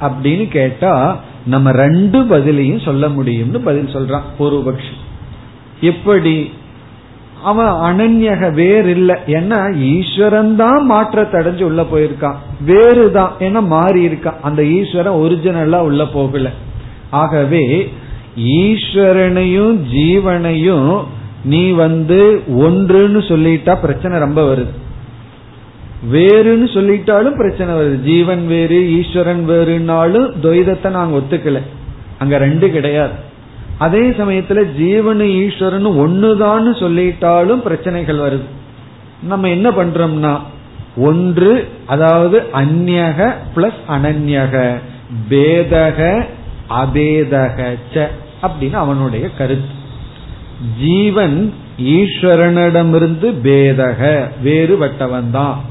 அப்படின்னு 0.02 0.48
கேட்டா 0.48 1.20
நம்ம 1.46 1.72
ரெண்டு 1.72 2.24
பதிலையும் 2.24 2.84
சொல்ல 2.84 3.08
முடியும்னு 3.08 3.58
பதில் 3.58 3.86
சொல்றான் 3.86 4.22
பூர்வபக்ஷி. 4.40 4.94
எப்படி? 5.82 6.52
அவன் 7.44 7.66
அனன்யக 7.66 8.54
வேறு 8.54 8.90
இல்லை 8.90 9.16
ஏன்னா 9.28 9.76
ஈஸ்வரன் 9.76 10.56
தான் 10.56 10.86
மாற்றத்தை 10.86 11.42
அடைஞ்சு 11.42 11.64
உள்ள 11.64 11.82
போயிருக்கான். 11.82 12.36
வேறு 12.66 13.12
தான் 13.12 13.32
ஏன்னா 13.40 13.66
மாறி 13.66 14.08
இருக்கான் 14.08 14.36
அந்த 14.42 14.64
ஈஸ்வரன் 14.64 15.14
ஒரிஜினலா 15.14 15.76
உள்ள 15.76 16.06
போகல. 16.06 16.52
ஆகவே 17.10 17.92
ஈஸ்வரனையும் 18.38 19.80
ஜீவனையும் 19.94 21.04
நீ 21.44 21.72
வந்து 21.72 22.44
ஒன்றுன்னு 22.48 23.22
சொல்லிட்டா 23.28 23.82
பிரச்சனை 23.82 24.20
ரொம்ப 24.20 24.56
வருது. 24.56 24.74
வேறுன்னு 26.12 26.68
சொல்லிட்டாலும் 26.74 27.36
பிரச்சனை 27.36 27.76
வருது. 27.76 28.02
ஜீவன் 28.02 28.48
வேறு 28.48 28.92
ஈஸ்வரன் 28.98 29.50
வேறுனாலும் 29.50 30.32
துவைதத்தை 30.44 30.90
நாங்க 30.90 31.18
ஒத்துக்கல. 31.18 31.62
அங்க 32.20 32.38
ரெண்டு 32.38 32.72
கிடையாது. 32.72 33.12
அதே 33.78 34.10
சமயத்துல 34.10 34.66
ஜீவனு 34.80 35.22
ஈஸ்வரன் 35.22 35.86
ஒண்ணுதான்னு 35.86 36.72
சொல்லிட்டாலும் 36.80 37.62
பிரச்சனைகள் 37.62 38.18
வருது. 38.18 38.48
நம்ம 39.24 39.50
என்ன 39.50 39.70
பண்றோம்னா 39.70 40.40
ஒன்று 40.98 41.68
அதாவது 41.86 42.44
அந்நக 42.54 43.34
பிளஸ் 43.56 43.82
அனன்யக 43.90 44.78
பேதக 45.30 46.26
அபேதக 46.70 47.78
ச. 47.94 48.08
அப்படின்னு 48.42 48.74
அவனுடைய 48.74 49.30
கருத்து. 49.30 49.86
ஜீவன் 50.80 51.54
ஈஸ்வரனிடமிருந்து 51.82 53.32
பேதக 53.44 54.30
வேறுபட்டவன் 54.44 55.32
தான் 55.32 55.62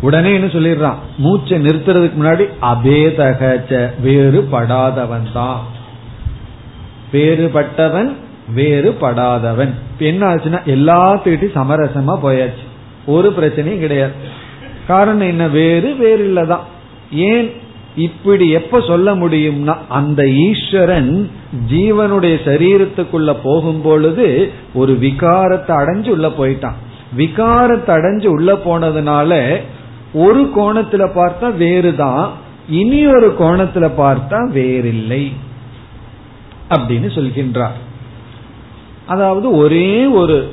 உடனே 0.00 0.34
என்ன 0.34 0.46
சொல்லிடுறான்? 0.46 0.94
மூச்சை 1.18 1.58
நிறுத்துறதுக்கு 1.58 2.12
முன்னாடி 2.20 2.48
அபேதக 2.62 3.60
வேறுபடாதவன் 4.04 5.32
தான் 5.32 5.62
வேறுபட்டவன் 7.12 8.14
வேறுபடாதவன். 8.56 9.70
என்ன 9.98 10.34
ஆச்சுன்னா 10.34 10.58
எல்லாத்துக்கிட்டையும் 10.66 11.56
சமரசமா 11.56 12.18
போயாச்சு. 12.22 12.64
ஒரு 13.06 13.34
பிரச்சனையும் 13.38 13.78
கிடையாது. 13.78 14.12
காரணம் 14.86 15.26
என்ன? 15.26 15.48
வேறு 15.48 15.94
வேறு 15.94 16.34
இல்லதான் 16.34 16.62
ஏன் 17.10 17.52
இப்படி 17.96 18.50
எப்ப 18.50 18.80
சொல்ல 18.80 19.14
முடியும்னா 19.14 19.74
அந்த 19.88 20.26
ஈஸ்வரன் 20.26 21.30
ஜீவனுடைய 21.70 22.34
சரீரத்துக்குள்ள 22.44 23.36
போகும் 23.42 23.82
பொழுது 23.82 24.52
ஒரு 24.74 24.92
விகாரத்தை 24.92 25.72
அடைஞ்சு 25.76 26.08
உள்ள 26.08 26.28
போயிட்டான். 26.28 26.78
விகாரத்தை 27.16 27.92
அடைஞ்சு 27.96 28.26
உள்ள 28.26 28.52
போனதுனால 28.52 29.60
ஒரு 30.12 30.50
கோணத்துல 30.56 31.04
பார்த்தா 31.20 31.56
வேறுதான் 31.56 32.30
இனி 32.68 33.06
ஒரு 33.06 33.34
கோணத்துல 33.38 33.86
பார்த்தா 33.96 34.50
வேறில்லை 34.50 35.32
அப்படின்னு 36.70 37.08
சொல்கின்றார். 37.14 37.78
அதாவது 39.06 39.56
ஒரே 39.56 40.06
ஒரு 40.06 40.52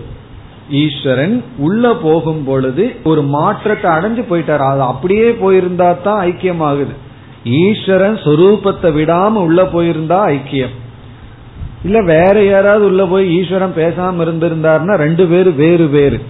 ஈஸ்வரன் 0.70 1.44
உள்ள 1.58 1.94
போகும் 1.94 2.44
பொழுது 2.44 2.96
ஒரு 3.04 3.22
மாற்றத்தை 3.22 3.92
அடைஞ்சு 3.92 4.24
போயிட்டார். 4.30 4.64
அது 4.72 4.82
அப்படியே 4.82 5.30
போயிருந்தா 5.30 6.02
தான் 6.04 6.28
ஐக்கியமாகுது. 6.28 6.94
ஈஸ்வரன் 7.44 8.16
சொரூபத்தை 8.16 8.89
விடாம 8.98 9.30
உள்ள 9.30 9.64
போயிருந்தா 9.64 10.38
ஐக்கியம். 10.38 10.70
இல்ல 11.84 12.02
வேற 12.02 12.44
யாராவது 12.44 12.86
உள்ள 12.86 13.06
போய் 13.06 13.38
ஈஸ்வரன் 13.38 13.74
பேசாம 13.76 14.22
இருந்திருந்தாருன்னா 14.22 14.96
ரெண்டு 14.96 15.26
பேரும் 15.26 15.56
வேறு 15.56 15.88
வேறு. 15.88 16.22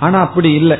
ஆனா 0.00 0.20
அப்படி 0.20 0.52
இல்லை. 0.52 0.76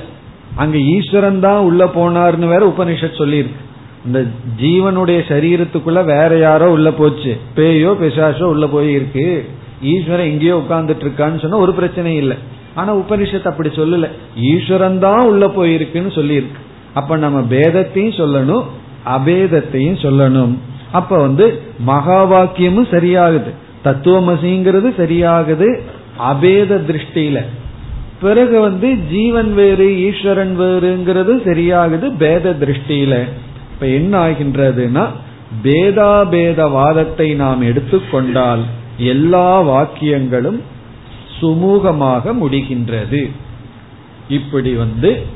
அங்க 0.56 0.78
ஈஸ்வரன் 0.78 1.40
தான் 1.40 1.58
உள்ள 1.58 1.84
போனார்னு 1.84 2.46
வேற 2.48 2.74
உபனிஷத் 2.76 3.20
சொல்லியிருக்கு. 3.22 3.60
இந்த 4.06 4.24
ஜீவனுடைய 4.60 5.20
சரீரத்துக்குள்ள 5.28 6.04
வேற 6.04 6.38
யாரோ 6.38 6.70
உள்ள 6.70 6.90
போச்சு. 6.90 7.36
பேயோ 7.56 7.90
பிசாசோ 8.02 8.42
உள்ள 8.42 8.66
போயிருக்கு 8.66 9.44
ஈஸ்வரன் 9.82 10.26
எங்கேயோ 10.26 10.62
உட்கார்ந்துட்டு 10.66 11.04
இருக்கான்னு 11.06 11.40
சொன்னா 11.40 11.56
ஒரு 11.56 11.72
பிரச்சனை 11.72 12.16
இல்லை. 12.16 12.36
ஆனா 12.74 12.96
உபனிஷத் 12.96 13.48
அப்படி 13.48 13.68
சொல்லல. 13.68 14.08
ஈஸ்வரன் 14.36 14.98
தான் 14.98 15.24
உள்ள 15.24 15.46
போயிருக்குன்னு 15.46 16.12
சொல்லியிருக்கு. 16.14 16.60
அப்ப 16.94 17.16
நம்ம 17.16 17.40
பேதத்தையும் 17.40 18.18
சொல்லணும் 18.20 18.64
அபேதத்தையும் 19.06 20.00
சொல்லணும். 20.02 20.56
அப்ப 20.92 21.20
வந்து 21.20 21.62
மகா 21.78 22.32
வாக்கியமும் 22.32 22.88
சரியாகுது. 22.90 23.50
தத்துவமசிங்கிறது 23.84 24.88
சரியாகுது. 24.98 25.80
அபேத 26.18 26.84
திருஷ்டியில. 26.88 27.44
பிறகு 28.20 28.60
வந்து 28.60 28.96
ஜீவன் 29.10 29.54
வேறு 29.54 29.98
ஈஸ்வரன் 30.00 30.60
வேறுங்கிறது 30.60 31.34
சரியாகுது 31.48 32.16
பேத 32.16 32.56
திருஷ்டியில. 32.60 33.28
இப்ப 33.74 33.86
என்ன 33.86 34.28
ஆகின்றதுன்னா 34.28 35.06
பேதாபேதவாதத்தை 35.62 37.34
நாம் 37.34 37.60
எடுத்துக்கொண்டால் 37.60 38.60
எல்லா 38.96 39.62
வாக்கியங்களும் 39.62 40.60
சுமூகமாக 41.40 42.34
முடிகின்றது. 42.42 43.30
இப்படி 44.28 44.74
வந்து 44.74 45.26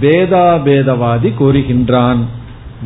பேதாபேதவாதி 0.00 1.32
கூறுகின்றான். 1.40 2.18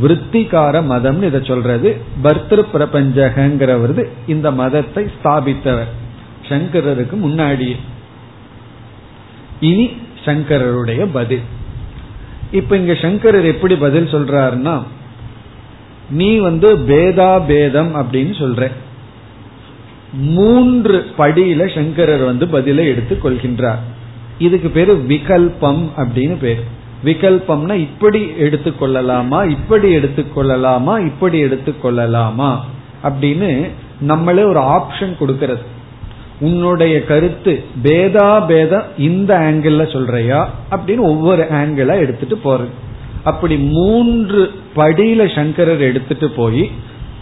விருத்திகார 0.03 0.85
மதம் 0.85 1.23
இதை 1.23 1.41
சொல்றது. 1.45 2.01
பர்திரு 2.23 2.65
பிரபஞ்சகங்கிறவர் 2.75 4.09
இந்த 4.27 4.51
மதத்தை 4.51 5.05
ஸ்தாபித்தவர். 5.05 5.93
சங்கரருக்கு 6.49 7.17
முன்னாடி 7.25 7.77
இனி 9.61 9.91
சங்கரருடைய 10.25 11.09
பதில். 11.13 11.41
இப்ப 12.53 12.77
இங்க 12.77 12.95
சங்கரர் 12.95 13.45
எப்படி 13.45 13.77
பதில் 13.77 14.07
சொல்றாருன்னா 14.07 14.83
நீ 16.11 16.37
வந்து 16.37 16.77
பேதா 16.77 17.47
பேதம் 17.47 17.95
அப்படின்னு 17.95 18.33
சொல்ற. 18.39 18.71
மூன்று 20.13 21.11
படியில 21.19 21.75
சங்கரர் 21.75 22.25
வந்து 22.25 22.49
பதிலை 22.49 22.87
எடுத்துக் 22.87 23.27
கொள்கின்றார். 23.27 23.79
இதுக்கு 24.39 24.69
பேரு 24.69 25.05
விகல்பம் 25.09 25.89
அப்படின்னு 25.97 26.37
பேரு. 26.37 26.65
விகல்பம்னா 27.05 27.75
இப்படி 27.75 28.25
எடுத்துக்கொள்ளலாமா 28.25 29.51
இப்படி 29.51 29.97
எடுத்துக்கொள்ளலாமா 29.97 31.07
இப்படி 31.07 31.43
எடுத்துக்கொள்ளலாமா 31.45 32.57
அப்படின்னு 33.03 33.71
நம்மளே 34.01 34.43
ஒரு 34.43 34.61
ஆப்ஷன் 34.61 35.13
கொடுக்கறது. 35.21 35.61
உன்னுடைய 36.41 37.05
கருத்து 37.05 37.65
பேதா 37.83 38.47
பேதம் 38.47 38.85
இந்த 38.97 39.39
ஆங்கிள் 39.39 39.93
சொல்றியா 39.93 40.49
அப்படின்னு 40.71 40.99
ஒவ்வொரு 40.99 41.43
ஆங்கிளா 41.43 41.99
எடுத்துட்டு 41.99 42.39
போறது. 42.45 42.71
அப்படி 43.25 43.57
மூன்று 43.57 44.51
படியில 44.77 45.35
சங்கரர் 45.35 45.81
எடுத்துட்டு 45.81 46.31
போய் 46.31 46.71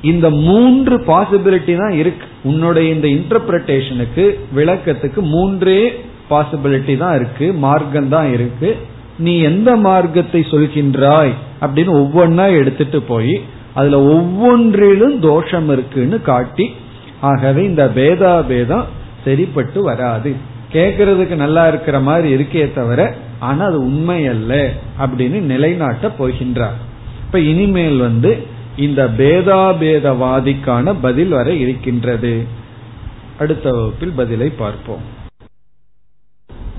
இந்த 0.02 0.30
மூன்று 0.30 0.96
பாசிபிலிட்டி 0.96 1.76
தான் 1.76 1.90
இருக்கு. 1.90 2.26
உன்னுடைய 2.44 2.94
இந்த 2.94 3.08
இன்டர்பிரேஷனுக்கு 3.08 4.38
விளக்கத்துக்கு 4.54 5.20
மூன்றே 5.20 5.92
பாசிபிலிட்டி 6.30 6.96
தான் 6.96 7.14
இருக்கு 7.14 7.52
மார்க்கம் 7.52 8.08
தான் 8.08 8.32
இருக்கு. 8.32 8.76
நீ 9.18 9.40
எந்த 9.40 9.76
மார்க்கத்தை 9.76 10.40
சொல்கின்றாய் 10.40 11.32
அப்படின்னு 11.60 11.92
ஒவ்வொன்னா 12.02 12.56
எடுத்துட்டு 12.56 13.02
போய் 13.02 13.42
அதுல 13.74 14.02
ஒவ்வொன்றிலும் 14.02 15.18
தோஷம் 15.18 15.70
இருக்குன்னு 15.72 16.22
காட்டி 16.22 16.74
ஆகவே 17.20 17.64
இந்த 17.64 17.92
பேதா 17.94 18.46
பேதம் 18.46 18.84
சரிப்பட்டு 19.24 19.82
வராது. 19.82 20.34
கேட்கறதுக்கு 20.72 21.34
நல்லா 21.34 21.68
இருக்கிற 21.68 22.00
மாதிரி 22.00 22.28
இருக்கே 22.34 22.74
தவிர 22.74 23.14
ஆனா 23.38 23.64
அது 23.64 23.78
உண்மை 23.78 24.26
அல்ல 24.26 24.70
அப்படின்னு 25.00 25.40
நிலைநாட்ட 25.40 26.12
போகின்றார். 26.18 26.78
இப்ப 27.26 27.40
இனிமேல் 27.40 27.96
வந்து 27.96 28.46
இந்த 28.76 29.10
பேதாபேதவாதிக்கான 29.18 30.94
பதில் 31.00 31.28
வர 31.28 31.52
இருக்கின்றது. 31.52 32.44
அடுத்த 33.38 33.70
வகுப்பில் 33.70 34.12
பதிலை 34.16 34.48
பார்ப்போம். 34.48 35.15